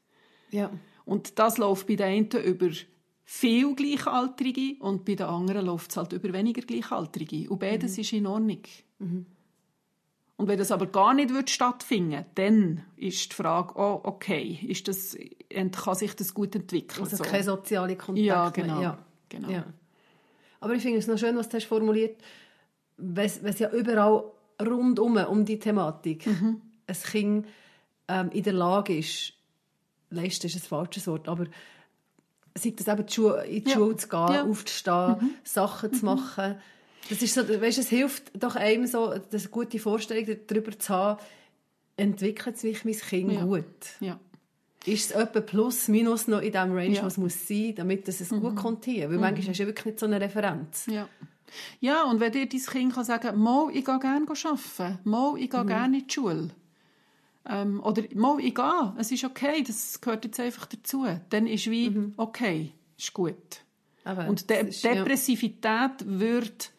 Ja. 0.52 0.72
Und 1.06 1.38
das 1.38 1.58
läuft 1.58 1.88
bei 1.88 1.96
den 1.96 2.06
einen 2.34 2.44
über 2.44 2.70
viel 3.24 3.76
Gleichaltrige 3.76 4.76
und 4.80 5.06
bei 5.06 5.16
den 5.16 5.28
anderen 5.28 5.66
läuft 5.66 5.92
es 5.92 5.98
halt 5.98 6.14
über 6.14 6.32
weniger 6.34 6.62
Gleichaltrige. 6.62 7.50
Und 7.50 7.60
beides 7.60 7.98
mhm. 7.98 8.02
ist 8.02 8.14
in 8.14 8.28
Ordnung. 8.28 8.62
Mhm. 9.00 9.26
Und 10.38 10.48
wenn 10.48 10.58
das 10.58 10.72
aber 10.72 10.88
gar 10.88 11.14
nicht 11.14 11.34
wird 11.34 11.50
stattfinden 11.50 12.26
dann 12.36 12.84
ist 12.98 13.32
die 13.32 13.36
Frage, 13.36 13.74
oh, 13.78 14.02
okay, 14.04 14.60
ist 14.68 14.88
das, 14.88 15.18
kann 15.50 15.96
sich 15.96 16.14
das 16.14 16.34
gut 16.34 16.56
entwickeln? 16.56 17.04
Also 17.04 17.18
so. 17.18 17.24
keine 17.24 17.44
soziale 17.44 17.96
Kontakte 17.96 18.22
ja, 18.22 18.50
genau. 18.50 18.82
Ja, 18.82 18.98
genau. 19.30 19.50
Ja. 19.50 19.66
Aber 20.60 20.74
ich 20.74 20.82
finde 20.82 20.98
es 20.98 21.08
noch 21.08 21.18
schön, 21.18 21.38
was 21.38 21.48
du 21.48 21.58
hast 21.58 21.66
formuliert 21.66 22.18
hast, 22.20 22.28
es 22.98 23.60
ja 23.60 23.70
überall 23.72 24.24
rundum 24.62 25.18
um 25.18 25.46
die 25.46 25.60
Thematik 25.60 26.28
mhm. 26.28 26.62
ein 26.88 26.96
Kind 26.96 27.48
ähm, 28.08 28.30
in 28.32 28.44
der 28.44 28.54
Lage 28.54 28.98
ist, 28.98 29.34
leisten 30.10 30.48
ist 30.48 30.56
ein 30.56 30.62
falsches 30.62 31.08
Wort, 31.08 31.28
aber 31.28 31.46
sei 32.58 32.74
das 32.76 32.88
eben 32.88 33.06
die 33.06 33.14
Schule, 33.14 33.46
in 33.46 33.64
die 33.64 33.70
ja. 33.70 33.76
Schule 33.76 33.96
zu 33.98 34.08
gehen, 34.08 34.34
ja. 34.34 34.44
aufzustehen, 34.44 35.18
mhm. 35.20 35.36
Sachen 35.44 35.94
zu 35.94 36.06
mhm. 36.06 36.12
machen. 36.12 36.56
Das 37.10 37.22
ist 37.22 37.34
so, 37.34 37.48
weißt, 37.48 37.78
es 37.78 37.90
hilft 37.90 38.32
doch 38.42 38.56
einem 38.56 38.88
so, 38.88 39.10
eine 39.10 39.22
gute 39.52 39.80
Vorstellung 39.80 40.38
darüber 40.48 40.78
zu 40.78 40.94
haben, 40.94 41.22
entwickelt 41.98 42.58
sich 42.58 42.84
mein 42.84 42.96
Kind 42.96 43.32
ja. 43.34 43.44
gut. 43.44 43.66
Ja. 44.00 44.20
Ist 44.86 45.12
es 45.12 45.12
etwa 45.12 45.42
plus, 45.42 45.88
minus 45.88 46.28
noch 46.28 46.42
in 46.42 46.52
diesem 46.52 46.74
Range, 46.74 46.96
ja. 46.96 47.04
was 47.04 47.18
muss 47.18 47.48
sein, 47.48 47.74
damit 47.76 48.08
es 48.08 48.32
mhm. 48.32 48.42
gut 48.42 48.56
kommt 48.56 48.86
hier? 48.86 49.10
Weil 49.10 49.16
mhm. 49.16 49.22
manchmal 49.22 49.50
hast 49.50 49.60
du 49.60 49.66
wirklich 49.66 49.86
nicht 49.86 50.00
so 50.00 50.06
eine 50.06 50.22
Referenz. 50.22 50.86
Ja. 50.88 51.08
Ja, 51.80 52.04
und 52.04 52.20
wenn 52.20 52.32
dir 52.32 52.48
dein 52.48 52.60
Kind 52.60 52.94
kann 52.94 53.04
sagen 53.04 53.44
kann, 53.44 53.70
ich 53.74 53.86
gehe 53.86 54.00
gerne 54.00 54.26
arbeiten, 54.28 55.00
mal, 55.04 55.38
ich 55.38 55.50
gehe 55.50 55.64
mhm. 55.64 55.68
gerne 55.68 55.98
in 55.98 56.08
die 56.08 56.14
Schule, 56.14 56.50
ähm, 57.48 57.82
oder 57.84 58.04
mal, 58.16 58.40
ich 58.40 58.56
gehe, 58.56 58.94
es 58.98 59.12
ist 59.12 59.24
okay, 59.24 59.64
das 59.64 60.02
gehört 60.02 60.26
jetzt 60.26 60.40
einfach 60.40 60.66
dazu, 60.66 61.06
dann 61.30 61.48
ist 61.48 61.70
wie, 61.70 61.90
mhm. 61.90 62.14
okay, 62.18 62.72
ist 62.98 63.14
gut. 63.14 63.36
Aber 64.04 64.28
und 64.28 64.50
De 64.50 64.68
ist, 64.68 64.84
Depressivität 64.84 65.64
ja. 65.64 65.92
wird, 66.06 66.72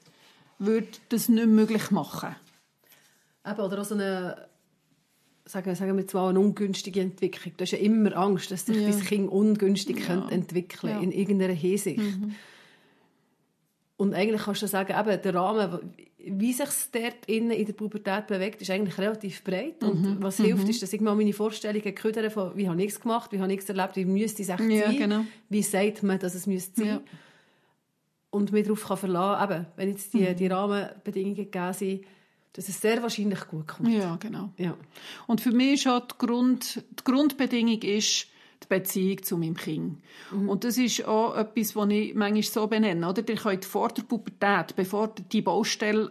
wird 0.59 1.01
das 1.09 1.29
nicht 1.29 1.47
möglich 1.47 1.91
machen. 1.91 2.37
Eben, 3.47 3.61
oder 3.61 3.81
auch 3.81 3.85
so 3.85 3.95
eine 3.95 4.46
sagen, 5.47 5.75
sagen 5.75 5.97
wir 5.97 6.07
zwar 6.07 6.29
eine 6.29 6.41
ungünstige 6.41 7.01
Entwicklung. 7.01 7.55
Du 7.57 7.63
hast 7.63 7.71
ja 7.71 7.79
immer 7.79 8.17
Angst, 8.17 8.51
dass 8.51 8.67
sich 8.67 8.77
ja. 8.77 8.91
dein 8.91 9.01
Kind 9.01 9.31
ungünstig 9.31 10.01
ja. 10.01 10.07
könnte 10.07 10.35
entwickeln 10.35 10.93
ja. 10.93 11.01
in 11.01 11.13
irgendeiner 11.13 11.55
Hinsicht. 11.55 11.99
Mhm. 11.99 12.35
Und 13.97 14.13
eigentlich 14.13 14.43
kannst 14.43 14.63
du 14.63 14.67
sagen, 14.67 14.95
eben, 14.99 15.23
der 15.23 15.35
Rahmen, 15.35 15.95
wie 16.19 16.53
sich 16.53 16.69
es 16.69 16.91
dort 16.91 17.25
innen 17.27 17.53
in 17.53 17.65
der 17.65 17.73
Pubertät 17.73 18.27
bewegt, 18.27 18.61
ist 18.61 18.71
eigentlich 18.71 18.99
relativ 18.99 19.43
breit. 19.43 19.83
Und 19.83 20.03
mhm. 20.03 20.17
was 20.21 20.37
hilft, 20.37 20.65
mhm. 20.65 20.71
ist, 20.71 20.83
dass 20.83 20.93
ich 20.93 21.01
mal 21.01 21.15
meine 21.15 21.33
Vorstellungen 21.33 21.95
ködere 21.95 22.29
von, 22.31 22.55
wie 22.57 22.69
habe 22.69 22.83
ich 22.83 22.91
es 22.91 23.01
gemacht, 23.01 23.33
wie 23.33 23.41
habe 23.41 23.53
ich 23.53 23.61
es 23.61 23.69
erlebt, 23.69 23.97
wie 23.97 24.05
müsste 24.05 24.43
es 24.43 24.49
echt 24.49 24.61
ja, 24.61 24.87
sein, 24.87 24.99
genau. 24.99 25.25
wie 25.49 25.63
sagt 25.63 26.03
man, 26.03 26.19
dass 26.19 26.35
es 26.35 26.47
müsste 26.47 26.81
sein. 26.81 26.89
Ja. 26.89 27.01
Und 28.31 28.53
mich 28.53 28.65
darauf 28.65 28.87
kann 28.87 28.97
verlassen, 28.99 29.51
eben, 29.51 29.67
wenn 29.77 29.89
jetzt 29.89 30.13
die, 30.13 30.19
mhm. 30.19 30.37
die 30.37 30.47
Rahmenbedingungen 30.49 31.37
gegeben 31.37 31.73
sind, 31.73 32.05
dass 32.57 32.71
es 32.71 32.81
sehr 32.81 33.03
wahrscheinlich 33.03 33.47
gut 33.49 33.69
kommt. 33.69 33.91
Ja, 33.91 34.17
genau. 34.17 34.51
Ja. 34.57 34.75
Und 35.27 35.43
für 35.43 35.53
mich 35.53 35.75
ist 35.75 35.89
auch 35.89 36.01
die, 36.01 36.15
Grund, 36.17 36.83
die 36.99 37.05
Grundbedingung 37.05 37.83
ist, 37.83 38.29
die 38.63 38.67
Beziehung 38.69 39.23
zu 39.23 39.37
meinem 39.37 39.57
Kind. 39.57 40.01
Mhm. 40.33 40.49
Und 40.49 40.65
das 40.65 40.79
ist 40.79 41.05
auch 41.05 41.37
etwas, 41.37 41.77
was 41.77 41.91
ich 41.91 42.15
manchmal 42.15 42.43
so 42.43 42.67
benenne. 42.67 43.07
Oder? 43.07 43.29
Ihr 43.29 43.37
könnt 43.37 43.67
vor 43.67 43.89
der 43.89 44.05
Pubertät, 44.05 44.75
bevor 44.75 45.09
die 45.09 45.43
Baustelle 45.43 46.11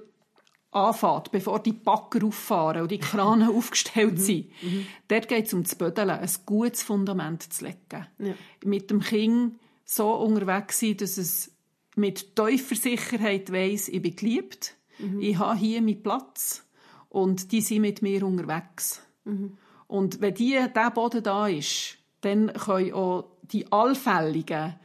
anfängt, 0.70 1.32
bevor 1.32 1.64
die 1.64 1.74
Backer 1.74 2.24
auffahren 2.24 2.84
und 2.84 2.92
die 2.92 3.00
Krane 3.00 3.50
aufgestellt 3.56 4.14
mhm. 4.14 4.18
sind, 4.18 4.52
mhm. 4.62 4.86
dort 5.08 5.28
geht 5.28 5.48
es 5.48 5.54
um 5.54 5.64
das 5.64 5.74
Bödeln, 5.74 6.12
ein 6.12 6.30
gutes 6.46 6.84
Fundament 6.84 7.42
zu 7.52 7.66
legen. 7.66 8.08
Ja. 8.20 8.34
Mit 8.64 8.92
dem 8.92 9.02
Kind 9.02 9.58
so 9.84 10.14
unterwegs 10.14 10.80
sein, 10.80 10.98
dass 10.98 11.18
es 11.18 11.52
mit 11.96 12.36
tiefer 12.36 12.76
Sicherheit 12.76 13.52
weiss, 13.52 13.88
ich 13.88 14.02
bin 14.02 14.16
geliebt, 14.16 14.76
mhm. 15.00 15.22
ich 15.22 15.38
habe 15.38 15.58
hier 15.58 15.82
meinen 15.82 16.02
Platz 16.02 16.66
und 17.10 17.52
die 17.52 17.62
sind 17.62 17.82
mit 17.82 18.02
mir 18.02 18.26
unterwegs. 18.26 19.02
Mhm. 19.24 19.58
Und 19.88 20.22
wenn 20.22 20.34
die, 20.34 20.58
dieser 20.68 20.92
Boden 20.92 21.24
da 21.24 21.48
ist, 21.48 21.98
dann 22.22 22.52
können 22.54 22.94
auch 22.94 23.32
die 23.44 23.72
allfälligen 23.72 24.76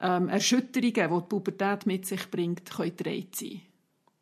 ähm, 0.00 0.28
Erschütterungen, 0.28 0.92
die 0.92 1.22
die 1.22 1.28
Pubertät 1.28 1.86
mit 1.86 2.06
sich 2.06 2.30
bringt, 2.30 2.70
können 2.70 2.92
sein. 3.32 3.62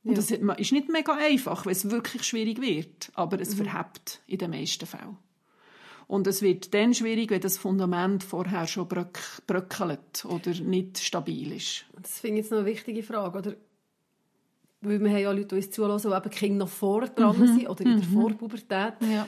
Und 0.02 0.12
ja. 0.12 0.16
das 0.16 0.30
ist 0.30 0.72
nicht 0.72 0.88
mega 0.88 1.14
einfach, 1.14 1.66
weil 1.66 1.72
es 1.72 1.90
wirklich 1.90 2.22
schwierig 2.22 2.60
wird, 2.60 3.10
aber 3.14 3.40
es 3.40 3.56
mhm. 3.56 3.64
verhebt 3.64 4.22
in 4.26 4.38
den 4.38 4.50
meisten 4.50 4.86
Fällen. 4.86 5.18
Und 6.06 6.26
es 6.26 6.42
wird 6.42 6.74
dann 6.74 6.92
schwierig, 6.92 7.30
wenn 7.30 7.40
das 7.40 7.56
Fundament 7.56 8.24
vorher 8.24 8.66
schon 8.66 8.88
bröck, 8.88 9.20
bröckelt 9.46 10.24
oder 10.24 10.52
nicht 10.54 10.98
stabil 10.98 11.52
ist. 11.52 11.84
Das 12.00 12.18
finde 12.18 12.38
ich 12.38 12.44
jetzt 12.44 12.50
noch 12.50 12.58
eine 12.58 12.66
wichtige 12.66 13.02
Frage. 13.02 13.38
Oder? 13.38 13.56
Weil 14.82 15.00
wir 15.00 15.10
haben 15.10 15.18
ja 15.18 15.30
Leute, 15.32 15.46
die 15.46 15.54
uns 15.56 15.70
zuhören, 15.70 16.00
die 16.00 16.08
eben 16.08 16.30
Kinder 16.30 16.64
noch 16.64 16.70
vor 16.70 17.06
dran 17.06 17.38
mhm. 17.38 17.46
sind 17.46 17.68
oder 17.68 17.84
in 17.84 18.00
der 18.00 18.08
mhm. 18.08 18.12
Vorpubertät. 18.12 18.94
Ja 19.00 19.26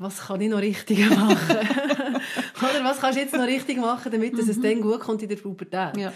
was 0.00 0.18
kann 0.18 0.40
ich 0.40 0.48
noch 0.48 0.62
richtig 0.62 1.10
machen? 1.10 1.36
Oder 1.58 2.84
was 2.84 3.00
kannst 3.00 3.18
du 3.18 3.22
jetzt 3.22 3.34
noch 3.34 3.46
richtig 3.46 3.76
machen, 3.76 4.10
damit 4.10 4.32
es 4.32 4.56
mhm. 4.56 4.62
dann 4.62 4.80
gut 4.80 5.00
kommt 5.00 5.22
in 5.22 5.28
der 5.28 5.36
Pubertät? 5.36 5.94
Ja. 5.98 6.12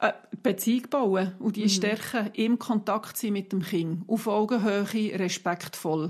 Äh, 0.00 0.12
Beziehung 0.42 0.88
bauen 0.88 1.32
und 1.38 1.56
die 1.56 1.64
mhm. 1.64 1.68
stärken, 1.68 2.30
im 2.32 2.58
Kontakt 2.58 3.18
sein 3.18 3.34
mit 3.34 3.52
dem 3.52 3.62
Kind, 3.62 4.08
auf 4.08 4.26
Augenhöhe, 4.26 5.18
respektvoll, 5.18 6.08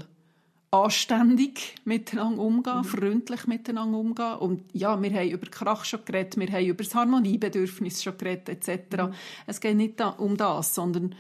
anständig 0.71 1.75
miteinander 1.85 2.41
umgehen, 2.41 2.79
mhm. 2.79 2.85
freundlich 2.85 3.47
miteinander 3.49 3.99
umgehen. 3.99 4.37
Und 4.37 4.63
ja, 4.73 5.03
wir 5.03 5.13
haben 5.13 5.31
über 5.31 5.47
Krach 5.51 5.85
schon 5.85 6.05
geredet, 6.05 6.39
wir 6.39 6.47
haben 6.47 6.65
über 6.65 6.85
das 6.85 6.95
Harmoniebedürfnis 6.95 8.05
schon 8.05 8.17
geredet, 8.17 8.49
etc. 8.49 9.03
Mhm. 9.03 9.15
Es 9.49 9.61
geht 9.61 9.77
nicht 9.77 10.01
um 10.19 10.37
das, 10.37 10.77
sondern 10.77 11.17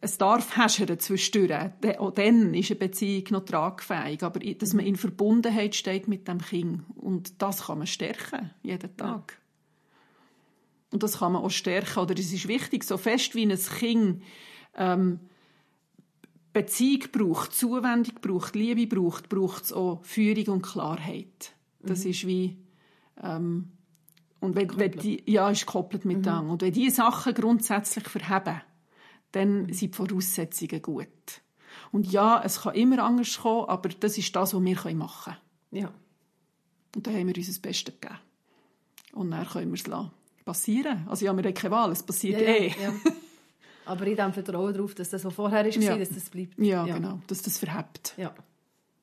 es 0.00 0.18
darf 0.18 0.56
häschern 0.56 0.98
zwischendurch. 0.98 1.98
Auch 1.98 2.12
dann 2.12 2.54
ist 2.54 2.70
eine 2.70 2.78
Beziehung 2.78 3.24
noch 3.30 3.44
tragfähig. 3.44 4.22
Aber 4.22 4.40
dass 4.40 4.74
man 4.74 4.86
in 4.86 4.96
Verbundenheit 4.96 5.74
steht 5.74 6.08
mit 6.08 6.28
dem 6.28 6.38
Kind. 6.40 6.84
Und 6.96 7.40
das 7.42 7.66
kann 7.66 7.78
man 7.78 7.86
stärken, 7.86 8.50
jeden 8.62 8.96
Tag. 8.96 9.32
Ja. 9.32 9.44
Und 10.92 11.02
das 11.02 11.18
kann 11.18 11.32
man 11.32 11.42
auch 11.42 11.50
stärken. 11.50 12.00
Oder 12.00 12.18
es 12.18 12.32
ist 12.32 12.48
wichtig, 12.48 12.84
so 12.84 12.96
fest 12.96 13.34
wie 13.34 13.44
ein 13.44 13.58
Kind 13.58 14.22
ähm, 14.76 15.20
Beziehung 16.52 17.04
braucht, 17.12 17.52
Zuwendung 17.52 18.14
braucht, 18.20 18.56
Liebe 18.56 18.86
braucht, 18.86 19.28
braucht 19.28 19.64
es 19.64 19.72
auch 19.72 20.02
Führung 20.02 20.54
und 20.54 20.62
Klarheit. 20.62 21.52
Das 21.80 22.04
mhm. 22.04 22.10
ist 22.10 22.26
wie... 22.26 22.56
Ähm, 23.22 23.72
und 24.40 24.54
wenn, 24.54 24.78
wenn 24.78 24.92
die, 24.92 25.20
ja, 25.26 25.50
ist 25.50 25.66
gekoppelt 25.66 26.04
mit 26.04 26.24
mhm. 26.24 26.50
Und 26.50 26.62
wenn 26.62 26.72
diese 26.72 26.96
Sachen 26.96 27.34
grundsätzlich 27.34 28.08
verheben, 28.08 28.60
dann 29.38 29.72
sind 29.72 29.92
die 29.92 29.96
Voraussetzungen 29.96 30.82
gut. 30.82 31.08
Und 31.92 32.10
ja, 32.10 32.42
es 32.44 32.62
kann 32.62 32.74
immer 32.74 33.02
anders 33.02 33.38
kommen, 33.38 33.68
aber 33.68 33.88
das 33.88 34.18
ist 34.18 34.34
das, 34.34 34.54
was 34.54 34.62
wir 34.62 34.94
machen 34.94 35.24
können. 35.24 35.36
Ja. 35.70 35.92
Und 36.94 37.06
da 37.06 37.10
haben 37.10 37.26
wir 37.26 37.36
uns 37.36 37.46
das 37.46 37.58
Beste 37.58 37.92
gegeben. 37.92 38.18
Und 39.12 39.30
dann 39.30 39.46
können 39.46 39.72
wir 39.72 39.74
es 39.74 40.44
passieren. 40.44 41.06
Also 41.08 41.24
ja, 41.24 41.36
wir 41.36 41.44
haben 41.44 41.54
keine 41.54 41.70
Wahl, 41.70 41.92
es 41.92 42.02
passiert 42.02 42.40
ja, 42.40 42.46
eh. 42.46 42.68
Ja. 42.68 42.92
Aber 43.86 44.06
ich 44.06 44.16
dem 44.16 44.32
Vertrauen 44.32 44.74
darauf, 44.74 44.94
dass 44.94 45.08
das, 45.10 45.24
was 45.24 45.32
vorher 45.32 45.64
war, 45.64 45.72
ja. 45.72 45.96
dass 45.96 46.10
das 46.10 46.28
bleibt. 46.28 46.58
Ja, 46.58 46.86
ja, 46.86 46.96
genau, 46.96 47.20
dass 47.26 47.40
das 47.42 47.58
verhebt. 47.58 48.14
Ja. 48.18 48.34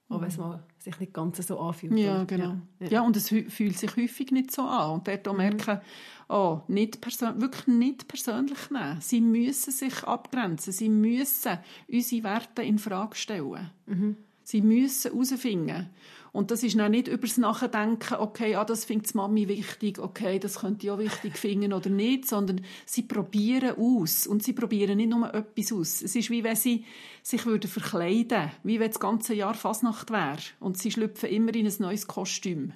Auch 0.08 0.22
wenn 0.22 0.28
es 0.28 0.38
mal 0.38 0.62
sich 0.78 1.00
nicht 1.00 1.13
ganz 1.13 1.46
so 1.46 1.60
anfühlt. 1.60 1.98
Ja, 1.98 2.24
genau. 2.26 2.58
Ja. 2.80 2.88
ja. 2.88 3.02
und 3.02 3.18
es 3.18 3.30
fühlt 3.30 3.78
sich 3.78 3.98
häufig 3.98 4.32
nicht 4.32 4.52
so 4.52 4.62
an. 4.62 4.91
Und 4.91 5.08
dort 5.08 5.28
auch 5.28 5.34
mhm. 5.34 5.38
merken, 5.39 5.82
oh, 6.30 6.62
nicht 6.68 7.04
wirklich 7.04 7.68
nicht 7.68 8.08
persönlich 8.08 8.70
nehmen. 8.70 9.02
Sie 9.02 9.20
müssen 9.22 9.72
sich 9.72 10.04
abgrenzen. 10.04 10.74
Sie 10.74 10.89
müssen 10.89 11.58
unsere 11.88 12.24
Werte 12.24 12.62
in 12.62 12.78
Frage 12.78 13.16
stellen. 13.16 13.72
Mhm. 13.88 14.18
Sie 14.43 14.62
müssen 14.62 15.12
herausfinden. 15.12 15.89
Und 16.36 16.51
das 16.51 16.63
ist 16.63 16.77
dann 16.77 16.91
nicht 16.91 17.07
über 17.07 17.25
das 17.25 17.38
Nachdenken, 17.38 18.15
okay, 18.15 18.55
ah, 18.55 18.65
das 18.65 18.83
findet 18.83 19.13
die 19.13 19.15
Mami 19.15 19.47
wichtig, 19.47 19.99
okay, 19.99 20.38
das 20.38 20.59
könnte 20.59 20.86
ich 20.86 20.91
auch 20.91 20.97
wichtig 20.97 21.38
finden 21.38 21.71
oder 21.71 21.89
nicht, 21.89 22.27
sondern 22.27 22.59
sie 22.86 23.03
probieren 23.03 23.77
aus. 23.77 24.27
Und 24.27 24.43
sie 24.43 24.51
probieren 24.51 24.97
nicht 24.97 25.11
nur 25.11 25.33
etwas 25.33 25.71
aus. 25.71 26.01
Es 26.01 26.13
ist 26.13 26.29
wie 26.29 26.43
wenn 26.43 26.57
sie 26.57 26.83
sich 27.23 27.45
würden 27.45 27.69
verkleiden, 27.69 28.51
wie 28.63 28.81
wenn 28.81 28.89
das 28.89 28.99
ganze 28.99 29.33
Jahr 29.33 29.53
Fasnacht 29.53 30.11
wäre. 30.11 30.39
Und 30.59 30.77
sie 30.77 30.91
schlüpfen 30.91 31.29
immer 31.29 31.55
in 31.55 31.67
ein 31.67 31.73
neues 31.79 32.05
Kostüm. 32.05 32.73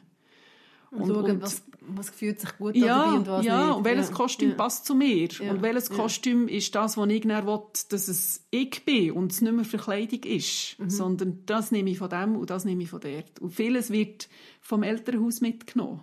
Und, 0.92 1.02
und 1.02 1.08
schauen, 1.10 1.42
was, 1.42 1.62
was 1.96 2.10
fühlt 2.10 2.40
sich 2.40 2.58
gut 2.58 2.76
ja, 2.76 3.04
an 3.04 3.18
und 3.18 3.28
was 3.28 3.46
ja, 3.46 3.68
nicht. 3.68 3.78
und 3.78 3.84
welches 3.86 4.10
ja. 4.10 4.16
Kostüm 4.16 4.50
ja. 4.50 4.56
passt 4.56 4.86
zu 4.86 4.96
mir. 4.96 5.28
Ja. 5.28 5.52
Und 5.52 5.62
welches 5.62 5.90
Kostüm 5.90 6.48
ist 6.48 6.74
das, 6.76 6.98
was 6.98 7.10
ich 7.10 7.22
dann 7.22 7.48
will, 7.48 7.60
dass 7.90 8.08
es 8.08 8.46
ich 8.52 8.86
bin 8.86 9.12
und 9.12 9.32
es 9.32 9.42
nicht 9.42 9.54
mehr 9.54 9.66
Verkleidung 9.66 10.24
ist. 10.24 10.78
Mhm. 10.80 10.90
Sondern 10.90 11.44
das 11.46 11.72
nehme 11.72 11.90
ich 11.90 11.98
von 11.98 12.10
dem 12.10 12.36
und 12.36 12.50
das 12.50 12.66
nehme 12.66 12.84
ich 12.84 12.90
von 12.90 13.02
dort. 13.02 13.40
Und 13.40 13.52
vieles 13.52 13.92
wird 13.92 14.30
vom 14.62 14.84
Elternhaus 14.84 15.42
mitgenommen. 15.42 16.02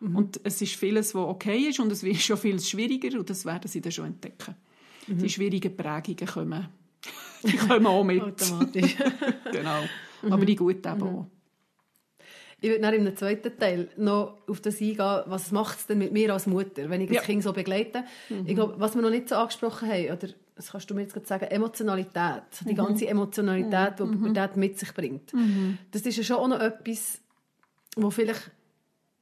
Mhm. 0.00 0.16
Und 0.16 0.40
es 0.44 0.62
ist 0.62 0.74
vieles, 0.74 1.14
was 1.14 1.26
okay 1.26 1.68
ist 1.68 1.80
und 1.80 1.90
es 1.90 2.02
wird 2.02 2.16
schon 2.16 2.36
viel 2.36 2.60
schwieriger 2.60 3.18
und 3.18 3.28
das 3.28 3.44
werden 3.44 3.68
sie 3.68 3.80
dann 3.80 3.92
schon 3.92 4.06
entdecken. 4.06 4.54
Mhm. 5.06 5.18
Die 5.18 5.30
schwierigen 5.30 5.76
Prägungen 5.76 6.26
kommen 6.26 6.68
die 7.44 7.56
kommen 7.56 7.86
auch 7.86 8.04
mit. 8.04 8.20
Automatisch. 8.22 8.96
genau. 9.52 9.82
Aber 10.22 10.44
die 10.44 10.56
guten 10.56 10.88
eben 10.88 11.02
auch. 11.02 11.26
Ich 12.60 12.68
würde 12.70 12.80
dann 12.82 12.94
im 12.94 13.16
zweiten 13.16 13.56
Teil 13.58 13.88
noch 13.96 14.36
auf 14.48 14.60
das 14.60 14.80
eingehen, 14.80 15.22
was 15.26 15.52
macht 15.52 15.78
es 15.78 15.86
denn 15.86 15.98
mit 15.98 16.12
mir 16.12 16.32
als 16.32 16.46
Mutter, 16.46 16.90
wenn 16.90 17.00
ich 17.00 17.10
Ja. 17.10 17.16
das 17.16 17.24
Kind 17.24 17.42
so 17.42 17.52
begleite. 17.52 18.04
Ich 18.46 18.54
glaube, 18.54 18.74
was 18.78 18.94
wir 18.94 19.02
noch 19.02 19.10
nicht 19.10 19.28
so 19.28 19.36
angesprochen 19.36 19.88
haben, 19.88 20.06
oder 20.10 20.28
das 20.56 20.72
kannst 20.72 20.90
du 20.90 20.94
mir 20.94 21.02
jetzt 21.02 21.12
gerade 21.12 21.26
sagen, 21.26 21.44
Emotionalität, 21.44 22.42
die 22.68 22.74
ganze 22.74 23.06
Emotionalität, 23.06 24.00
die 24.00 24.04
Pubertät 24.04 24.56
mit 24.56 24.76
sich 24.78 24.92
bringt. 24.92 25.32
Das 25.92 26.02
ist 26.02 26.16
ja 26.16 26.24
schon 26.24 26.36
auch 26.36 26.48
noch 26.48 26.60
etwas, 26.60 27.20
wo 27.96 28.10
vielleicht 28.10 28.50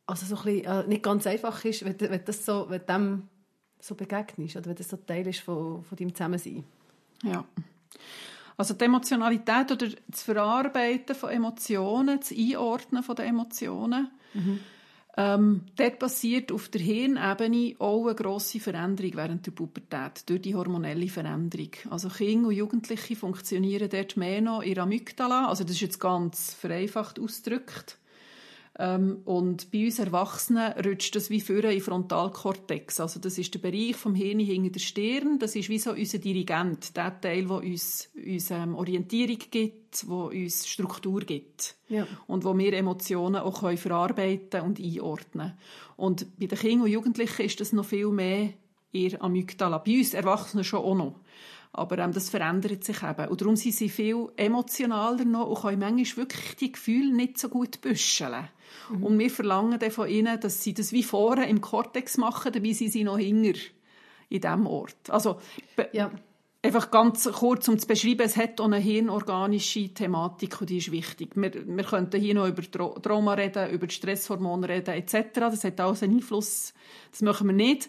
also 0.06 0.24
so 0.24 0.36
ein 0.36 0.44
bisschen, 0.44 0.64
äh, 0.64 0.86
nicht 0.86 1.02
ganz 1.02 1.26
einfach 1.26 1.62
ist, 1.64 1.84
wenn, 1.84 1.98
wenn 2.00 2.24
das 2.24 2.46
so, 2.46 2.66
wenn 2.70 2.86
dem 2.86 3.28
so 3.80 3.94
begegnest 3.94 4.56
oder 4.56 4.66
wenn 4.66 4.76
das 4.76 4.88
so 4.88 4.96
Teil 4.96 5.26
ist 5.26 5.40
von, 5.40 5.82
von 5.84 5.96
deinem 5.98 6.14
Zusammensein. 6.14 6.64
Ja. 7.22 7.44
Also 8.56 8.74
die 8.74 8.84
Emotionalität 8.84 9.70
oder 9.72 9.88
das 10.08 10.22
Verarbeiten 10.22 11.14
von 11.14 11.30
Emotionen, 11.30 12.18
das 12.20 12.32
Einordnen 12.32 13.02
von 13.02 13.16
den 13.16 13.26
Emotionen, 13.26 14.10
ähm, 15.18 15.62
dort 15.76 15.98
passiert 15.98 16.52
auf 16.52 16.68
der 16.68 16.82
Hirnebene 16.82 17.74
auch 17.78 18.06
eine 18.06 18.14
grosse 18.14 18.60
Veränderung 18.60 19.12
während 19.14 19.46
der 19.46 19.52
Pubertät 19.52 20.28
durch 20.28 20.42
die 20.42 20.54
hormonelle 20.54 21.08
Veränderung. 21.08 21.70
Also 21.88 22.10
Kinder 22.10 22.48
und 22.48 22.54
Jugendliche 22.54 23.16
funktionieren 23.16 23.88
dort 23.88 24.16
mehr 24.18 24.42
noch 24.42 24.62
in 24.62 24.78
Amygdala, 24.78 25.48
also 25.48 25.64
das 25.64 25.72
ist 25.72 25.80
jetzt 25.80 26.00
ganz 26.00 26.52
vereinfacht 26.52 27.18
ausgedrückt. 27.18 27.98
Ähm, 28.78 29.22
und 29.24 29.70
bei 29.70 29.86
uns 29.86 29.98
Erwachsenen 29.98 30.72
rutscht 30.72 31.16
das 31.16 31.30
wie 31.30 31.40
vorne 31.40 31.62
in 31.62 31.78
den 31.78 31.80
Frontalkortex. 31.80 33.00
Also 33.00 33.18
das 33.20 33.38
ist 33.38 33.54
der 33.54 33.58
Bereich 33.58 33.96
vom 33.96 34.14
Hirn 34.14 34.38
hinter 34.38 34.70
der 34.70 34.80
Stirn. 34.80 35.38
Das 35.38 35.56
ist 35.56 35.68
wie 35.68 35.78
so 35.78 35.92
unser 35.92 36.18
Dirigent, 36.18 36.96
der 36.96 37.18
Teil, 37.20 37.46
der 37.46 37.56
uns, 37.56 38.10
uns 38.14 38.50
ähm, 38.50 38.74
Orientierung 38.74 39.38
gibt, 39.50 40.06
wo 40.08 40.26
uns 40.26 40.66
Struktur 40.66 41.20
gibt. 41.20 41.76
Ja. 41.88 42.06
Und 42.26 42.44
wo 42.44 42.56
wir 42.56 42.72
Emotionen 42.74 43.36
auch 43.36 43.60
können 43.60 43.78
verarbeiten 43.78 44.60
und 44.60 44.78
einordnen 44.78 45.54
Und 45.96 46.38
bei 46.38 46.46
den 46.46 46.58
Kindern 46.58 46.82
und 46.82 46.90
Jugendlichen 46.90 47.42
ist 47.42 47.60
das 47.60 47.72
noch 47.72 47.86
viel 47.86 48.08
mehr 48.08 48.50
der 48.92 49.22
Amygdala. 49.22 49.78
Bei 49.78 49.98
uns 49.98 50.14
Erwachsenen 50.14 50.64
schon 50.64 50.80
auch 50.80 50.94
noch. 50.94 51.20
Aber 51.76 51.98
ähm, 51.98 52.12
das 52.12 52.30
verändert 52.30 52.84
sich 52.84 53.02
eben. 53.02 53.28
Und 53.28 53.40
darum 53.40 53.56
sind 53.56 53.74
sie 53.74 53.88
viel 53.88 54.28
emotionaler 54.36 55.24
noch 55.24 55.46
und 55.48 55.60
können 55.60 55.78
manchmal 55.80 56.24
wirklich 56.24 56.56
die 56.56 56.72
Gefühle 56.72 57.14
nicht 57.14 57.38
so 57.38 57.48
gut 57.48 57.80
büscheln. 57.80 58.48
Und 59.00 59.18
wir 59.18 59.30
verlangen 59.30 59.78
dann 59.78 59.90
von 59.90 60.08
ihnen, 60.08 60.38
dass 60.40 60.62
sie 60.62 60.74
das 60.74 60.92
wie 60.92 61.02
vorne 61.02 61.48
im 61.48 61.60
Kortex 61.60 62.18
machen, 62.18 62.52
dabei 62.52 62.72
sind 62.72 62.92
sie 62.92 63.04
noch 63.04 63.18
hinger 63.18 63.54
in 64.28 64.40
diesem 64.40 64.66
Ort. 64.66 64.96
Also, 65.08 65.38
Ja. 65.92 66.10
Einfach 66.62 66.90
ganz 66.90 67.30
kurz, 67.32 67.68
um 67.68 67.78
zu 67.78 67.86
beschreiben, 67.86 68.22
es 68.22 68.36
hat 68.36 68.60
auch 68.60 68.64
eine 68.64 68.78
hirnorganische 68.78 69.88
Thematik 69.94 70.60
und 70.60 70.68
die 70.68 70.78
ist 70.78 70.90
wichtig. 70.90 71.30
Wir, 71.36 71.52
wir 71.64 71.84
könnten 71.84 72.20
hier 72.20 72.34
noch 72.34 72.48
über 72.48 72.60
Tra- 72.62 73.00
Trauma 73.00 73.34
reden, 73.34 73.70
über 73.70 73.88
Stresshormone 73.88 74.68
reden 74.68 74.94
etc. 74.94 75.14
Das 75.34 75.62
hat 75.62 75.78
alles 75.80 76.02
einen 76.02 76.16
Einfluss. 76.16 76.74
Das 77.12 77.22
machen 77.22 77.46
wir 77.46 77.54
nicht. 77.54 77.88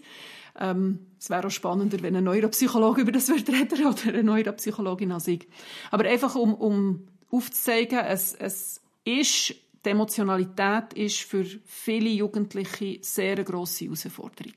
Ähm, 0.59 0.99
es 1.19 1.29
wäre 1.29 1.47
auch 1.47 1.51
spannender, 1.51 2.01
wenn 2.01 2.15
ein 2.15 2.23
Neuropsychologe 2.23 3.01
über 3.01 3.11
das 3.11 3.29
würde 3.29 3.51
reden 3.51 3.85
oder 3.85 4.07
eine 4.07 4.23
Neuropsychologin 4.23 5.11
als 5.11 5.27
ich. 5.27 5.47
Aber 5.91 6.05
einfach, 6.05 6.35
um, 6.35 6.53
um 6.53 7.07
aufzuzeigen, 7.29 7.99
es, 7.99 8.33
es 8.33 8.81
ist, 9.03 9.55
die 9.85 9.89
Emotionalität 9.89 10.93
ist 10.93 11.21
für 11.21 11.45
viele 11.65 12.09
Jugendliche 12.09 12.99
sehr 13.01 13.33
eine 13.33 13.43
grosse 13.43 13.85
Herausforderung. 13.85 14.53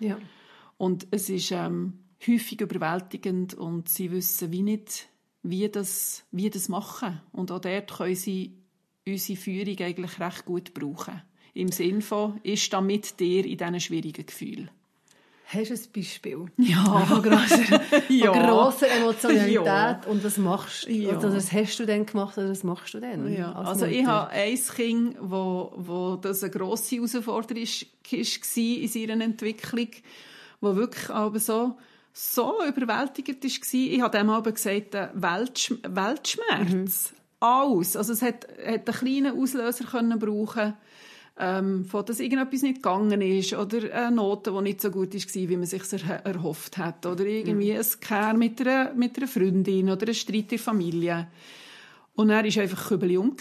Ja. 0.00 0.18
Und 0.78 1.06
es 1.10 1.28
ist 1.28 1.52
ähm, 1.52 1.98
häufig 2.26 2.60
überwältigend 2.60 3.54
und 3.54 3.88
sie 3.88 4.10
wissen 4.10 4.50
wie 4.50 4.62
nicht, 4.62 5.08
wie 5.42 5.68
das, 5.68 6.24
wie 6.30 6.50
das 6.50 6.68
machen. 6.68 7.20
Und 7.32 7.50
auch 7.50 7.60
dort 7.60 7.92
können 7.92 8.16
sie 8.16 8.54
unsere 9.06 9.38
Führung 9.38 9.78
eigentlich 9.78 10.20
recht 10.20 10.44
gut 10.44 10.74
brauchen. 10.74 11.22
Im 11.54 11.70
Sinne 11.70 12.00
von, 12.00 12.40
ist 12.42 12.72
da 12.72 12.80
mit 12.80 13.20
dir 13.20 13.44
in 13.44 13.58
diesen 13.58 13.80
schwierigen 13.80 14.24
Gefühlen. 14.24 14.70
Hast 15.52 15.70
du 15.70 15.74
ein 15.74 15.80
Beispiel? 15.94 16.46
Ja. 16.56 16.84
Von 17.06 17.22
grosser, 17.22 17.80
Ja. 18.08 18.32
von 18.32 18.42
grosser 18.42 18.88
Emotionalität 18.90 19.54
Ja. 19.66 20.00
und 20.06 20.24
was 20.24 20.36
machst 20.38 20.86
du? 20.86 20.92
Ja. 20.92 21.16
Oder 21.18 21.34
was 21.34 21.52
hast 21.52 21.78
du 21.78 21.84
denn 21.86 22.06
gemacht 22.06 22.38
oder 22.38 22.48
was 22.50 22.64
machst 22.64 22.94
du 22.94 23.00
denn? 23.00 23.32
Ja, 23.32 23.52
als 23.52 23.68
also 23.68 23.86
ich 23.86 24.06
habe 24.06 24.30
ein 24.30 24.56
Kind, 24.74 25.16
wo, 25.20 25.72
wo 25.76 26.16
das 26.16 26.42
eine 26.42 26.52
grosse 26.52 26.96
Herausforderung 26.96 27.56
war 27.56 28.56
in 28.56 28.88
seiner 28.88 29.24
Entwicklung, 29.24 29.88
wo 30.60 30.76
wirklich 30.76 31.10
aber 31.10 31.38
so, 31.38 31.76
so 32.12 32.54
überwältigend 32.66 33.42
war. 33.44 33.50
Ich 33.74 34.00
habe 34.00 34.16
dem 34.18 34.30
aber 34.30 34.52
gesagt, 34.52 34.94
äh, 34.94 35.08
Weltsch 35.14 35.72
Weltschmerz. 35.82 37.12
Alles. 37.40 37.96
Also 37.96 38.12
es 38.12 38.22
hat, 38.22 38.46
hat 38.64 38.88
einen 38.88 38.96
kleinen 38.98 39.38
Auslöser 39.38 39.84
können 39.84 40.18
brauchen 40.18 40.74
ähm, 41.42 41.84
von 41.84 42.06
dass 42.06 42.20
irgendetwas 42.20 42.62
nicht 42.62 42.76
gegangen 42.76 43.20
ist 43.20 43.52
oder 43.54 43.92
eine 43.92 44.14
Note, 44.14 44.52
die 44.52 44.62
nicht 44.62 44.80
so 44.80 44.92
gut 44.92 45.12
war, 45.12 45.48
wie 45.48 45.56
man 45.56 45.66
sich 45.66 45.82
erhofft 46.24 46.78
hat 46.78 47.04
oder 47.04 47.24
irgendwie 47.24 47.72
ein 47.72 47.84
Care 48.00 48.36
mit 48.36 48.60
einer, 48.60 48.94
mit 48.94 49.16
einer 49.16 49.26
Freundin 49.26 49.90
oder 49.90 50.06
ein 50.06 50.14
Streit 50.14 50.36
in 50.36 50.48
der 50.48 50.58
Familie. 50.60 51.28
Und 52.14 52.30
er 52.30 52.44
war 52.44 52.62
einfach 52.62 52.88
Kübeli 52.88 53.16
um. 53.16 53.36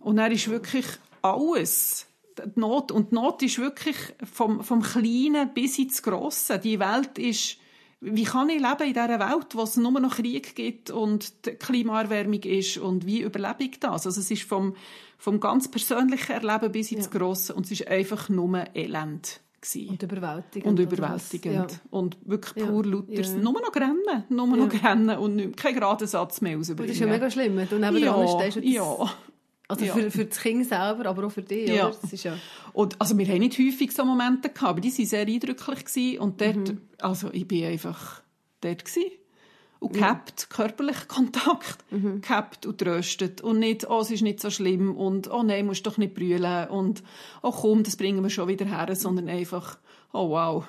Und 0.00 0.18
er 0.18 0.30
ist 0.30 0.50
wirklich 0.50 0.84
alles. 1.22 2.06
Die 2.36 2.60
Not, 2.60 2.92
und 2.92 3.12
die 3.12 3.14
Not 3.14 3.42
ist 3.42 3.58
wirklich 3.58 3.96
vom, 4.30 4.62
vom 4.62 4.82
Kleinen 4.82 5.54
bis 5.54 5.78
ins 5.78 6.02
Grosse. 6.02 6.58
Die 6.58 6.78
Welt 6.78 7.18
ist, 7.18 7.56
wie 8.00 8.24
kann 8.24 8.48
ich 8.48 8.56
leben 8.60 8.82
in 8.86 8.92
dieser 8.94 9.18
Welt, 9.18 9.54
wo 9.54 9.62
es 9.62 9.76
nur 9.76 9.90
noch 9.98 10.16
Krieg 10.16 10.54
gibt 10.54 10.90
und 10.90 11.46
die 11.46 11.50
Klimaerwärmung 11.52 12.42
ist 12.42 12.78
und 12.78 13.06
wie 13.06 13.22
überlebe 13.22 13.64
ich 13.64 13.80
das? 13.80 14.06
Also 14.06 14.20
es 14.20 14.30
ist 14.30 14.42
vom, 14.44 14.74
vom 15.18 15.40
ganz 15.40 15.68
persönlichen 15.68 16.32
Erleben 16.32 16.70
bis 16.70 16.92
ins 16.92 17.10
Grosse 17.10 17.54
und 17.54 17.64
es 17.66 17.72
ist 17.72 17.88
einfach 17.88 18.28
nur 18.28 18.64
Elend. 18.74 19.40
Gewesen. 19.60 19.88
Und 19.90 20.02
überwältigend. 20.04 20.66
Und 20.68 20.78
überwältigend. 20.78 21.56
was? 21.70 21.80
Und 21.90 22.16
wirklich 22.24 22.64
Ja. 22.64 22.70
pur 22.70 22.84
Luthers. 22.84 23.32
Ja. 23.32 23.38
Nur 23.38 23.54
noch 23.60 23.74
rennen. 23.74 24.24
Nur 24.28 24.46
noch 24.46 24.84
rennen 24.84 25.18
und 25.18 25.34
nicht, 25.34 25.56
kein 25.56 25.74
geraden 25.74 26.06
Satz 26.06 26.40
mehr 26.40 26.52
Ja. 26.52 26.58
Das 26.58 26.68
rausbringen. 26.70 26.92
ist 26.92 27.00
ja 27.00 27.06
mega 27.08 27.28
schlimm, 27.28 27.56
du 27.68 27.78
neben 27.80 27.96
ja, 27.98 28.28
stehst. 28.38 28.58
das- 28.58 28.64
ja. 28.64 29.10
Also 29.68 29.84
Ja. 29.84 29.92
für, 29.92 30.10
für 30.10 30.24
das 30.24 30.38
Kind 30.40 30.66
selber, 30.66 31.06
aber 31.06 31.26
auch 31.26 31.30
für 31.32 31.42
dich, 31.42 31.68
Ja. 31.68 31.88
oder? 31.88 31.96
Das 32.00 32.12
ist 32.12 32.24
ja... 32.24 32.36
Und, 32.72 32.98
also 33.00 33.16
wir 33.18 33.26
haben 33.26 33.38
nicht 33.38 33.58
häufig 33.58 33.92
so 33.92 34.04
Momente 34.04 34.48
gehabt, 34.48 34.62
aber 34.70 34.80
die 34.80 34.96
waren 34.96 35.06
sehr 35.06 35.26
eindrücklich. 35.26 35.84
Gewesen. 35.84 36.18
Und 36.20 36.40
dort, 36.40 36.56
Mhm. 36.56 36.80
also 37.00 37.30
ich 37.32 37.46
bin 37.46 37.64
einfach 37.66 38.22
dort 38.62 38.84
gewesen. 38.84 39.10
Und 39.80 39.92
gehabt, 39.92 40.48
körperlichen 40.50 41.06
Kontakt, 41.08 41.84
Mhm. 41.92 42.20
gehabt 42.22 42.66
und 42.66 42.78
tröstet. 42.78 43.42
Und 43.42 43.58
nicht, 43.60 43.88
oh, 43.88 44.00
es 44.00 44.10
ist 44.10 44.22
nicht 44.22 44.40
so 44.40 44.50
schlimm 44.50 44.96
und 44.96 45.30
oh 45.30 45.42
nein, 45.42 45.66
musst 45.66 45.86
doch 45.86 45.98
nicht 45.98 46.14
brüllen 46.14 46.68
und 46.68 47.02
oh 47.42 47.52
komm, 47.52 47.82
das 47.84 47.96
bringen 47.96 48.22
wir 48.22 48.30
schon 48.30 48.48
wieder 48.48 48.64
her, 48.66 48.92
sondern 48.96 49.28
einfach, 49.28 49.78
oh 50.12 50.30
wow, 50.30 50.64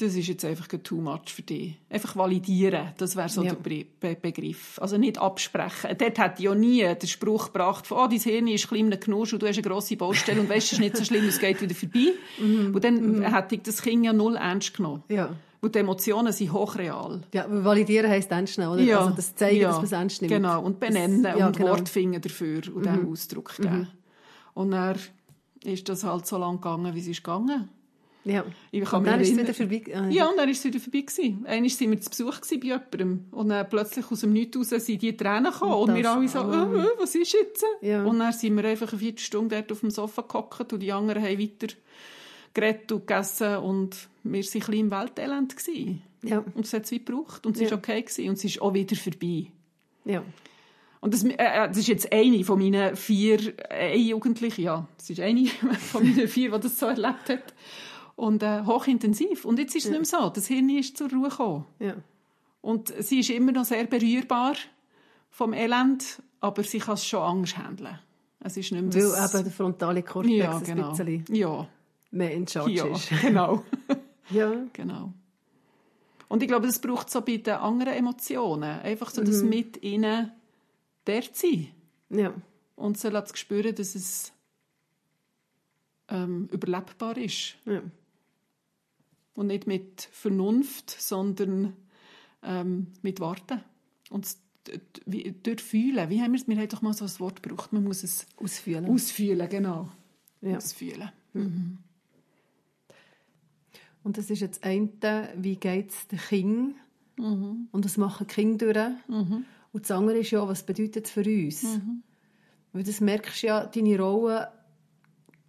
das 0.00 0.14
ist 0.14 0.28
jetzt 0.28 0.44
einfach 0.44 0.68
too 0.84 1.00
much 1.00 1.26
für 1.34 1.42
dich. 1.42 1.74
Einfach 1.90 2.14
validieren, 2.16 2.92
das 2.98 3.16
wäre 3.16 3.28
so 3.28 3.42
Ja. 3.42 3.52
der 3.52 3.56
Be 3.56 3.84
Be 4.00 4.16
Begriff. 4.20 4.78
Also 4.80 4.96
nicht 4.96 5.18
absprechen. 5.18 5.90
Dort 5.98 6.18
hätte 6.18 6.34
ich 6.38 6.44
ja 6.44 6.54
nie 6.54 6.82
den 6.82 7.08
Spruch 7.08 7.46
gebracht 7.46 7.86
von, 7.86 7.98
oh, 7.98 8.06
dein 8.06 8.18
Hirn 8.20 8.46
ist 8.46 8.68
klein 8.68 8.90
Knusch 8.98 9.32
und 9.32 9.42
du 9.42 9.48
hast 9.48 9.56
eine 9.58 9.68
grosse 9.68 9.96
Baustelle 9.96 10.40
und 10.40 10.48
weißt, 10.48 10.66
es 10.68 10.72
ist 10.74 10.78
nicht 10.80 10.96
so 10.96 11.04
schlimm, 11.04 11.26
es 11.26 11.38
geht 11.40 11.60
wieder 11.60 11.74
vorbei. 11.74 12.12
Mhm. 12.40 12.74
Und 12.74 12.84
dann 12.84 13.22
hätte 13.34 13.56
ich 13.56 13.62
das 13.62 13.82
Kind 13.82 14.04
ja 14.04 14.12
null 14.12 14.36
ernst 14.36 14.74
genommen. 14.74 15.02
Ja. 15.08 15.34
Und 15.60 15.74
die 15.74 15.80
Emotionen 15.80 16.32
sind 16.32 16.52
hochreal. 16.52 17.22
Ja, 17.34 17.46
validieren 17.48 18.08
heisst 18.08 18.30
ernst 18.30 18.58
nehmen, 18.58 18.70
oder? 18.74 19.00
Also 19.00 19.10
das 19.16 19.34
zeigen, 19.34 19.60
ja, 19.60 19.66
dass 19.68 19.76
man 19.78 19.84
es 19.86 19.92
ernst 19.92 20.22
nimmt. 20.22 20.32
Genau, 20.32 20.62
und 20.62 20.78
benennen 20.78 21.24
Das- 21.24 21.36
ja, 21.36 21.48
und 21.48 21.56
genau. 21.56 21.70
Wort 21.70 21.88
finden 21.88 22.20
dafür 22.20 22.62
und 22.72 22.86
dem 22.86 23.10
Ausdruck 23.10 23.56
geben. 23.56 23.88
Und 24.54 24.70
dann 24.70 24.96
ist 25.64 25.88
das 25.88 26.04
halt 26.04 26.26
so 26.26 26.38
lang 26.38 26.56
gegangen, 26.60 26.94
wie 26.94 27.00
es 27.00 27.08
ist 27.08 27.24
gegangen. 27.24 27.68
Ja. 28.24 28.44
Ich 28.70 28.84
kann 28.84 29.00
Und 29.00 29.06
dann 29.06 29.20
ist 29.20 29.30
es 29.32 29.38
wieder 29.38 29.54
vorbei. 29.54 29.82
ah, 29.94 30.08
Ja, 30.10 30.26
und 30.26 30.36
dann 30.36 30.46
war 30.46 30.52
es 30.52 30.64
wieder 30.64 30.80
vorbei. 30.80 31.00
Gewesen. 31.00 31.46
Einmal 31.46 31.70
waren 31.70 31.90
wir 31.90 32.00
zu 32.00 32.10
Besuch 32.10 32.40
bei 32.40 32.56
jemandem 32.66 33.24
und 33.30 33.48
dann 33.48 33.68
plötzlich 33.68 34.10
aus 34.10 34.20
dem 34.20 34.32
Nichts 34.32 34.56
raus 34.58 34.68
sind 34.84 35.00
die 35.02 35.16
Tränen 35.16 35.50
gekommen 35.52 35.72
und, 35.72 35.90
Und 35.90 35.96
wir 35.96 36.10
alle 36.10 36.28
so, 36.28 36.40
oh. 36.40 36.84
was 36.98 37.14
ist 37.14 37.32
jetzt? 37.32 37.64
Ja. 37.80 38.04
Und 38.04 38.18
dann 38.18 38.32
sind 38.32 38.56
wir 38.56 38.64
einfach 38.64 38.90
eine 38.90 38.98
Viertelstunde 38.98 39.56
dort 39.56 39.72
auf 39.72 39.80
dem 39.80 39.90
Sofa 39.90 40.22
gehockt 40.22 40.72
und 40.72 40.80
die 40.80 40.92
anderen 40.92 41.22
haben 41.22 41.38
weiter 41.38 41.74
geredet 42.54 42.92
und 42.92 43.06
gegessen 43.06 43.56
und 43.58 44.08
wir 44.24 44.32
waren 44.32 44.34
ein 44.34 44.40
bisschen 44.40 44.74
im 44.74 44.90
Weltelend. 44.90 45.56
Gewesen. 45.56 46.02
Ja. 46.22 46.44
Und 46.54 46.64
es 46.66 46.72
hat 46.72 46.84
es 46.84 46.90
wie 46.90 46.98
gebraucht 46.98 47.46
und 47.46 47.56
es 47.56 47.62
Ja. 47.62 47.70
war 47.70 47.78
okay 47.78 48.02
gewesen 48.02 48.28
und 48.28 48.34
es 48.38 48.44
ist 48.44 48.60
auch 48.60 48.74
wieder 48.74 48.96
vorbei. 48.96 49.46
Ja. 50.04 50.22
Und 51.00 51.14
das, 51.14 51.22
äh, 51.24 51.34
äh, 51.36 51.68
das 51.68 51.78
ist 51.78 51.86
jetzt 51.86 52.12
eine 52.12 52.42
von 52.44 52.58
meinen 52.58 52.96
vier 52.96 53.38
äh, 53.70 53.96
Jugendlichen, 53.96 54.62
ja, 54.64 54.88
das 54.96 55.10
ist 55.10 55.20
eine 55.20 55.46
von 55.92 56.02
meinen 56.02 56.26
vier, 56.26 56.50
die 56.50 56.60
das 56.60 56.78
so 56.78 56.86
erlebt 56.86 57.28
hat. 57.28 57.54
Und 58.18 58.42
äh, 58.42 58.64
hochintensiv. 58.64 59.44
Und 59.44 59.60
jetzt 59.60 59.76
ist 59.76 59.84
es 59.84 59.90
nicht 59.92 60.10
mehr 60.10 60.20
so. 60.20 60.28
Das 60.28 60.48
Hirn 60.48 60.68
ist 60.70 60.96
zur 60.96 61.08
Ruhe 61.08 61.28
gekommen. 61.28 61.66
Ja. 61.78 61.94
Und 62.60 62.92
sie 62.98 63.20
ist 63.20 63.30
immer 63.30 63.52
noch 63.52 63.64
sehr 63.64 63.84
berührbar 63.84 64.56
vom 65.30 65.52
Elend, 65.52 66.20
aber 66.40 66.64
sie 66.64 66.80
kann 66.80 66.94
es 66.94 67.06
schon 67.06 67.22
anders 67.22 67.56
handeln. 67.56 67.96
Es 68.40 68.56
ist 68.56 68.72
nicht 68.72 68.82
mehr 68.82 68.92
Weil 68.92 69.12
das... 69.12 69.34
eben 69.34 69.44
der 69.44 69.52
frontale 69.52 70.02
Kortex 70.02 70.34
ja, 70.34 70.56
ein 70.56 70.64
genau. 70.64 70.90
bisschen 70.96 71.24
Ja, 71.28 71.68
mehr 72.10 72.34
in 72.34 72.48
charge 72.48 72.72
ja, 72.72 72.86
ist. 72.86 73.08
genau. 73.22 73.62
Ja. 74.30 74.52
genau. 74.72 75.12
Und 76.26 76.42
ich 76.42 76.48
glaube, 76.48 76.66
das 76.66 76.80
braucht 76.80 77.08
so 77.10 77.20
bei 77.22 77.36
den 77.36 77.54
anderen 77.54 77.94
Emotionen. 77.94 78.80
Einfach 78.80 79.10
so 79.10 79.22
das 79.22 79.44
mit 79.44 79.82
ihnen 79.84 80.32
dort 81.04 81.36
sein. 81.36 81.68
Ja. 82.10 82.34
Und 82.74 82.98
sie 82.98 83.10
zu 83.10 83.36
spüren, 83.36 83.74
dass 83.76 83.94
es 83.94 84.32
ähm, 86.08 86.48
überlebbar 86.50 87.16
ist. 87.16 87.54
ja. 87.64 87.80
Und 89.38 89.46
nicht 89.46 89.68
mit 89.68 90.08
Vernunft, 90.10 90.90
sondern 90.90 91.76
ähm, 92.42 92.88
mit 93.02 93.20
Warten. 93.20 93.60
Und 94.10 94.26
wie- 95.06 95.32
durchfühlen. 95.44 96.10
Wie 96.10 96.20
haben 96.20 96.32
wir 96.32 96.40
es? 96.40 96.48
Wir 96.48 96.56
haben 96.56 96.68
doch 96.68 96.82
mal 96.82 96.92
so 96.92 97.04
ein 97.04 97.20
Wort 97.20 97.40
gebraucht. 97.42 97.72
Man 97.72 97.84
muss 97.84 98.02
es 98.02 98.26
Ausfühlen. 98.36 98.86
ausfühlen, 98.86 99.48
genau. 99.48 99.88
ja. 100.40 100.56
Ausfühlen. 100.56 101.10
Und 104.02 104.18
das 104.18 104.28
ist 104.28 104.40
jetzt 104.40 104.64
das 104.64 104.70
eine, 104.70 105.28
wie 105.36 105.54
geht 105.54 105.90
es 105.90 106.08
den 106.08 106.18
Kindern? 106.18 106.74
Mhm. 107.16 107.68
Und 107.70 107.84
das 107.84 107.96
machen 107.96 108.26
die 108.28 108.34
Kinder 108.34 108.72
durch. 109.06 109.36
Und 109.72 109.82
das 109.84 109.90
andere 109.92 110.18
ist 110.18 110.32
ja, 110.32 110.46
was 110.48 110.64
bedeutet 110.64 111.06
es 111.06 111.12
für 111.12 111.24
uns? 111.24 111.62
Mhm. 111.62 112.02
Weil 112.72 112.82
das 112.82 113.00
merkst 113.00 113.42
du 113.44 113.46
ja, 113.46 113.66
deine 113.66 114.00
Rolle 114.00 114.50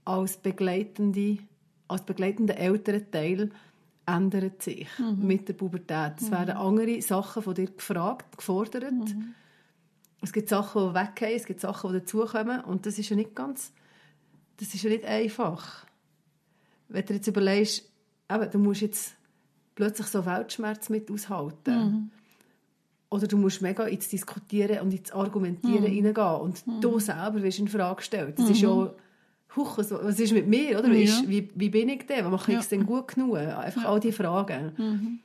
als 0.05 0.37
begleitende, 0.37 1.39
als 1.87 2.05
begleitender 2.05 2.55
Elternteil 2.57 3.49
ändert 4.15 4.61
sich 4.63 4.87
Mhm. 4.99 5.25
mit 5.27 5.47
der 5.47 5.53
Pubertät. 5.53 6.13
Es 6.21 6.31
werden 6.31 6.55
andere 6.57 7.01
Sachen 7.01 7.43
von 7.43 7.53
dir 7.53 7.67
gefragt, 7.71 8.37
gefordert. 8.37 8.91
Mhm. 8.91 9.33
Es 10.21 10.33
gibt 10.33 10.49
Sachen, 10.49 10.89
die 10.89 10.95
weggehen, 10.95 11.35
es 11.37 11.45
gibt 11.45 11.61
Sachen, 11.61 11.93
die 11.93 11.99
dazukommen. 11.99 12.61
Und 12.61 12.85
das 12.85 12.97
ist 12.99 13.09
ja 13.09 13.15
nicht 13.15 13.35
ganz, 13.35 13.71
das 14.57 14.73
ist 14.73 14.83
ja 14.83 14.89
nicht 14.89 15.05
einfach. 15.05 15.85
Wenn 16.89 17.05
du 17.05 17.13
jetzt 17.13 17.27
überlegst, 17.27 17.89
eben, 18.31 18.51
du 18.51 18.59
musst 18.59 18.81
jetzt 18.81 19.13
plötzlich 19.75 20.07
so 20.07 20.25
Weltschmerz 20.25 20.89
mit 20.89 21.09
aushalten. 21.09 21.73
Mhm. 21.79 22.09
Oder 23.11 23.27
du 23.27 23.37
musst 23.37 23.61
mega 23.61 23.85
ins 23.85 24.09
Diskutieren 24.09 24.81
und 24.81 24.93
ins 24.93 25.11
Argumentieren 25.11 25.81
Mhm. 25.83 26.05
reingehen. 26.05 26.41
Und 26.41 26.63
du 26.83 26.99
selber 26.99 27.41
wirst 27.41 27.59
in 27.59 27.67
Frage 27.67 27.95
gestellt. 27.97 28.37
Das 28.37 28.49
ist 28.49 28.61
ja, 28.61 28.93
huch, 29.55 29.77
was, 29.77 29.91
was 29.91 30.19
ist 30.19 30.33
mit 30.33 30.47
mir? 30.47 30.79
Oder? 30.79 30.91
Wie, 30.91 31.03
ist, 31.03 31.21
Ja. 31.23 31.29
wie, 31.29 31.49
wie 31.55 31.69
bin 31.69 31.89
ich 31.89 32.05
denn? 32.05 32.25
Was 32.25 32.31
mache 32.31 32.51
ich 32.51 32.55
Ja. 32.55 32.59
es 32.61 32.69
denn 32.69 32.85
gut 32.85 33.07
genug? 33.09 33.37
Einfach 33.37 33.85
all 33.85 33.99
diese 33.99 34.13
Fragen. 34.13 35.19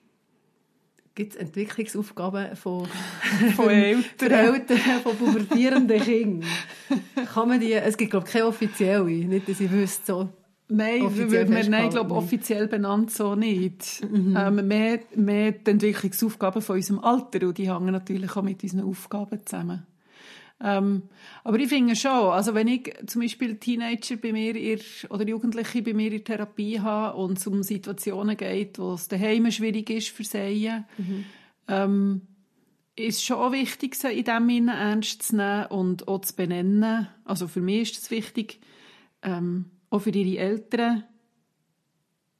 Gibt 1.14 1.35
es 1.35 1.39
Entwicklungsaufgaben 1.41 2.57
von, 2.57 2.87
Von 3.57 3.68
Eltern. 3.70 4.33
Eltern 4.33 4.79
von 5.03 5.16
pubertierenden 5.16 6.01
Kindern? 6.01 6.49
Kann 7.33 7.49
man 7.49 7.61
die, 7.61 7.72
es 7.72 7.97
gibt 7.97 8.11
glaube 8.11 8.27
ich 8.27 8.33
keine 8.33 8.47
offizielle, 8.47 9.05
nicht, 9.05 9.49
dass 9.49 9.61
ich 9.61 9.70
wüsste, 9.70 10.03
so. 10.12 10.29
Nein, 10.66 11.03
Offiziell 11.03 11.49
wir, 11.49 11.68
nein, 11.68 11.85
ich 11.85 11.91
glaube 11.91 12.14
offiziell 12.14 12.66
benannt 12.66 13.11
so 13.12 13.35
nicht. 13.37 14.01
Ähm, 14.03 14.66
mehr, 14.66 15.01
mehr 15.14 15.53
die 15.53 15.70
Entwicklungsaufgaben 15.70 16.62
von 16.62 16.77
unserem 16.77 17.01
Alter 17.01 17.47
und 17.47 17.59
die 17.59 17.70
hängen 17.70 17.93
natürlich 17.93 18.35
auch 18.35 18.43
mit 18.43 18.62
unseren 18.62 18.81
Aufgaben 18.89 19.39
zusammen. 19.45 19.87
Ähm, 20.61 21.02
aber 21.42 21.59
ich 21.59 21.68
finde 21.68 21.96
schon, 21.96 22.11
also 22.11 22.55
wenn 22.55 22.68
ich 22.68 22.94
zum 23.07 23.22
Beispiel 23.22 23.57
Teenager 23.57 24.16
bei 24.16 24.32
mir 24.32 24.55
in, 24.55 24.80
oder 25.11 25.26
Jugendliche 25.26 25.82
bei 25.82 25.92
mir 25.92 26.12
in 26.12 26.24
Therapie 26.24 26.80
habe 26.80 27.16
und 27.16 27.38
es 27.38 27.46
um 27.46 27.62
Situationen 27.62 28.36
geht, 28.36 28.78
wo 28.78 28.94
es 28.94 29.09
daheim 29.09 29.50
schwierig 29.50 29.90
ist 29.90 30.09
für 30.11 30.24
sie, 30.24 30.70
ähm, 31.68 32.22
ist 32.96 33.24
schon 33.24 33.52
wichtig, 33.52 33.96
sie 33.96 34.12
in 34.12 34.24
dem 34.24 34.48
Sinne 34.48 34.72
ernst 34.74 35.22
zu 35.22 35.36
nehmen 35.36 35.66
und 35.66 36.07
auch 36.07 36.20
zu 36.20 36.36
benennen. 36.36 37.09
Also 37.24 37.48
für 37.48 37.61
mich 37.61 37.90
ist 37.92 38.02
es 38.02 38.11
wichtig, 38.11 38.61
ähm, 39.22 39.70
auch 39.90 40.00
für 40.00 40.11
ihre 40.11 40.38
Eltern 40.40 41.05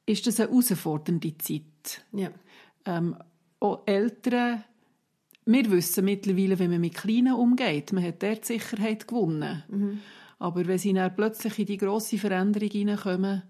ist 0.05 0.27
das 0.27 0.39
eine 0.39 0.49
herausfordernde 0.49 1.37
Zeit. 1.37 2.05
Ja. 2.13 2.29
Ähm, 2.85 3.17
auch 3.59 3.83
Eltern, 3.85 4.63
wir 5.45 5.71
wissen 5.71 6.05
mittlerweile, 6.05 6.57
wenn 6.59 6.71
man 6.71 6.81
mit 6.81 6.95
Kleinen 6.95 7.33
umgeht, 7.33 7.93
man 7.93 8.03
hat 8.03 8.21
dort 8.23 8.47
die 8.49 8.53
Sicherheit 8.53 9.07
gewonnen. 9.07 10.01
Aber 10.39 10.65
wenn 10.67 10.77
sie 10.77 10.93
dann 10.93 11.15
plötzlich 11.15 11.59
in 11.59 11.65
die 11.65 11.77
grosse 11.77 12.17
Veränderung 12.17 12.69
hineinkommen, 12.69 13.43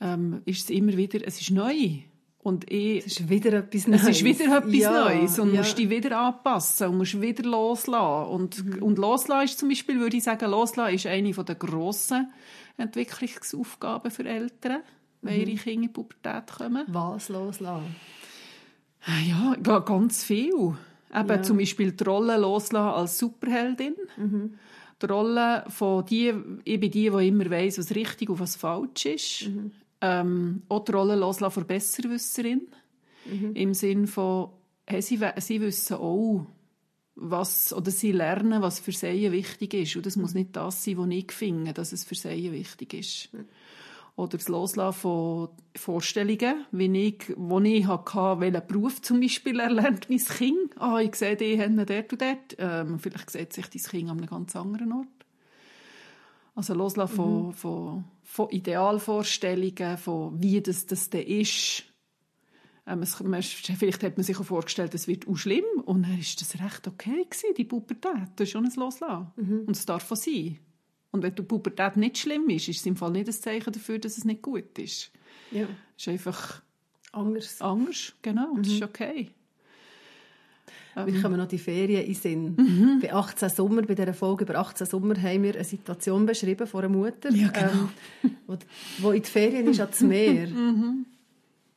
ähm, 0.00 0.42
ist 0.44 0.64
es 0.64 0.70
immer 0.70 0.96
wieder, 0.96 1.18
es 1.26 1.40
ist 1.40 1.50
neu. 1.50 1.74
Und 2.40 2.70
ich, 2.70 3.04
Es 3.04 3.18
ist 3.20 3.28
wieder 3.28 3.52
etwas 3.54 3.82
es 3.82 3.86
Neues. 3.88 4.08
ist 4.08 4.24
wieder 4.24 4.56
etwas 4.58 4.72
Ja, 4.74 5.04
Neues 5.04 5.38
und 5.40 5.52
ja. 5.52 5.60
musst 5.60 5.76
dich 5.76 5.90
wieder 5.90 6.18
anpassen 6.20 6.88
und 6.88 6.98
musst 6.98 7.20
wieder 7.20 7.42
loslassen. 7.42 8.30
Und, 8.30 8.80
und 8.80 8.96
loslassen 8.96 9.44
ist 9.44 9.58
zum 9.58 9.68
Beispiel, 9.68 9.98
würde 9.98 10.16
ich 10.16 10.22
sagen, 10.22 10.48
loslassen 10.50 10.94
ist 10.94 11.06
eine 11.06 11.32
der 11.32 11.54
grossen 11.56 12.32
Entwicklungsaufgaben 12.76 14.10
für 14.10 14.24
Eltern, 14.24 14.82
wenn 15.22 15.40
ihre 15.40 15.56
Kinder 15.56 15.72
in 15.72 15.82
die 15.82 15.88
Pubertät 15.88 16.46
kommen. 16.56 16.84
Was 16.86 17.28
loslassen? 17.28 17.96
Ja, 19.26 19.56
ga- 19.62 19.80
ganz 19.80 20.24
viel. 20.24 20.74
Eben 21.14 21.28
Ja. 21.28 21.42
zum 21.42 21.56
Beispiel 21.58 21.92
die 21.92 22.04
Rolle 22.04 22.36
loslassen 22.38 22.76
als 22.96 23.18
Superheldin. 23.18 23.94
Die 25.00 25.06
Rolle 25.06 25.64
von 25.68 26.04
die, 26.06 26.34
ich 26.64 26.80
bin 26.80 26.90
die, 26.90 27.10
die 27.10 27.28
immer 27.28 27.50
weiss, 27.50 27.78
was 27.78 27.94
richtig 27.94 28.28
und 28.30 28.40
was 28.40 28.56
falsch 28.56 29.06
ist. 29.06 29.50
Ähm, 30.00 30.62
auch 30.68 30.84
die 30.84 30.92
Rolle 30.92 31.16
loslassen 31.16 31.54
von 31.54 31.66
Besserwisserin. 31.66 32.62
Im 33.54 33.74
Sinn 33.74 34.06
von, 34.06 34.50
hey, 34.86 35.02
sie, 35.02 35.18
sie 35.38 35.60
wissen 35.60 35.96
auch, 35.96 36.46
was, 37.14 37.72
oder 37.72 37.90
sie 37.90 38.12
lernen, 38.12 38.62
was 38.62 38.78
für 38.80 38.92
sie 38.92 39.30
wichtig 39.32 39.74
ist. 39.74 39.96
Und 39.96 40.06
das 40.06 40.16
muss 40.16 40.34
nicht 40.34 40.54
das 40.56 40.84
sein, 40.84 40.98
was 40.98 41.08
ich 41.10 41.32
finde, 41.32 41.72
dass 41.72 41.92
es 41.92 42.04
für 42.04 42.14
sie 42.14 42.52
wichtig 42.52 42.94
ist. 42.94 43.28
Oder 44.18 44.36
das 44.36 44.48
Loslassen 44.48 44.98
von 44.98 45.48
Vorstellungen, 45.76 46.66
wie 46.72 47.06
ich, 47.06 47.32
wo 47.36 47.60
ich 47.60 47.86
hatte, 47.86 48.40
welchen 48.40 48.66
Beruf 48.66 49.00
zum 49.00 49.20
Beispiel 49.20 49.60
erlernt 49.60 50.10
mein 50.10 50.18
Kind. 50.18 50.76
Ah, 50.76 50.98
ich 50.98 51.14
sehe 51.14 51.36
die 51.36 51.56
Hände 51.56 51.86
dort 51.86 52.12
und 52.12 52.20
dort. 52.20 52.56
Ähm, 52.58 52.98
vielleicht 52.98 53.30
sieht 53.30 53.52
sich 53.52 53.68
dein 53.68 53.82
Kind 53.82 54.10
an 54.10 54.18
einem 54.18 54.26
ganz 54.26 54.56
anderen 54.56 54.92
Ort. 54.92 55.06
Also 56.56 56.74
loslassen 56.74 57.14
von, 57.14 57.52
von, 57.52 58.04
von 58.24 58.50
Idealvorstellungen, 58.50 59.96
von 59.98 60.42
wie 60.42 60.60
das, 60.62 60.86
das 60.86 61.10
denn 61.10 61.24
ist. 61.24 61.84
Ähm, 62.88 63.02
es, 63.02 63.22
man, 63.22 63.40
vielleicht 63.40 64.02
hat 64.02 64.16
man 64.16 64.24
sich 64.24 64.40
auch 64.40 64.44
vorgestellt, 64.44 64.96
es 64.96 65.06
wird 65.06 65.28
auch 65.28 65.36
schlimm. 65.36 65.62
Und 65.84 66.02
dann 66.02 66.10
war 66.10 66.18
das 66.18 66.54
recht 66.60 66.88
okay, 66.88 67.24
gewesen, 67.24 67.54
die 67.56 67.64
Pubertät. 67.64 68.30
Das 68.34 68.48
ist 68.48 68.50
schon 68.50 68.64
ein 68.64 68.72
Loslassen. 68.74 69.28
Und 69.64 69.76
es 69.76 69.86
darf 69.86 70.10
auch 70.10 70.16
sein. 70.16 70.58
Und 71.10 71.22
wenn 71.22 71.34
die 71.34 71.42
Pubertät 71.42 71.96
nicht 71.96 72.18
schlimm 72.18 72.48
ist, 72.50 72.68
ist 72.68 72.80
es 72.80 72.86
im 72.86 72.96
Fall 72.96 73.10
nicht 73.12 73.28
ein 73.28 73.32
Zeichen 73.32 73.72
dafür, 73.72 73.98
dass 73.98 74.18
es 74.18 74.24
nicht 74.24 74.42
gut 74.42 74.78
ist. 74.78 75.10
Ja. 75.50 75.66
Es 75.96 76.06
ist 76.06 76.08
einfach 76.08 76.62
Anders. 77.12 77.60
Angst, 77.62 78.14
genau, 78.20 78.54
das 78.58 78.68
ist 78.68 78.82
okay. 78.82 79.30
Wir 81.06 81.22
kommen 81.22 81.36
noch 81.36 81.46
die 81.46 81.58
Ferien 81.58 82.04
in 82.04 82.14
Sinn. 82.14 82.54
Mhm. 82.56 82.98
Bei 83.00 83.12
18 83.14 83.48
Sommer, 83.50 83.82
bei 83.82 83.94
dieser 83.94 84.14
Folge 84.14 84.44
über 84.44 84.56
18 84.56 84.86
Sommer, 84.86 85.20
haben 85.22 85.44
wir 85.44 85.54
eine 85.54 85.64
Situation 85.64 86.26
beschrieben 86.26 86.66
von 86.66 86.84
einer 86.84 86.92
Mutter, 86.92 87.30
Ja, 87.30 87.48
genau. 87.48 87.88
ähm, 88.24 88.36
wo, 88.46 88.56
wo 88.98 89.10
in 89.12 89.22
die 89.22 89.28
Ferien 89.28 89.68
ist 89.68 89.80
ans 89.80 90.00
Meer. 90.00 90.48
Mhm. 90.58 91.06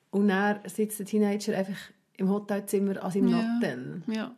Und 0.09 0.27
dann 0.27 0.59
sitzt 0.65 0.99
der 0.99 1.05
Teenager 1.05 1.55
einfach 1.57 1.77
im 2.21 2.29
Hotelzimmer 2.29 3.03
an 3.03 3.11
seinem 3.11 3.27
Ja. 3.29 3.41
Nattel. 3.41 4.01
Ja. 4.07 4.31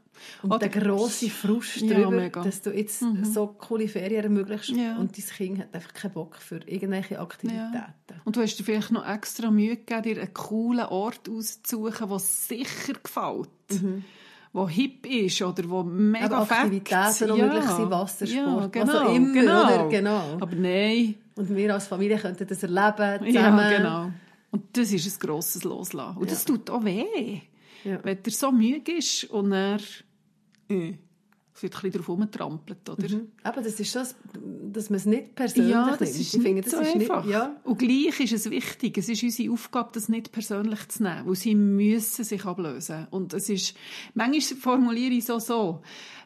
Und 0.43 0.51
Oder- 0.51 0.69
der 0.69 0.81
grosse 0.81 1.29
Frust 1.29 1.77
Ja, 1.81 1.95
darüber, 1.95 2.11
mega. 2.11 2.39
Mhm. 2.41 2.45
dass 2.45 2.61
du 2.61 2.69
jetzt 2.71 3.03
so 3.33 3.47
coole 3.47 3.87
Ferien 3.87 4.23
ermöglicht 4.23 4.69
Ja. 4.69 4.97
und 4.97 5.17
dein 5.17 5.25
Kind 5.25 5.59
hat 5.59 5.73
einfach 5.73 5.93
keinen 5.93 6.13
Bock 6.13 6.37
für 6.37 6.57
irgendwelche 6.67 7.19
Aktivitäten. 7.19 8.21
Und 8.23 8.35
du 8.35 8.41
hast 8.41 8.55
dir 8.55 8.63
vielleicht 8.63 8.91
noch 8.91 9.07
extra 9.07 9.49
Mühe 9.51 9.75
gegeben, 9.75 10.03
dir 10.03 10.21
einen 10.21 10.33
coolen 10.33 10.85
Ort 10.85 11.27
auszusuchen, 11.29 12.09
der 12.09 12.19
sicher 12.19 12.93
gefällt. 13.01 13.49
Der 14.55 14.67
hip 14.67 15.07
ist 15.07 15.41
oder 15.41 15.67
wo 15.67 15.81
mega 15.81 16.25
Aber 16.25 16.41
Aktivitäten, 16.41 17.35
ja. 17.35 17.45
möglich 17.47 17.63
sind, 17.63 17.89
Wassersport, 17.89 18.29
ja, 18.61 18.67
genau, 18.67 18.87
was 18.87 18.95
auch 19.01 19.15
immer, 19.15 19.33
genau. 19.33 19.63
oder? 19.63 19.89
Genau. 19.89 20.37
Aber 20.39 20.55
nein, 20.55 21.15
Und 21.35 21.55
wir 21.55 21.73
als 21.73 21.87
Familie 21.87 22.17
könnten 22.17 22.47
das 22.47 22.61
erleben, 22.61 23.25
zusammen. 23.33 23.59
ja, 23.71 23.77
genau. 23.77 24.11
Und 24.51 24.77
das 24.77 24.91
ist 24.93 25.07
ein 25.07 25.27
grosses 25.27 25.63
Loslassen. 25.63 26.17
Und 26.19 26.29
das 26.29 26.43
Ja. 26.47 26.53
tut 26.53 26.69
auch 26.69 26.85
weh. 26.85 27.41
Ja. 27.83 27.99
Wenn 28.03 28.23
dir 28.23 28.31
so 28.31 28.51
müde 28.51 28.91
ist 28.93 29.25
und 29.25 29.51
er 29.51 29.79
äh, 30.69 30.93
es 31.55 31.61
wird 31.61 31.75
ein 31.75 31.81
bisschen 31.81 31.91
drauf 31.99 32.09
rumgetrampelt, 32.09 32.89
oder? 32.89 33.07
Mhm. 33.09 33.27
Aber 33.43 33.61
das 33.61 33.79
ist 33.79 33.95
das, 33.95 34.15
dass 34.71 34.89
man 34.89 34.97
es 34.97 35.05
nicht 35.05 35.35
persönlich 35.35 35.71
Ja, 35.71 35.85
nimmt. 35.85 36.01
das 36.01 36.09
ist 36.09 36.33
ich 36.33 36.41
finde, 36.41 36.61
das 36.63 36.71
so 36.71 36.79
ist 36.79 36.95
einfach. 36.95 37.23
Nicht, 37.23 37.33
ja. 37.33 37.55
Und 37.63 37.77
gleich 37.77 38.19
ist 38.19 38.33
es 38.33 38.49
wichtig, 38.49 38.97
es 38.97 39.07
ist 39.07 39.21
unsere 39.21 39.53
Aufgabe, 39.53 39.91
das 39.93 40.09
nicht 40.09 40.31
persönlich 40.31 40.87
zu 40.89 41.03
nehmen, 41.03 41.27
weil 41.27 41.35
sie 41.35 41.53
müssen 41.53 42.25
sich 42.25 42.43
ablösen. 42.45 43.07
Und 43.11 43.33
es 43.33 43.49
ist, 43.49 43.75
manchmal 44.15 44.59
formuliere 44.59 45.13
ich 45.13 45.25
es 45.25 45.29
auch 45.29 45.39
so, 45.39 45.81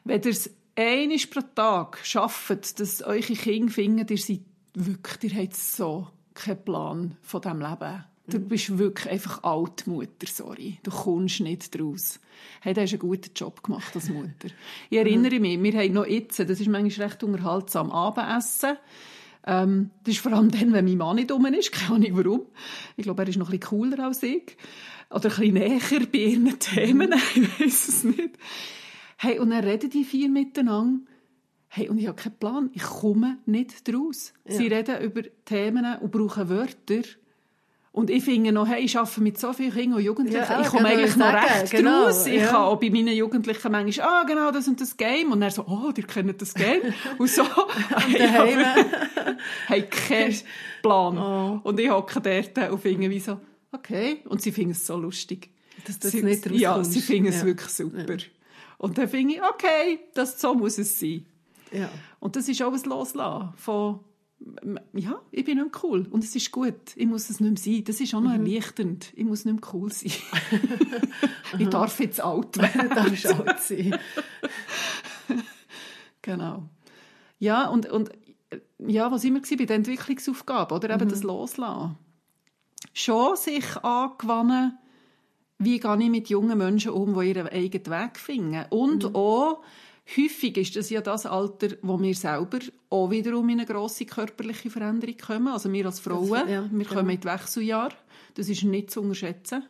wenn 0.06 0.22
ihr 0.22 0.32
es 0.32 0.50
einmal 0.78 1.18
pro 1.30 1.42
Tag 1.56 2.00
schafft, 2.04 2.80
dass 2.80 3.02
eure 3.02 3.20
Kinder 3.22 3.72
finden, 3.72 4.08
ihr 4.10 4.18
seid 4.18 4.42
wirklich, 4.76 5.34
ihr 5.34 5.44
habt 5.44 5.58
so 5.58 6.08
keinen 6.34 6.64
Plan 6.64 7.18
von 7.22 7.42
diesem 7.42 7.60
Leben. 7.60 8.06
Du 8.30 8.40
bist 8.40 8.78
wirklich 8.78 9.10
einfach 9.10 9.44
Altmutter, 9.44 10.28
sorry. 10.28 10.80
Du 10.84 10.92
kommst 10.92 11.40
nicht 11.40 11.78
draus. 11.78 12.20
Hey, 12.62 12.74
du 12.74 12.82
hast 12.82 12.92
einen 12.92 13.00
guten 13.00 13.32
Job 13.34 13.64
gemacht 13.64 13.96
als 13.96 14.10
Mutter. 14.10 14.50
Ich 14.90 14.98
erinnere 14.98 15.40
mich, 15.40 15.62
wir 15.64 15.74
haben 15.80 15.94
noch 15.94 16.06
jetzt, 16.06 16.38
das 16.40 16.60
ist 16.60 16.68
manchmal 16.68 17.08
recht 17.08 17.24
unterhaltsam, 17.24 17.90
Abendessen. 17.90 18.78
Ähm, 19.46 19.92
das 20.04 20.16
ist 20.16 20.22
vor 20.22 20.34
allem 20.34 20.52
dann, 20.52 20.74
wenn 20.74 20.84
mein 20.84 20.98
Mann 20.98 21.16
nicht 21.16 21.32
rum 21.32 21.46
ist. 21.46 21.72
Keine 21.72 21.96
Ahnung 21.96 22.18
warum. 22.18 22.42
Ich 22.98 23.04
glaube, 23.04 23.24
er 23.24 23.30
ist 23.30 23.38
noch 23.38 23.48
ein 23.48 23.60
bisschen 23.60 23.80
cooler 23.80 24.06
als 24.06 24.22
ich. 24.24 24.58
Oder 25.10 25.30
ein 25.30 25.36
bisschen 25.38 25.54
näher 25.54 26.08
bei 26.12 26.20
ihren 26.20 26.60
Themen. 26.60 27.14
Ich 27.36 27.60
weiß 27.60 27.88
es 27.88 28.04
nicht. 28.04 28.38
Hey, 29.18 29.40
und 29.40 29.52
dann 29.52 29.64
reden 29.64 29.90
die 29.90 30.04
vier 30.04 30.30
miteinander. 30.30 31.00
Hey, 31.70 31.88
und 31.88 31.98
ich 31.98 32.08
habe 32.08 32.22
keinen 32.22 32.38
Plan. 32.38 32.70
Ich 32.74 32.84
komme 32.84 33.38
nicht 33.46 33.88
draus. 33.88 34.34
Sie 34.46 34.68
reden 34.68 35.02
über 35.02 35.22
Themen 35.46 35.98
und 36.02 36.12
brauchen 36.12 36.50
Wörter. 36.50 37.02
Und 37.98 38.12
ich 38.12 38.24
finde 38.24 38.52
noch, 38.52 38.68
hey, 38.68 38.84
ich 38.84 38.96
arbeite 38.96 39.22
mit 39.22 39.40
so 39.40 39.54
vielen 39.54 39.74
Kindern 39.74 39.98
und 39.98 40.04
Jugendlichen. 40.04 40.38
Ja, 40.48 40.62
ich 40.62 40.68
komme 40.68 40.84
genau, 40.84 41.02
eigentlich 41.02 41.16
noch 41.16 41.34
recht 41.34 41.72
genau, 41.72 42.04
draus. 42.04 42.28
Ich 42.28 42.42
ja. 42.42 42.46
kann 42.46 42.56
auch 42.58 42.80
bei 42.80 42.92
meinen 42.92 43.16
Jugendlichen 43.16 43.72
manchmal, 43.72 44.08
ah, 44.08 44.24
genau, 44.24 44.52
das 44.52 44.68
und 44.68 44.80
das 44.80 44.96
Game. 44.96 45.32
Und 45.32 45.42
dann 45.42 45.50
so, 45.50 45.66
oh, 45.66 45.92
die 45.92 46.04
kennen 46.04 46.36
das 46.38 46.54
Game. 46.54 46.94
und 47.18 47.28
so. 47.28 47.42
hey, 47.98 48.20
daheim. 48.20 48.86
hey, 49.66 49.82
keinen 49.90 50.36
Plan. 50.84 51.18
Oh. 51.18 51.60
Und 51.64 51.80
ich 51.80 51.90
hocke 51.90 52.22
dort 52.22 52.72
und 52.72 52.80
finde 52.80 53.10
wie 53.10 53.20
so, 53.20 53.40
okay. 53.72 54.20
Und 54.26 54.44
sie 54.44 54.52
finden 54.52 54.74
es 54.74 54.86
so 54.86 54.96
lustig. 54.96 55.50
Dass 55.88 55.98
du 55.98 56.10
sie, 56.10 56.22
nicht 56.22 56.46
Ja, 56.52 56.74
rauskommst. 56.74 56.92
sie 56.92 57.02
finden 57.02 57.30
es 57.30 57.40
Ja. 57.40 57.46
wirklich 57.48 57.72
super. 57.72 58.18
Und 58.78 58.96
dann 59.00 59.08
finde 59.08 59.34
ich, 59.34 59.42
okay, 59.42 60.02
das, 60.14 60.40
so 60.40 60.54
muss 60.54 60.78
es 60.78 61.00
sein. 61.00 61.26
Ja. 61.72 61.90
Und 62.20 62.36
das 62.36 62.48
ist 62.48 62.62
auch 62.62 62.72
ein 62.72 62.84
Loslassen 62.84 63.54
von, 63.58 64.02
ja, 64.94 65.20
ich 65.32 65.46
bin 65.46 65.58
nicht 65.58 65.74
mehr 65.74 65.82
cool 65.84 66.08
und 66.12 66.24
es 66.24 66.36
ist 66.36 66.52
gut. 66.52 66.76
Ich 66.96 67.08
muss 67.08 67.30
es 67.30 67.40
nicht 67.40 67.66
mehr 67.66 67.76
sein. 67.76 67.84
Das 67.86 68.00
ist 68.00 68.14
auch 68.14 68.22
noch 68.22 68.34
Mhm. 68.38 68.46
erleichternd. 68.46 69.12
Ich 69.16 69.26
muss 69.26 69.46
nicht 69.46 69.62
mehr 69.62 69.74
cool 69.74 69.92
sein. 69.92 70.12
ich 71.60 71.68
darf 71.70 72.00
jetzt 72.00 72.22
alt 72.22 72.58
werden. 72.62 72.90
Das 72.90 73.12
ist 73.12 73.26
alt 73.28 73.60
sein. 73.60 73.98
Genau. 76.22 76.64
Ja, 77.40 77.70
und, 77.70 77.90
und 77.90 78.10
ja, 78.80 79.10
was 79.12 79.24
immer 79.24 79.40
bei 79.40 79.66
der 79.66 79.78
Entwicklungsaufgabe, 79.78 80.76
oder 80.76 80.94
eben 80.94 81.08
das 81.08 81.24
Loslassen. 81.24 81.96
Schon 82.94 83.36
sich 83.38 83.78
angewohnen, 83.78 84.78
wie 85.58 85.80
gehe 85.80 85.98
ich 86.02 86.10
mit 86.10 86.30
jungen 86.30 86.58
Menschen 86.58 86.92
um, 86.92 87.18
die 87.20 87.30
ihren 87.30 87.48
eigenen 87.48 87.86
Weg 87.88 88.18
finden. 88.20 88.66
Und 88.70 89.16
auch, 89.16 89.64
häufig 90.16 90.58
ist 90.58 90.76
das 90.76 90.90
ja 90.90 91.02
das 91.02 91.26
Alter, 91.26 91.76
wo 91.82 92.00
wir 92.00 92.16
selber 92.16 92.60
auch 92.90 93.10
wiederum 93.10 93.50
in 93.50 93.60
eine 93.60 93.66
grosse 93.68 94.06
körperliche 94.06 94.70
Veränderung 94.70 95.18
kommen. 95.18 95.48
Also 95.50 95.72
wir 95.72 95.86
als 95.86 96.00
Frauen, 96.00 96.48
ja, 96.50 96.66
wir 96.72 96.86
kommen 96.86 97.10
in 97.10 97.20
die 97.20 97.28
Wechseljahre. 97.28 97.94
Das 98.36 98.48
ist 98.50 98.64
nicht 98.64 98.92
zu 98.92 99.02
unterschätzen. 99.02 99.64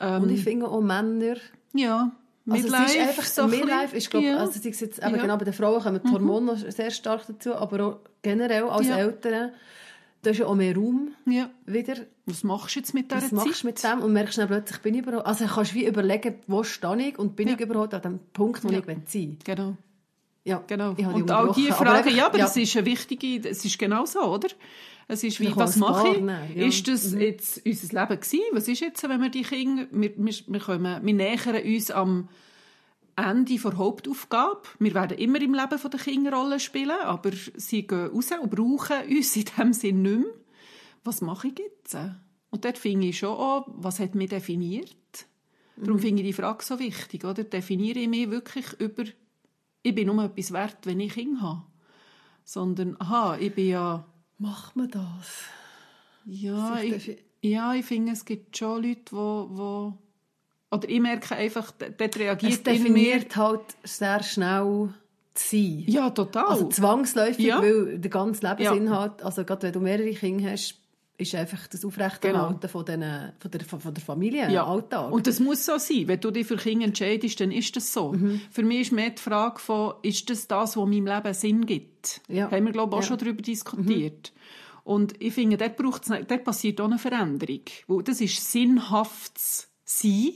Und 0.00 0.30
ich 0.30 0.42
finde 0.42 0.68
auch 0.68 0.80
Männer, 0.80 1.36
Ja, 1.74 2.12
also 2.48 2.68
es 2.74 2.94
ist 2.94 2.98
einfach, 2.98 3.24
so 3.24 3.46
Midlife 3.46 3.96
ist, 3.96 4.10
glaube 4.10 4.26
Ja. 4.26 4.38
also 4.38 4.58
jetzt 4.60 4.98
Ja. 4.98 5.08
genau 5.10 5.36
bei 5.36 5.44
den 5.44 5.54
Frauen 5.54 5.80
kommen 5.82 6.00
die 6.04 6.10
Hormone 6.10 6.46
noch 6.46 6.58
sehr 6.70 6.90
stark 6.90 7.26
dazu, 7.28 7.54
aber 7.54 7.86
auch 7.86 8.00
generell 8.20 8.64
als 8.64 8.88
Ja. 8.88 8.98
Eltern, 8.98 9.52
da 10.22 10.30
ist 10.30 10.38
ja 10.38 10.46
auch 10.46 10.54
mehr 10.54 10.74
Raum 10.74 11.10
ja. 11.26 11.50
wieder. 11.66 11.94
Was 12.26 12.44
machst 12.44 12.76
du 12.76 12.80
jetzt 12.80 12.94
mit 12.94 13.10
dieser 13.10 13.22
Was 13.22 13.30
Zeit? 13.30 13.32
machst 13.46 13.62
du 13.62 13.66
mit 13.66 13.82
dem? 13.82 13.98
Und 14.00 14.12
merkst 14.12 14.38
dann 14.38 14.48
plötzlich, 14.48 14.78
bin 14.80 14.94
ich 14.94 15.02
überhaupt, 15.02 15.26
also 15.26 15.44
kannst 15.46 15.72
du 15.72 15.74
wie 15.76 15.86
überlegen, 15.86 16.36
wo 16.46 16.62
stehe 16.62 17.08
ich 17.08 17.18
und 17.18 17.34
bin 17.36 17.48
Ja. 17.48 17.54
ich 17.54 17.60
überhaupt 17.60 17.92
an 17.94 18.02
dem 18.02 18.20
Punkt, 18.32 18.62
wo 18.64 18.68
Ja. 18.70 18.78
ich 18.78 18.84
sein 18.84 19.02
will. 19.12 19.36
Genau. 19.44 19.76
Ja, 20.44 20.62
Genau. 20.66 20.90
Und 20.90 21.30
all 21.30 21.52
diese 21.54 21.68
aber 21.74 21.76
Fragen, 21.86 21.98
einfach- 21.98 22.10
ja, 22.16 22.26
aber 22.26 22.38
ja. 22.38 22.46
es 22.46 22.56
ist 22.56 22.76
eine 22.76 22.86
wichtige, 22.86 23.48
es 23.48 23.64
ist 23.64 23.78
genau 23.78 24.04
so, 24.06 24.20
oder? 24.22 24.48
Es 25.08 25.22
ist 25.24 25.40
wie, 25.40 25.54
was 25.56 25.76
mache 25.76 26.08
ich? 26.16 26.22
Ja. 26.56 26.66
Ist 26.66 26.86
das 26.88 27.10
Mhm. 27.12 27.20
jetzt 27.20 27.60
unser 27.66 28.00
Leben 28.00 28.20
gewesen? 28.20 28.40
Was 28.52 28.68
ist 28.68 28.80
jetzt, 28.80 29.02
wenn 29.08 29.20
wir 29.20 29.28
die 29.28 29.42
Kinder, 29.42 29.86
wir, 29.90 30.12
wir, 30.16 30.34
wir, 30.46 30.60
kommen, 30.60 31.04
wir 31.04 31.14
nähern 31.14 31.62
uns 31.64 31.90
am 31.90 32.28
Ende 33.22 33.56
der 33.56 33.76
Hauptaufgabe. 33.76 34.62
Wir 34.78 34.94
werden 34.94 35.18
immer 35.18 35.40
im 35.40 35.54
Leben 35.54 35.90
der 35.90 36.00
Kinder 36.00 36.32
Rollen 36.32 36.60
spielen, 36.60 36.98
aber 37.02 37.30
sie 37.56 37.86
gehen 37.86 38.08
raus 38.08 38.30
und 38.40 38.50
brauchen 38.50 39.08
uns 39.08 39.36
in 39.36 39.44
dem 39.58 39.72
Sinn 39.72 40.02
nicht 40.02 40.18
mehr. 40.18 40.34
Was 41.04 41.20
mache 41.20 41.48
ich 41.48 41.58
jetzt? 41.58 41.96
Und 42.50 42.64
dort 42.64 42.78
finde 42.78 43.08
ich 43.08 43.18
schon 43.18 43.30
auch, 43.30 43.66
was 43.68 43.98
hat 43.98 44.14
mich 44.14 44.28
definiert? 44.28 45.26
Darum 45.76 45.98
finde 45.98 46.22
ich 46.22 46.28
die 46.28 46.32
Frage 46.32 46.62
so 46.62 46.78
wichtig, 46.78 47.24
oder? 47.24 47.44
Definiere 47.44 47.98
ich 48.00 48.08
mich 48.08 48.30
wirklich 48.30 48.66
über, 48.78 49.04
ich 49.82 49.94
bin 49.94 50.06
nur 50.06 50.22
etwas 50.22 50.52
wert, 50.52 50.78
wenn 50.84 51.00
ich 51.00 51.14
Kinder 51.14 51.40
habe. 51.40 51.62
Sondern, 52.44 52.96
aha, 53.00 53.38
ich 53.38 53.54
bin 53.54 53.68
ja, 53.68 54.04
Macht 54.42 54.74
man 54.74 54.90
das? 54.90 55.44
ja, 56.24 56.80
ich, 56.80 57.16
ja, 57.42 57.74
ich 57.74 57.86
finde, 57.86 58.10
es 58.10 58.24
gibt 58.24 58.56
schon 58.56 58.82
Leute, 58.82 59.02
die, 59.08 59.12
wo 59.12 59.96
oder 60.72 60.88
ich 60.88 61.00
merke 61.00 61.36
einfach, 61.36 61.70
dort 61.72 62.16
reagiert 62.18 62.52
Es 62.52 62.58
in 62.58 62.64
mir. 62.64 62.78
definiert 62.92 63.36
halt 63.36 63.60
sehr 63.84 64.22
schnell 64.22 64.88
zu 65.34 65.48
sein. 65.50 65.84
Ja, 65.86 66.10
total. 66.10 66.46
Also 66.46 66.68
zwangsläufig, 66.68 67.44
Ja. 67.46 67.62
weil 67.62 67.98
der 67.98 68.10
ganze 68.10 68.46
Lebensinhalt, 68.46 69.22
also 69.22 69.44
gerade 69.44 69.62
wenn 69.64 69.72
du 69.72 69.80
mehrere 69.80 70.10
Kinder 70.12 70.50
hast, 70.50 70.78
ist 71.18 71.34
einfach 71.36 71.66
das 71.68 71.84
Aufrechterhalten 71.84 72.68
von, 72.68 72.84
den, 72.84 73.02
von, 73.38 73.50
der, 73.50 73.60
von, 73.60 73.94
der 73.94 74.02
Familie, 74.02 74.50
ja. 74.50 74.66
Alltag. 74.66 75.12
Und 75.12 75.26
das 75.28 75.38
muss 75.38 75.64
so 75.64 75.78
sein. 75.78 76.08
Wenn 76.08 76.18
du 76.20 76.30
dich 76.32 76.46
für 76.46 76.56
Kinder 76.56 76.86
entscheidest, 76.86 77.38
dann 77.40 77.52
ist 77.52 77.76
das 77.76 77.92
so. 77.92 78.12
Mhm. 78.12 78.40
Für 78.50 78.62
mich 78.64 78.80
ist 78.80 78.92
mehr 78.92 79.10
die 79.10 79.22
Frage 79.22 79.60
von, 79.60 79.94
ist 80.02 80.28
das 80.30 80.48
das, 80.48 80.76
was 80.76 80.86
meinem 80.88 81.06
Leben 81.06 81.34
Sinn 81.34 81.64
gibt? 81.66 82.22
Ja. 82.28 82.50
Haben 82.50 82.64
wir, 82.64 82.72
glaube 82.72 82.92
ich, 82.94 82.98
auch 82.98 83.02
Ja. 83.02 83.08
schon 83.08 83.18
darüber 83.18 83.42
diskutiert. 83.42 84.32
Und 84.84 85.14
ich 85.22 85.32
finde, 85.34 85.56
dort, 85.58 85.76
braucht's, 85.76 86.08
dort 86.08 86.44
passiert 86.44 86.80
auch 86.80 86.86
eine 86.86 86.98
Veränderung. 86.98 87.60
Weil 87.86 88.02
das 88.02 88.20
ist 88.20 88.50
sinnhaftes 88.50 89.68
Sein 89.84 90.30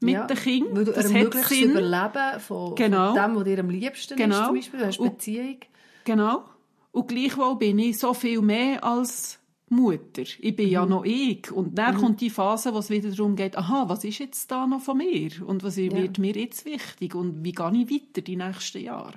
mit 0.00 0.14
Ja, 0.14 0.26
den 0.26 0.36
Kindern. 0.36 0.76
Weil 0.76 0.84
du 0.84 0.92
das 0.92 1.04
hat 1.06 1.12
ermöglichst 1.12 1.50
das. 1.50 1.58
Überleben 1.58 2.40
von, 2.40 2.74
Genau. 2.74 3.14
von 3.14 3.22
dem, 3.22 3.36
was 3.36 3.44
dir 3.44 3.58
am 3.60 3.70
liebsten 3.70 4.14
ist, 4.14 4.18
Genau. 4.18 4.46
zum 4.46 4.54
Beispiel. 4.56 4.80
Du 4.80 4.86
hast 4.86 4.98
Und- 5.00 5.10
Beziehung. 5.18 5.56
Genau. 6.04 6.44
Und 6.92 7.08
gleichwohl 7.08 7.56
bin 7.56 7.78
ich 7.78 7.98
so 7.98 8.14
viel 8.14 8.40
mehr 8.40 8.82
als 8.84 9.38
Mutter. 9.68 10.22
Ich 10.22 10.54
bin 10.56 10.66
Mhm. 10.66 10.72
ja 10.72 10.86
noch 10.86 11.04
ich. 11.04 11.50
Und 11.50 11.76
dann 11.76 11.96
kommt 11.96 12.20
die 12.20 12.30
Phase, 12.30 12.72
wo 12.72 12.78
es 12.78 12.88
wieder 12.90 13.10
darum 13.10 13.34
geht, 13.36 13.56
aha, 13.58 13.84
was 13.88 14.04
ist 14.04 14.18
jetzt 14.20 14.50
da 14.50 14.66
noch 14.66 14.80
von 14.80 14.98
mir? 14.98 15.30
Und 15.44 15.64
was 15.64 15.76
wird 15.76 16.18
mir 16.18 16.32
jetzt 16.36 16.64
wichtig? 16.64 17.14
Und 17.14 17.42
wie 17.44 17.52
gehe 17.52 17.72
ich 17.74 17.90
weiter 17.90 18.20
die 18.22 18.36
nächsten 18.36 18.78
Jahre? 18.82 19.14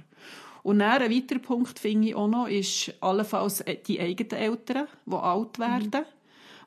Und 0.63 0.79
dann 0.79 1.01
ein 1.03 1.11
weiterer 1.11 1.39
Punkt, 1.39 1.79
finde 1.79 2.09
ich 2.09 2.15
auch 2.15 2.27
noch, 2.27 2.47
ist 2.47 2.93
allenfalls 2.99 3.63
die 3.87 3.99
eigenen 3.99 4.31
Eltern, 4.41 4.87
die 5.05 5.15
alt 5.15 5.57
werden, 5.59 6.03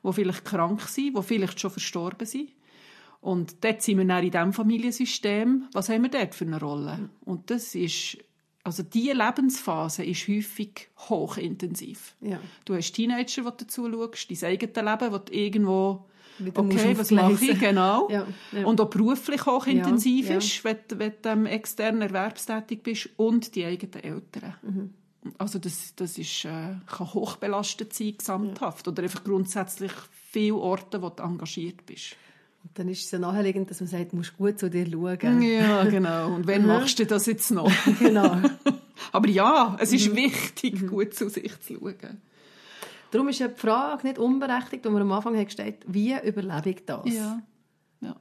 die 0.03 0.13
vielleicht 0.13 0.45
krank 0.45 0.81
sind, 0.81 1.15
die 1.17 1.21
vielleicht 1.21 1.59
schon 1.59 1.69
verstorben 1.71 2.25
sind. 2.25 2.49
Und 3.23 3.63
dort 3.63 3.81
sind 3.81 3.97
wir 3.99 4.05
dann 4.05 4.21
in 4.21 4.31
diesem 4.31 4.51
Familiensystem. 4.51 5.69
Was 5.71 5.87
haben 5.87 6.03
wir 6.03 6.09
dort 6.09 6.35
für 6.35 6.45
eine 6.45 6.59
Rolle? 6.59 7.09
Und 7.23 7.49
das 7.49 7.73
ist, 7.73 8.17
also 8.65 8.83
diese 8.83 9.13
Lebensphase 9.13 10.03
ist 10.03 10.27
häufig 10.27 10.89
hochintensiv. 11.09 12.15
Ja. 12.19 12.37
Du 12.65 12.75
hast 12.75 12.91
Teenager, 12.91 13.43
die 13.43 13.57
dazu 13.63 13.89
schaust, 13.89 14.29
dein 14.29 14.49
eigenes 14.51 14.75
Leben, 14.75 15.21
du 15.25 15.33
irgendwo, 15.33 16.05
okay, 16.53 16.97
was 16.97 17.11
mache 17.11 17.45
ich, 17.45 17.57
genau. 17.61 18.09
Ja, 18.09 18.27
ja. 18.51 18.65
Und 18.65 18.81
auch 18.81 18.89
beruflich 18.89 19.45
hochintensiv 19.45 20.29
Ja, 20.29 20.37
ist, 20.37 20.63
wenn, 20.65 20.77
du- 20.89 20.99
wenn 20.99 21.13
du 21.21 21.29
ähm, 21.29 21.45
extern 21.45 22.01
erwerbstätig 22.01 22.83
bist 22.83 23.09
und 23.15 23.55
die 23.55 23.63
eigenen 23.63 24.03
Eltern. 24.03 24.55
Mhm. 24.63 24.93
Also 25.37 25.59
das, 25.59 25.95
das 25.95 26.17
ist, 26.17 26.43
äh, 26.43 26.75
kann 26.87 27.13
hochbelastet 27.13 27.93
sein, 27.93 28.15
gesamthaft. 28.17 28.85
Oder 28.89 29.03
einfach 29.03 29.23
grundsätzlich 29.23 29.93
viele 30.11 30.55
Orte, 30.55 31.01
wo 31.01 31.07
du 31.09 31.23
engagiert 31.23 31.85
bist. 31.85 32.17
Und 32.63 32.79
dann 32.79 32.87
ist 32.89 33.05
es 33.05 33.11
ja 33.11 33.19
naheliegend, 33.19 33.69
dass 33.69 33.79
man 33.81 33.87
sagt, 33.87 34.13
du 34.13 34.15
musst 34.17 34.37
gut 34.37 34.57
zu 34.59 34.69
dir 34.69 34.89
schauen. 34.89 35.41
Ja, 35.41 35.83
genau. 35.89 36.33
Und 36.33 36.47
wann 36.47 36.65
machst 36.65 36.97
du 36.99 37.05
das 37.05 37.25
jetzt 37.25 37.51
noch? 37.51 37.71
genau. 37.99 38.37
Aber 39.11 39.27
ja, 39.29 39.75
es 39.79 39.91
Mhm. 39.91 39.95
ist 39.97 40.15
wichtig, 40.15 40.87
gut 40.87 41.13
zu 41.13 41.29
sich 41.29 41.59
zu 41.61 41.75
schauen. 41.75 42.21
Darum 43.11 43.27
ist 43.27 43.39
ja 43.39 43.47
die 43.49 43.59
Frage 43.59 44.07
nicht 44.07 44.17
unberechtigt, 44.17 44.85
die 44.85 44.89
wir 44.89 45.01
am 45.01 45.11
Anfang 45.11 45.35
haben 45.35 45.45
gestellt 45.45 45.77
wie 45.87 46.15
überlebe 46.23 46.69
ich 46.71 46.85
das? 46.85 47.05
Ja. 47.13 47.41
ja. 48.01 48.15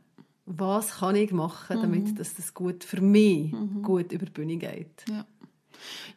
Was 0.45 0.99
kann 0.99 1.15
ich 1.17 1.31
machen, 1.33 1.79
Mhm. 1.79 1.83
damit 1.83 2.19
dass 2.19 2.35
das 2.35 2.53
gut 2.53 2.85
für 2.85 3.01
mich 3.01 3.53
gut 3.83 4.13
über 4.13 4.27
die 4.27 4.33
Bühne 4.33 4.57
geht? 4.57 5.05
Ja. 5.09 5.25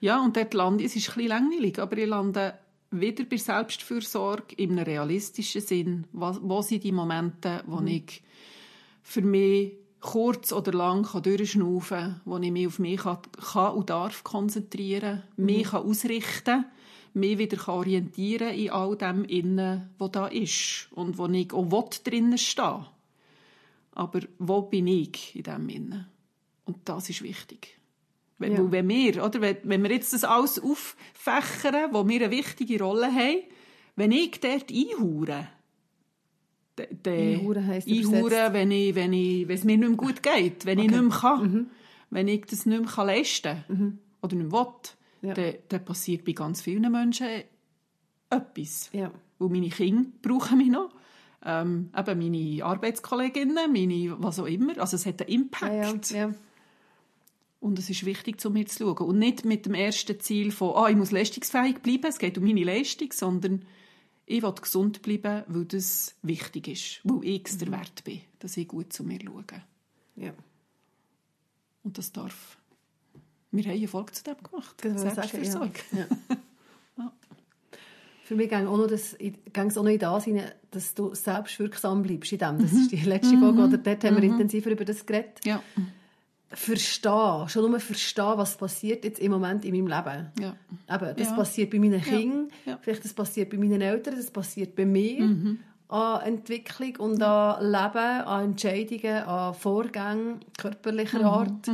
Ja, 0.02 0.22
und 0.22 0.36
dort 0.36 0.54
lande 0.54 0.84
ich, 0.84 0.92
es 0.92 0.96
ist 0.98 1.10
ein 1.10 1.16
bisschen 1.16 1.30
langweilig, 1.30 1.80
aber 1.80 1.98
ich 1.98 2.08
lande 2.08 2.54
wieder 2.92 3.24
bei 3.26 3.38
Selbstfürsorge 3.38 4.56
einem 4.60 4.80
realistischen 4.80 5.62
Sinn. 5.62 6.08
Wo, 6.12 6.36
wo 6.42 6.62
sind 6.62 6.84
die 6.84 6.92
Momente, 6.92 7.64
wo 7.66 7.82
ich 7.82 8.22
für 9.02 9.22
mich 9.22 9.74
kurz 10.00 10.52
oder 10.54 10.72
lang 10.72 11.04
kann 11.04 11.24
durchschnaufen 11.24 11.98
kann, 11.98 12.22
wo 12.26 12.38
ich 12.38 12.52
mich 12.52 12.68
auf 12.68 12.80
mich 12.80 13.02
kann, 13.02 13.20
kann 13.54 13.74
und 13.74 13.90
darf 13.90 14.24
konzentrieren, 14.24 15.24
mich 15.36 15.70
kann 15.70 15.84
ausrichten 15.84 16.66
mich 17.16 17.38
wieder 17.38 17.58
kann 17.58 17.76
orientieren 17.76 18.54
in 18.54 18.70
all 18.70 18.96
dem 18.98 19.24
Innen, 19.24 19.90
was 19.98 20.12
da 20.12 20.28
ist 20.28 20.90
und 20.92 21.18
wo 21.18 21.28
ich 21.28 21.54
auch 21.54 21.72
will 21.72 21.90
drinnen 22.04 22.38
stehen 22.38 22.86
Aber 23.94 24.20
wo 24.38 24.62
bin 24.64 24.88
ich 24.88 25.36
in 25.36 25.44
dem 25.44 25.70
Innen? 25.70 26.08
Und 26.66 26.78
das 26.86 27.10
ist 27.10 27.22
wichtig. 27.22 27.80
Wenn, 28.38 28.52
Ja. 28.54 28.72
wenn 28.72 28.88
wir, 28.90 29.24
oder, 29.24 29.40
wenn, 29.42 29.58
wenn 29.64 29.82
wir 29.84 29.92
jetzt 29.92 30.12
das 30.14 30.24
alles 30.26 30.62
auffächern, 30.62 31.94
wo 31.94 32.06
wir 32.08 32.22
eine 32.22 32.32
wichtige 32.32 32.82
Rolle 32.84 33.08
haben, 33.14 33.40
wenn 33.96 34.12
ich 34.12 34.40
dort 34.42 34.70
d- 34.70 34.88
Einhauern 37.36 37.68
heisst 37.68 37.88
übersetzt? 37.88 38.54
wenn, 38.54 38.72
ich, 38.72 38.96
wenn, 38.96 39.14
ich, 39.14 39.48
wenn 39.48 39.56
es 39.56 39.64
mir 39.64 39.78
nicht 39.78 39.88
mehr 39.88 39.98
gut 39.98 40.22
geht, 40.24 40.66
wenn 40.66 40.80
ich 40.80 40.86
Okay. 40.90 41.00
nicht 41.02 41.10
mehr 41.10 41.18
kann, 41.20 41.70
wenn 42.10 42.28
ich 42.28 42.46
das 42.46 42.66
nicht 42.66 42.80
mehr 42.82 42.90
kann 42.90 43.08
leisten 43.08 43.64
kann 43.68 44.00
oder 44.22 44.36
nicht 44.36 44.52
mehr 44.52 44.62
will, 44.62 45.30
Ja. 45.30 45.34
dann, 45.34 45.54
dann 45.70 45.86
passiert 45.86 46.26
bei 46.26 46.34
ganz 46.34 46.62
vielen 46.62 46.92
Menschen 46.92 47.28
etwas. 48.30 48.90
Ja. 48.94 49.12
Weil 49.40 49.50
meine 49.50 49.70
Kinder 49.70 50.10
brauchen 50.22 50.58
mich 50.58 50.70
noch. 50.70 50.90
Ähm, 51.48 51.90
eben 51.96 52.20
meine 52.20 52.66
Arbeitskolleginnen, 52.66 53.72
meine 53.72 54.16
was 54.20 54.40
auch 54.40 54.48
immer. 54.48 54.78
Also 54.80 54.96
es 54.96 55.06
hat 55.06 55.22
einen 55.22 55.30
Impact. 55.44 56.12
Ja, 56.12 56.28
ja. 56.28 56.34
Und 57.66 57.80
es 57.80 57.90
ist 57.90 58.06
wichtig, 58.06 58.40
zu 58.40 58.52
mir 58.52 58.68
zu 58.68 58.84
schauen. 58.84 59.08
Und 59.08 59.18
nicht 59.18 59.44
mit 59.44 59.66
dem 59.66 59.74
ersten 59.74 60.20
Ziel 60.20 60.52
von, 60.52 60.76
ah, 60.76 60.88
ich 60.88 60.96
muss 60.96 61.10
leistungsfähig 61.10 61.80
bleiben, 61.80 62.06
es 62.06 62.20
geht 62.20 62.38
um 62.38 62.44
meine 62.44 62.64
Leistung, 62.64 63.12
sondern 63.12 63.66
ich 64.28 64.44
will 64.44 64.52
gesund 64.52 65.02
bleiben, 65.02 65.44
weil 65.48 65.66
das 65.66 66.14
wichtig 66.22 66.68
ist, 66.68 67.00
weil 67.04 67.28
ich 67.28 67.42
es 67.48 67.58
der 67.58 67.72
Wert 67.72 68.04
bin, 68.04 68.22
dass 68.38 68.56
ich 68.56 68.68
gut 68.68 68.94
zu 68.94 69.04
mir 69.04 69.18
schaue. 69.20 69.44
ja. 70.16 70.32
Und 71.82 71.98
das 71.98 72.12
darf. 72.12 72.60
Wir 73.50 73.64
haben 73.64 73.72
eine 73.72 73.88
Folge 73.88 74.12
zu 74.12 74.24
dem 74.26 74.38
gemacht. 74.44 74.82
Sagen, 74.82 75.00
Selbstversorgung. 75.00 75.74
Ja. 75.92 76.06
Ja. 76.98 77.12
Für 78.24 78.36
mich 78.36 78.48
ging 78.48 78.60
es 78.60 78.68
auch 79.78 79.84
noch 79.84 79.90
in 79.90 80.00
das 80.00 80.24
hinein, 80.24 80.52
dass 80.72 80.94
du 80.94 81.14
selbstwirksam 81.14 82.04
bleibst 82.04 82.32
in 82.32 82.38
dem. 82.38 82.60
Das 82.60 82.72
ist 82.72 82.92
die 82.92 82.98
letzte 82.98 83.38
Folge, 83.38 83.64
oder 83.64 83.78
dort 83.78 84.04
haben 84.06 84.16
wir 84.16 84.24
intensiver 84.24 84.70
über 84.70 84.86
das 84.86 85.06
geredet. 85.06 85.42
Ja. 85.44 85.62
Verstehen, 86.56 87.50
schon 87.50 87.70
nur 87.70 87.80
verstehen, 87.80 88.34
was 88.38 88.56
passiert 88.58 89.04
jetzt 89.04 89.20
im 89.20 89.32
Moment 89.32 89.66
in 89.66 89.72
meinem 89.76 89.88
Leben. 89.88 90.28
Ja. 90.40 90.56
Eben, 90.96 91.16
das 91.18 91.30
Ja. 91.30 91.36
passiert 91.36 91.70
bei 91.72 91.80
meinen 91.80 92.02
Kindern, 92.02 92.48
Ja. 92.66 92.78
vielleicht 92.82 93.04
das 93.04 93.14
passiert 93.14 93.50
bei 93.50 93.58
meinen 93.58 93.82
Eltern, 93.82 94.16
das 94.16 94.32
passiert 94.32 94.76
bei 94.76 94.86
mir. 94.86 95.58
An 95.88 96.22
Entwicklung 96.22 96.96
und 96.98 97.22
an 97.22 97.62
Leben, 97.64 97.98
an 98.26 98.44
Entscheidungen, 98.46 99.24
an 99.24 99.54
Vorgängen 99.54 100.40
körperlicher 100.58 101.24
Art. 101.26 101.70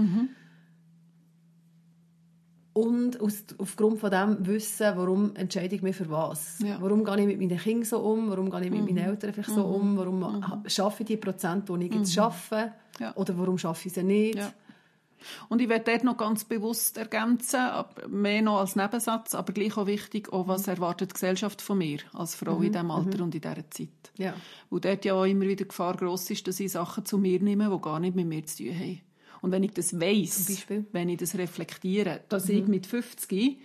Und 2.74 3.20
aus, 3.20 3.44
aufgrund 3.58 4.00
von 4.00 4.10
dem 4.12 4.46
wissen, 4.48 4.88
warum 4.96 5.36
entscheide 5.36 5.76
ich 5.76 5.82
mich 5.82 5.96
für 5.96 6.10
was. 6.10 6.60
Warum 6.80 7.04
gehe 7.04 7.20
ich 7.20 7.28
mit 7.28 7.38
meinen 7.40 7.58
Kindern 7.60 7.84
so 7.84 8.00
um, 8.00 8.30
warum 8.30 8.50
gehe 8.50 8.64
ich 8.64 8.72
mit 8.72 8.86
meinen 8.86 8.98
Eltern 9.00 9.34
vielleicht 9.34 9.50
so 9.52 9.66
um, 9.66 9.98
warum 9.98 10.24
ha- 10.48 10.64
schaffe 10.68 11.04
ich 11.04 11.08
die 11.08 11.18
Prozent, 11.18 11.68
die 11.68 11.86
ich 11.88 11.94
jetzt 11.94 12.14
schaffe, 12.14 12.72
oder 13.16 13.38
warum 13.38 13.58
schaffe 13.58 13.88
ich 13.90 13.94
sie 13.94 14.04
nicht. 14.04 14.40
Und 15.50 15.62
ich 15.62 15.70
werde 15.70 15.92
dort 15.92 16.04
noch 16.04 16.18
ganz 16.18 16.44
bewusst 16.44 16.98
ergänzen, 16.98 17.60
mehr 18.10 18.42
noch 18.42 18.60
als 18.60 18.76
Nebensatz, 18.76 19.36
aber 19.36 19.54
gleich 19.54 19.78
auch 19.78 19.88
wichtig, 19.88 20.32
auch 20.32 20.48
was 20.48 20.68
erwartet 20.68 21.12
die 21.12 21.14
Gesellschaft 21.14 21.62
von 21.62 21.78
mir 21.78 22.00
als 22.14 22.36
Frau 22.36 22.62
in 22.62 22.72
diesem 22.72 22.92
Alter 22.92 23.24
und 23.24 23.36
in 23.36 23.42
dieser 23.42 23.70
Zeit. 23.70 23.90
Ja. 24.18 24.34
Wo 24.70 24.80
dort 24.80 25.06
ja 25.06 25.14
auch 25.14 25.26
immer 25.26 25.48
wieder 25.48 25.66
Gefahr 25.66 25.96
gross 25.96 26.30
ist, 26.30 26.48
dass 26.48 26.60
ich 26.60 26.72
Sachen 26.72 27.06
zu 27.06 27.18
mir 27.18 27.40
nehme, 27.42 27.70
die 27.70 27.82
gar 27.82 28.00
nicht 28.00 28.16
mit 28.16 28.28
mir 28.28 28.46
zu 28.46 28.64
tun 28.64 28.74
haben. 28.74 29.02
Und 29.42 29.52
wenn 29.52 29.64
ich 29.64 29.74
das 29.74 30.00
weiss, 30.00 30.66
wenn 30.92 31.10
ich 31.10 31.18
das 31.18 31.36
reflektiere, 31.36 32.22
dass 32.30 32.48
ich 32.48 32.68
mit 32.68 32.86
50 32.86 33.58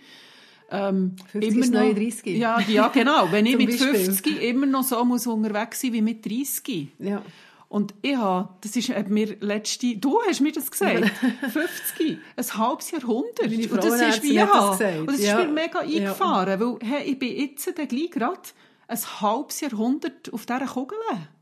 ähm, 0.69 1.15
50 1.31 1.57
ist 1.57 1.73
neue 1.73 1.93
30. 1.95 2.37
Ja, 2.37 2.59
ja, 2.59 2.87
genau. 2.89 3.31
Wenn 3.31 3.45
ich 3.45 3.57
mit 3.57 3.69
Beispiel. 3.69 3.95
50 3.95 4.41
immer 4.43 4.65
noch 4.65 4.83
so 4.83 5.03
muss 5.05 5.27
unterwegs 5.27 5.81
sein 5.81 5.93
wie 5.93 6.01
mit 6.01 6.25
30. 6.25 6.89
Ja. 6.99 7.21
Und 7.69 7.93
ich 8.01 8.15
habe, 8.15 8.49
das 8.61 8.75
ist 8.77 8.89
mir 9.09 9.35
letzte, 9.41 9.97
du 9.97 10.19
hast 10.25 10.39
mir 10.39 10.53
das 10.53 10.71
gesagt, 10.71 11.11
50, 11.51 12.17
ein 12.37 12.57
halbes 12.57 12.91
Jahrhundert. 12.91 13.41
Meine 13.49 13.67
und 13.67 13.83
das 13.83 14.01
ist 14.01 14.23
wie 14.23 14.35
das 14.35 14.47
ja. 14.47 14.69
gesagt. 14.71 14.99
Und 14.99 15.11
das 15.11 15.21
Ja. 15.21 15.39
ist 15.39 15.47
mir 15.47 15.53
mega 15.53 15.83
Ja. 15.83 15.99
eingefahren, 16.11 16.59
weil 16.61 16.77
hey, 16.81 17.11
ich 17.11 17.19
bin 17.19 17.35
jetzt 17.37 17.67
dann 17.77 17.87
gleich 17.87 18.11
gerade 18.11 18.39
ein 18.87 18.97
halbes 19.21 19.59
Jahrhundert 19.59 20.31
auf 20.33 20.45
dieser 20.45 20.65
Kugel, 20.65 20.97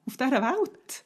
auf 0.07 0.17
dieser 0.17 0.31
Welt. 0.41 1.05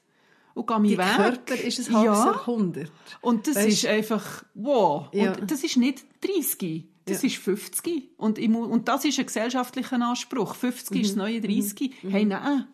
Und 0.54 0.68
gehe 0.68 0.76
meinen 0.78 0.88
Die 0.90 0.98
Weg. 0.98 1.16
Körper 1.16 1.56
ist 1.56 1.80
ein 1.90 1.96
halbes 1.96 2.18
ja. 2.20 2.26
Jahrhundert. 2.26 2.92
Und 3.22 3.48
das 3.48 3.56
Weisst- 3.58 3.68
ist 3.68 3.86
einfach, 3.88 4.44
wow. 4.56 5.08
Ja. 5.14 5.34
Und 5.34 5.52
das 5.52 5.64
ist 5.66 5.76
nicht 5.78 6.06
30, 6.22 6.86
das 7.06 7.22
Ja. 7.24 7.28
ist 7.28 7.38
50. 7.38 8.12
Und, 8.18 8.38
ich 8.38 8.50
und 8.50 8.88
das 8.88 9.04
ist 9.06 9.20
ein 9.20 9.26
gesellschaftlicher 9.26 10.02
Anspruch. 10.02 10.56
50 10.56 11.02
ist 11.02 11.10
das 11.10 11.16
Mhm. 11.18 11.22
neue 11.22 11.42
30. 11.42 11.94
Hey, 12.10 12.24
nein. 12.26 12.68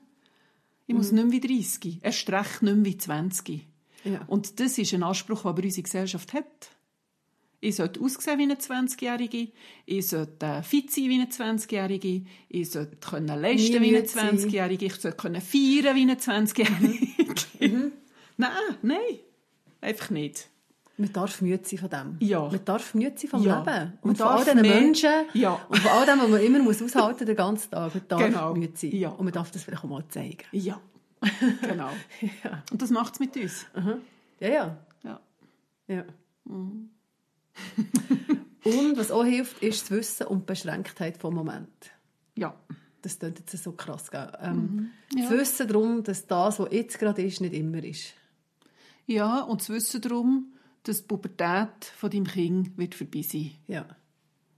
Ich 0.88 0.95
muss 0.95 1.11
nicht 1.11 1.23
mehr 1.23 1.41
wie 1.41 1.61
30. 1.61 1.99
Erst 2.03 2.29
recht 2.29 2.61
nicht 2.61 2.75
mehr 2.75 2.86
wie 2.86 2.97
20. 2.97 3.65
Ja. 4.03 4.21
Und 4.27 4.59
das 4.59 4.77
ist 4.77 4.93
ein 4.93 5.03
Anspruch, 5.03 5.41
den 5.41 5.49
aber 5.49 5.63
unsere 5.63 5.83
Gesellschaft 5.83 6.33
hat. 6.33 6.69
Ich 7.59 7.77
sollte 7.77 7.99
aussehen 7.99 8.38
wie 8.38 8.43
eine 8.43 8.55
20-Jährige, 8.55 9.47
ich 9.88 10.07
sollte 10.07 10.45
äh, 10.45 10.61
fit 10.61 10.91
sein 10.91 11.09
wie 11.09 11.15
eine 11.15 11.25
20-Jährige, 11.25 12.23
ich 12.47 12.69
sollte 12.69 12.97
können 12.97 13.41
leisten 13.41 13.81
wie 13.81 13.88
eine 13.88 13.97
müde 13.97 14.07
sein. 14.07 14.38
20-Jährige, 14.38 14.86
ich 14.86 14.95
sollte 14.95 15.17
können 15.17 15.41
feiern 15.41 15.95
wie 15.95 16.01
eine 16.01 16.15
20-Jährige. 16.15 17.07
Mhm. 17.57 17.93
nein, 18.38 18.51
nein, 18.81 18.99
einfach 19.79 20.09
nicht. 20.09 20.49
Man 20.98 21.12
darf 21.12 21.41
müde 21.41 21.62
sein 21.68 21.80
von 21.80 21.89
dem. 21.89 22.16
Ja. 22.20 22.48
Man 22.50 22.64
darf 22.64 22.93
müde 22.93 23.14
sein 23.18 23.30
vom 23.30 23.43
Ja. 23.43 23.60
Leben. 23.60 23.66
Man 23.66 23.93
Und 24.02 24.18
von 24.18 24.28
darf 24.28 24.39
all 24.39 24.46
diesen 24.46 24.62
Menschen. 24.62 25.10
Ja. 25.34 25.54
Und 25.68 25.78
von 25.80 25.91
all 25.91 26.06
dem, 26.06 26.20
was 26.20 26.28
man 26.30 26.41
immer 26.41 26.60
muss 26.60 26.82
aushalten 26.82 27.26
den 27.26 27.36
ganzen 27.36 27.72
Tag. 27.72 27.93
Man 27.93 28.04
darf 28.08 28.22
Genau. 28.24 28.54
müde 28.56 28.74
sein. 28.78 28.91
Ja. 28.96 29.10
Und 29.10 29.26
man 29.26 29.34
darf 29.34 29.52
das 29.52 29.64
vielleicht 29.64 29.84
auch 29.84 29.89
mal 29.89 30.04
zeigen. 30.10 30.38
Ja, 30.52 30.80
genau. 31.62 31.89
Ja. 32.43 32.64
Und 32.72 32.82
das 32.82 32.89
macht 32.91 33.14
es 33.16 33.20
mit 33.20 33.36
uns. 33.36 33.66
Ja, 34.39 34.48
ja. 34.50 34.78
Ja. 35.04 35.20
ja. 35.88 36.04
Mhm. 36.46 36.89
Und 38.64 38.98
was 38.98 39.12
auch 39.12 39.24
hilft, 39.24 39.62
ist 39.62 39.84
das 39.84 39.91
Wissen 39.91 40.28
und 40.28 40.39
die 40.41 40.46
Beschränktheit 40.54 41.18
vom 41.18 41.36
Moment. 41.36 41.91
Ja. 42.36 42.56
Das 43.02 43.20
klingt 43.20 43.38
jetzt 43.39 43.64
so 43.64 43.72
krass. 43.74 44.10
Gell? 44.10 44.32
Ähm, 44.41 44.89
Ja. 45.16 45.30
Das 45.30 45.38
Wissen 45.38 45.68
darum, 45.68 46.04
dass 46.04 46.26
das, 46.26 46.60
was 46.60 46.72
jetzt 46.72 46.98
gerade 47.00 47.22
ist, 47.22 47.39
nicht 47.41 47.54
immer 47.54 47.84
ist. 47.84 48.14
ja, 49.06 49.41
und 49.41 49.62
das 49.62 49.70
Wissen 49.70 50.02
darum, 50.02 50.48
dass 50.88 51.01
die 51.01 51.07
Pubertät 51.07 51.86
von 51.97 52.09
deinem 52.09 52.25
Kind 52.27 52.77
wird 52.77 52.95
vorbei 52.95 53.21
sein 53.21 53.51
Ja. 53.67 53.86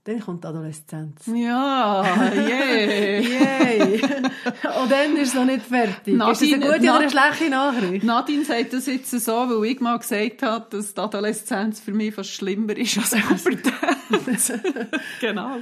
Dann 0.03 0.21
kommt 0.21 0.41
die 0.45 0.47
Adoleszenz. 0.47 1.25
Ja, 1.27 2.01
yeah. 2.33 3.19
Yay! 3.19 4.01
Und 4.81 4.89
dann 4.89 5.17
ist 5.17 5.27
es 5.29 5.33
noch 5.33 5.43
nicht 5.43 5.65
fertig. 5.65 6.15
Nadine- 6.15 6.31
ist 6.31 6.41
das 6.43 6.53
eine 6.53 6.59
gute 6.65 6.79
oder 6.79 6.99
eine 6.99 7.09
schlechte 7.09 7.49
Nachricht? 7.49 8.05
Nadine 8.05 8.45
sagt 8.45 8.71
das 8.71 8.85
jetzt 8.85 9.11
so, 9.11 9.33
weil 9.33 9.69
ich 9.69 9.81
mal 9.81 9.97
gesagt 9.99 10.43
habe, 10.43 10.65
dass 10.69 10.93
die 10.93 11.01
Adoleszenz 11.01 11.81
für 11.81 11.91
mich 11.91 12.13
fast 12.15 12.29
schlimmer 12.29 12.77
ist 12.77 12.97
als 12.97 13.09
die 13.09 13.19
Pubertät. 13.19 14.61
genau. 15.19 15.57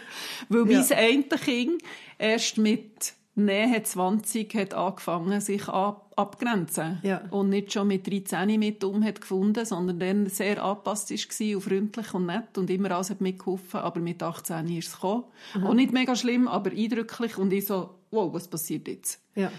Weil 0.49 0.71
Ja. 0.71 0.79
mein 0.79 0.91
eine 0.95 1.23
Kind 1.43 1.81
erst 2.19 2.59
mit 2.59 3.13
Nähe 3.35 3.83
20 3.83 4.53
hat 4.55 4.73
angefangen, 4.73 5.41
sich 5.41 5.67
ab 5.67 6.05
abgrenzen. 6.15 6.99
Ja. 7.03 7.23
Und 7.29 7.49
nicht 7.49 7.73
schon 7.73 7.87
mit 7.87 8.07
13 8.07 8.57
mit 8.59 8.83
um 8.83 9.03
hat 9.03 9.21
gefunden, 9.21 9.65
sondern 9.65 9.99
dann 9.99 10.27
sehr 10.27 10.63
angepasst 10.63 11.11
war 11.11 11.55
und 11.55 11.61
freundlich 11.61 12.13
und 12.13 12.25
nett 12.25 12.57
und 12.57 12.69
immer 12.69 12.91
alles 12.91 13.09
hat 13.09 13.21
mitgeholfen. 13.21 13.81
Aber 13.81 13.99
mit 13.99 14.23
18 14.23 14.67
ist 14.77 14.87
es 14.87 14.93
gekommen. 14.93 15.25
Und 15.61 15.75
nicht 15.75 15.91
mega 15.91 16.15
schlimm, 16.15 16.47
aber 16.47 16.71
eindrücklich. 16.71 17.37
Und 17.37 17.51
ich 17.51 17.65
so, 17.65 17.95
wow, 18.11 18.33
was 18.33 18.47
passiert 18.47 18.87
jetzt? 18.87 19.19
Ja. 19.35 19.51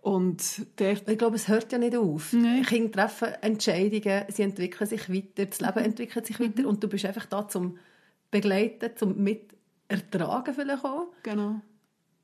Und 0.00 0.66
der 0.80 0.92
Ich 1.06 1.18
glaube, 1.18 1.36
es 1.36 1.46
hört 1.46 1.70
ja 1.70 1.78
nicht 1.78 1.96
auf. 1.96 2.32
Nein. 2.32 2.64
Kinder 2.64 2.90
treffen 2.90 3.34
Entscheidungen, 3.40 4.24
sie 4.28 4.42
entwickeln 4.42 4.88
sich 4.88 5.08
weiter, 5.08 5.46
das 5.46 5.60
Leben 5.60 5.78
entwickelt 5.78 6.26
sich 6.26 6.40
weiter 6.40 6.66
und 6.66 6.82
du 6.82 6.88
bist 6.88 7.04
einfach 7.04 7.26
da 7.26 7.46
zum 7.46 7.78
Begleiten, 8.32 8.90
zum 8.96 9.22
Mitertragen 9.22 10.54
vielleicht 10.54 10.84
auch 10.84 11.06
genau. 11.22 11.60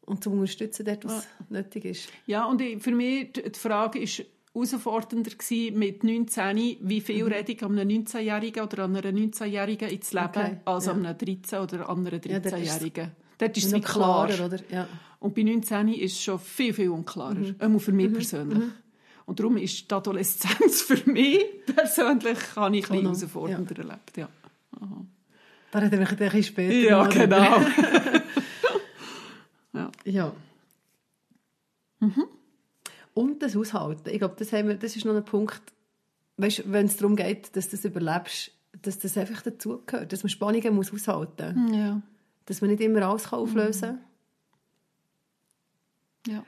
Und 0.08 0.24
zum 0.24 0.34
Unterstützen 0.34 0.84
dort, 0.86 1.04
was 1.04 1.26
nötig 1.50 1.84
ist. 1.84 2.08
Ja, 2.26 2.44
und 2.46 2.62
für 2.80 2.90
mich 2.90 3.32
die 3.32 3.42
die 3.52 3.58
Frage 3.58 3.98
ist 4.00 4.24
herausfordernder 4.54 5.30
gewesen, 5.30 5.78
mit 5.78 6.02
19, 6.02 6.78
wie 6.80 7.00
viel 7.00 7.24
Mhm. 7.24 7.32
rede 7.32 7.52
ich 7.52 7.62
an 7.62 7.78
einem 7.78 8.02
19-Jährigen 8.04 8.62
oder 8.64 8.84
an 8.84 8.96
einer 8.96 9.12
19-Jährigen 9.12 9.88
ins 9.90 10.12
Leben, 10.12 10.26
Okay, 10.28 10.56
als 10.64 10.86
ja. 10.86 10.92
an 10.92 11.06
einem 11.06 11.16
13- 11.16 11.60
oder 11.62 11.88
an 11.88 11.98
einer 12.06 12.12
Ja, 12.12 12.18
dort 12.40 12.46
ist 12.46 12.46
es 12.46 12.52
13-Jährigen. 12.52 13.10
Dort 13.38 13.56
ist 13.56 13.64
es 13.66 13.70
Noch 13.72 13.78
wie 13.78 13.82
klar. 13.84 14.26
klarer, 14.26 14.46
oder? 14.46 14.58
Ja. 14.70 14.88
Und 15.20 15.34
bei 15.34 15.42
19 15.42 15.88
ist 15.88 16.12
es 16.14 16.22
schon 16.22 16.38
viel, 16.40 16.72
viel 16.74 16.88
unklarer. 16.90 17.34
Mhm. 17.34 17.56
Auch 17.60 17.78
für 17.80 17.92
mich 17.92 18.12
persönlich. 18.12 18.64
Und 19.26 19.38
darum 19.38 19.58
ist 19.58 19.88
die 19.90 19.94
Adoleszenz 19.94 20.82
für 20.88 21.08
mich 21.10 21.44
persönlich 21.66 22.38
habe 22.56 22.76
ich 22.76 22.90
ein 22.90 23.02
herausfordernder 23.02 23.76
erlebt. 23.78 24.16
Ja, 24.16 24.28
Da 25.70 25.78
reden 25.80 25.98
wir 26.00 26.08
ein 26.08 26.16
bisschen 26.16 26.42
später 26.42 26.74
ja 26.88 27.06
genau. 27.06 27.60
ja. 30.08 30.32
Mhm. 32.00 32.24
Und 33.14 33.42
das 33.42 33.56
Aushalten. 33.56 34.10
Ich 34.10 34.18
glaube, 34.18 34.36
das, 34.38 34.52
haben 34.52 34.68
wir, 34.68 34.76
das 34.76 34.94
ist 34.96 35.04
noch 35.04 35.14
ein 35.14 35.24
Punkt, 35.24 35.62
weißt, 36.36 36.70
wenn 36.70 36.86
es 36.86 36.96
darum 36.96 37.16
geht, 37.16 37.54
dass 37.56 37.68
du 37.68 37.76
das 37.76 37.84
überlebst, 37.84 38.52
dass 38.82 38.98
das 38.98 39.18
einfach 39.18 39.42
dazugehört, 39.42 40.12
dass 40.12 40.22
man 40.22 40.30
Spannungen 40.30 40.74
muss 40.74 40.92
aushalten 40.92 41.62
muss. 41.62 41.76
ja. 41.76 42.00
Dass 42.46 42.60
man 42.60 42.70
nicht 42.70 42.80
immer 42.80 43.02
alles 43.02 43.24
kann 43.24 43.40
auflösen 43.40 43.98
kann. 46.26 46.34
ja. 46.34 46.44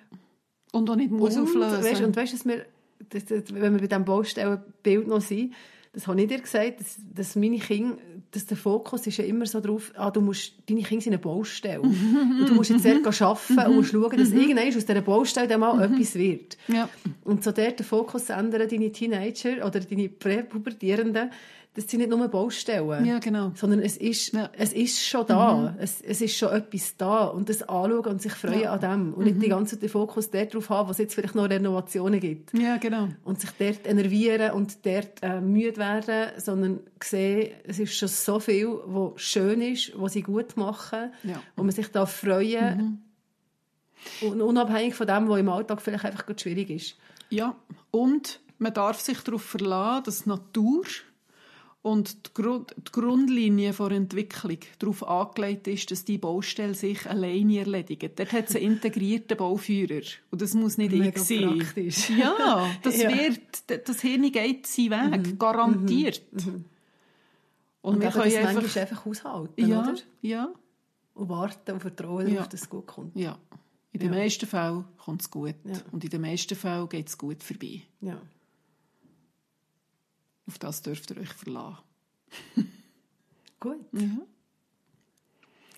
Und 0.72 0.88
auch 0.88 0.96
nicht 0.96 1.11
muss 1.11 1.36
und, 1.36 1.42
auflösen. 1.42 1.84
Weißt, 1.84 2.02
und 2.02 2.16
weißt, 2.16 2.32
dass, 2.34 2.46
wenn 2.46 3.72
wir 3.74 3.80
bei 3.80 3.86
diesem 3.88 4.04
Baustellenbild 4.04 5.08
noch 5.08 5.20
sind, 5.20 5.52
das 5.92 6.06
habe 6.06 6.20
ich 6.22 6.28
dir 6.28 6.40
gesagt, 6.40 6.80
dass, 6.80 6.96
dass 7.12 7.34
meine 7.34 7.58
Kinder, 7.58 7.98
dass 8.32 8.46
der 8.46 8.56
Fokus 8.56 9.06
ist 9.06 9.16
ja 9.16 9.24
immer 9.24 9.44
so 9.46 9.60
drauf, 9.60 9.92
ah, 9.96 10.10
du 10.10 10.20
musst, 10.20 10.52
deine 10.68 10.82
Kinder 10.82 11.02
sind 11.02 11.12
eine 11.14 11.22
Baustelle. 11.22 11.80
und 11.80 12.48
du 12.48 12.54
musst 12.54 12.70
jetzt 12.70 12.82
sehr 12.82 12.96
arbeiten 12.96 13.66
und 13.66 13.74
musst 13.74 13.90
schauen, 13.90 14.16
dass 14.16 14.30
irgendwann 14.30 14.68
aus 14.68 14.86
dieser 14.86 15.00
Baustelle 15.00 15.48
dann 15.48 15.60
mal 15.60 15.82
etwas 15.82 16.14
wird. 16.14 16.56
ja. 16.68 16.88
Und 17.24 17.42
so 17.42 17.50
dort 17.52 17.78
den 17.78 17.86
Fokus 17.86 18.30
ändern, 18.30 18.68
deine 18.68 18.92
Teenager 18.92 19.66
oder 19.66 19.80
deine 19.80 20.08
Präpubertierenden, 20.08 21.30
das 21.82 21.90
sind 21.90 22.00
nicht 22.00 22.10
nur 22.10 22.28
Baustellen. 22.28 23.04
Ja, 23.04 23.18
genau. 23.18 23.52
Sondern 23.54 23.80
es 23.80 23.96
ist, 23.96 24.32
Ja. 24.34 24.50
es 24.52 24.72
ist 24.72 25.04
schon 25.04 25.26
da. 25.26 25.74
Es, 25.78 26.00
es 26.00 26.20
ist 26.20 26.36
schon 26.36 26.50
etwas 26.52 26.96
da. 26.96 27.24
Und 27.24 27.48
das 27.48 27.62
anschauen 27.62 28.06
und 28.06 28.20
sich 28.22 28.32
freuen 28.32 28.60
Ja. 28.62 28.72
an 28.74 28.80
dem. 28.80 29.14
Und 29.14 29.24
nicht 29.24 29.42
die 29.42 29.48
ganze 29.48 29.76
Zeit 29.76 29.82
den 29.82 29.88
Fokus 29.88 30.30
darauf 30.30 30.68
haben, 30.70 30.88
was 30.88 30.98
jetzt 30.98 31.14
vielleicht 31.14 31.34
noch 31.34 31.48
Renovationen 31.48 32.20
gibt. 32.20 32.52
Ja, 32.52 32.76
genau. 32.76 33.08
Und 33.24 33.40
sich 33.40 33.50
dort 33.58 33.86
enervieren 33.86 34.52
und 34.52 34.84
dort 34.84 35.22
äh, 35.22 35.40
müde 35.40 35.76
werden, 35.78 36.32
sondern 36.38 36.80
sehen, 37.02 37.52
es 37.64 37.78
ist 37.78 37.94
schon 37.94 38.08
so 38.08 38.38
viel, 38.40 38.68
was 38.86 39.20
schön 39.20 39.60
ist, 39.62 39.92
was 39.98 40.12
sie 40.12 40.22
gut 40.22 40.56
machen, 40.56 41.12
Ja. 41.22 41.40
wo 41.56 41.62
man 41.62 41.72
sich 41.72 41.88
da 41.90 42.06
freuen 42.06 43.02
und 44.22 44.40
unabhängig 44.40 44.94
von 44.94 45.06
dem, 45.06 45.28
was 45.28 45.38
im 45.40 45.48
Alltag 45.48 45.80
vielleicht 45.80 46.04
einfach 46.04 46.24
schwierig 46.36 46.70
ist. 46.70 46.96
Ja, 47.28 47.54
und 47.90 48.40
man 48.58 48.74
darf 48.74 49.00
sich 49.00 49.20
darauf 49.20 49.42
verlassen, 49.42 50.04
dass 50.04 50.26
Natur 50.26 50.84
und 51.82 52.26
die, 52.26 52.34
Grund 52.42 52.74
die 52.76 52.92
Grundlinie 52.92 53.72
der 53.72 53.90
Entwicklung 53.92 54.58
darauf 54.78 55.02
angelegt 55.08 55.66
ist, 55.66 55.90
dass 55.90 56.04
die 56.04 56.18
Baustelle 56.18 56.74
sich 56.74 57.08
alleine 57.08 57.60
erledigt. 57.60 58.18
Dort 58.18 58.32
hat 58.32 58.50
es 58.50 58.56
einen 58.56 58.66
integrierten 58.72 59.36
Bauführer. 59.36 60.02
Und 60.30 60.42
das 60.42 60.52
muss 60.54 60.76
nicht 60.76 60.92
ich 60.92 61.18
sein. 61.18 61.58
praktisch. 61.58 62.10
Ja, 62.10 62.68
das 62.82 63.00
Ja. 63.00 63.08
wird, 63.10 63.88
das 63.88 64.00
Hirn 64.02 64.30
geht 64.30 64.66
seinen 64.66 65.24
Weg, 65.24 65.38
garantiert. 65.38 66.22
Und, 66.32 66.64
Und 67.82 68.00
wir 68.02 68.10
können 68.10 68.24
das 68.30 68.56
einfach... 68.56 68.76
einfach 68.76 69.06
aushalten, 69.06 69.66
Ja, 69.66 69.80
oder? 69.82 69.94
ja, 70.20 70.50
Und 71.14 71.28
warten 71.30 71.72
und 71.72 71.80
vertrauen 71.80 72.28
Ja. 72.28 72.44
dass 72.46 72.60
es 72.62 72.68
gut 72.68 72.86
kommt. 72.86 73.16
ja. 73.16 73.38
In 73.92 73.98
den 74.00 74.12
Ja. 74.12 74.18
meisten 74.20 74.46
Fällen 74.46 74.84
kommt 74.98 75.22
es 75.22 75.30
gut. 75.30 75.54
Und 75.90 76.04
in 76.04 76.10
den 76.10 76.20
meisten 76.20 76.54
Fällen 76.54 76.88
geht 76.88 77.08
es 77.08 77.18
gut 77.18 77.42
vorbei. 77.42 77.82
Ja. 78.00 78.20
Auf 80.51 80.59
das 80.59 80.82
dürft 80.82 81.09
ihr 81.12 81.18
euch 81.18 81.32
verlassen. 81.32 81.78
Gut. 83.61 83.86
Ja. 83.92 84.01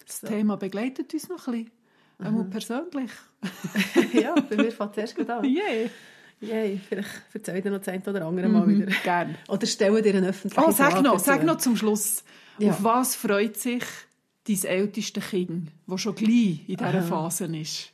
Das 0.07 0.21
Thema 0.23 0.57
begleitet 0.57 1.13
uns 1.13 1.29
noch 1.29 1.47
ein 1.47 1.65
bisschen. 1.65 1.71
Einmal 2.19 2.45
persönlich. 2.45 3.11
ja, 4.15 4.35
bei 4.35 4.57
mir 4.57 4.73
fängt 4.73 4.93
es 4.93 4.97
erst 4.97 5.17
gerade 5.17 5.35
an. 5.35 5.45
Yeah. 5.45 5.91
Yay, 6.41 6.81
vielleicht 6.89 7.11
erzähle 7.35 7.59
ich 7.59 7.65
dir 7.65 7.71
noch 7.71 7.81
das 7.81 7.89
eine 7.89 8.03
oder 8.03 8.25
andere 8.25 8.49
Mal 8.49 8.67
wieder. 8.67 8.87
Gern. 9.05 9.35
Oder 9.47 9.67
stelle 9.67 10.01
dir 10.01 10.15
eine 10.15 10.29
öffentliche 10.29 10.67
Oh, 10.67 10.71
sag 10.71 10.93
Frage 10.93 11.05
noch, 11.05 11.19
sag 11.19 11.45
noch 11.45 11.59
zum 11.59 11.77
Schluss. 11.77 12.25
Ja. 12.57 12.71
Auf 12.71 12.83
was 12.83 13.15
freut 13.15 13.59
sich 13.59 13.85
dein 14.49 14.65
älteste 14.65 15.21
Kind, 15.21 15.71
das 15.87 16.01
schon 16.01 16.15
gleich 16.15 16.67
in 16.67 16.77
dieser 16.79 17.03
Phase 17.03 17.45
ist? 17.45 17.93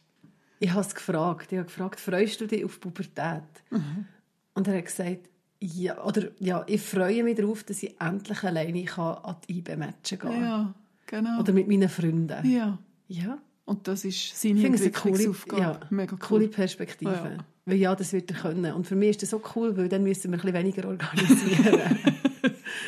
Ich 0.61 0.70
habe 0.70 0.83
es 0.83 0.95
gefragt. 0.95 1.51
Ich 1.51 1.59
habe 1.59 1.66
gefragt, 1.66 1.99
freust 1.99 2.41
du 2.41 2.47
dich 2.47 2.64
auf 2.64 2.79
Pubertät? 2.79 3.43
Mhm. 3.70 4.07
Und 4.55 4.68
er 4.68 4.79
hat 4.79 4.85
gesagt, 4.85 5.29
ja, 5.61 6.04
oder, 6.04 6.28
ja, 6.38 6.64
ich 6.66 6.80
freue 6.82 7.22
mich 7.24 7.36
darauf, 7.36 7.64
dass 7.64 7.82
ich 7.82 8.00
endlich 8.00 8.42
alleine 8.44 8.84
kann 8.84 9.16
an 9.24 9.36
die 9.48 9.59
IB-Matchen 9.59 10.18
gehen 10.18 10.30
kann. 10.30 10.40
Ja, 10.42 10.74
genau. 11.06 11.40
Oder 11.40 11.52
mit 11.52 11.68
meinen 11.68 11.88
Freunden. 11.88 12.48
ja. 12.50 12.78
Ja. 13.09 13.38
Und 13.64 13.86
das 13.88 14.04
ist 14.04 14.38
seine 14.40 14.64
Entwicklungsaufgabe. 14.66 15.61
ja, 15.62 15.80
Mega 15.90 16.12
cool. 16.12 16.18
coole 16.20 16.48
Perspektive. 16.48 17.11
Ja. 17.11 17.36
Weil 17.66 17.76
ja, 17.76 17.94
das 17.94 18.12
wird 18.14 18.30
er 18.30 18.36
können. 18.38 18.72
Und 18.74 18.86
für 18.86 18.96
mich 18.96 19.11
ist 19.11 19.22
das 19.22 19.30
so 19.30 19.42
cool, 19.56 19.76
weil 19.76 19.88
dann 19.88 20.02
müssen 20.02 20.30
wir 20.30 20.38
ein 20.38 20.42
bisschen 20.42 20.54
weniger 20.54 20.88
organisieren. 20.88 21.98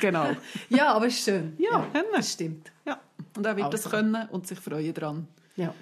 Genau. 0.01 0.31
ja, 0.71 0.95
aber 0.95 1.07
es 1.09 1.15
ist 1.17 1.25
schön. 1.25 1.53
Ja, 1.59 1.87
wir. 1.93 2.05
das 2.15 2.33
stimmt. 2.33 2.71
Ja. 2.87 2.99
Und 3.37 3.45
er 3.45 3.57
wird 3.57 3.67
Also. 3.67 3.77
das 3.83 3.91
können 3.91 4.29
und 4.31 4.47
sich 4.47 4.59
freuen 4.59 4.95
daran. 4.95 5.27
Ja. 5.57 5.75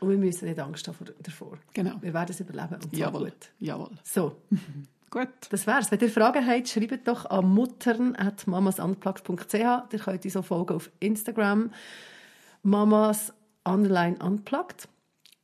Und 0.00 0.10
wir 0.10 0.16
müssen 0.18 0.46
nicht 0.48 0.60
Angst 0.60 0.86
haben 0.86 0.94
vor- 0.94 1.06
davor. 1.22 1.58
Genau. 1.72 1.94
Wir 2.00 2.14
werden 2.14 2.30
es 2.30 2.38
überleben 2.40 2.74
und 2.74 2.82
zwar 2.90 2.98
Jawohl. 2.98 3.24
gut. 3.24 3.50
Jawohl. 3.58 3.90
So, 4.04 4.36
Gut. 5.10 5.28
das 5.50 5.66
wär's. 5.66 5.90
Wenn 5.90 6.00
ihr 6.00 6.10
Fragen 6.10 6.46
habt, 6.46 6.68
schreibt 6.68 7.08
doch 7.08 7.24
an 7.26 7.48
muttern.mamasunplugged.ch. 7.48 9.54
Ihr 9.54 9.88
könnt 9.98 10.24
uns 10.24 10.36
auch 10.36 10.44
folgen 10.44 10.74
auf 10.74 10.90
Instagram. 11.00 11.72
Mamas 12.62 13.32
Online 13.64 14.16
Unplugged. 14.22 14.86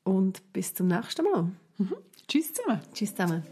Und 0.02 0.52
bis 0.52 0.74
zum 0.74 0.88
nächsten 0.88 1.24
Mal. 1.24 1.46
Tschüss 2.28 2.52
zusammen. 2.52 2.80
Tschüss 2.92 3.14
zusammen. 3.14 3.42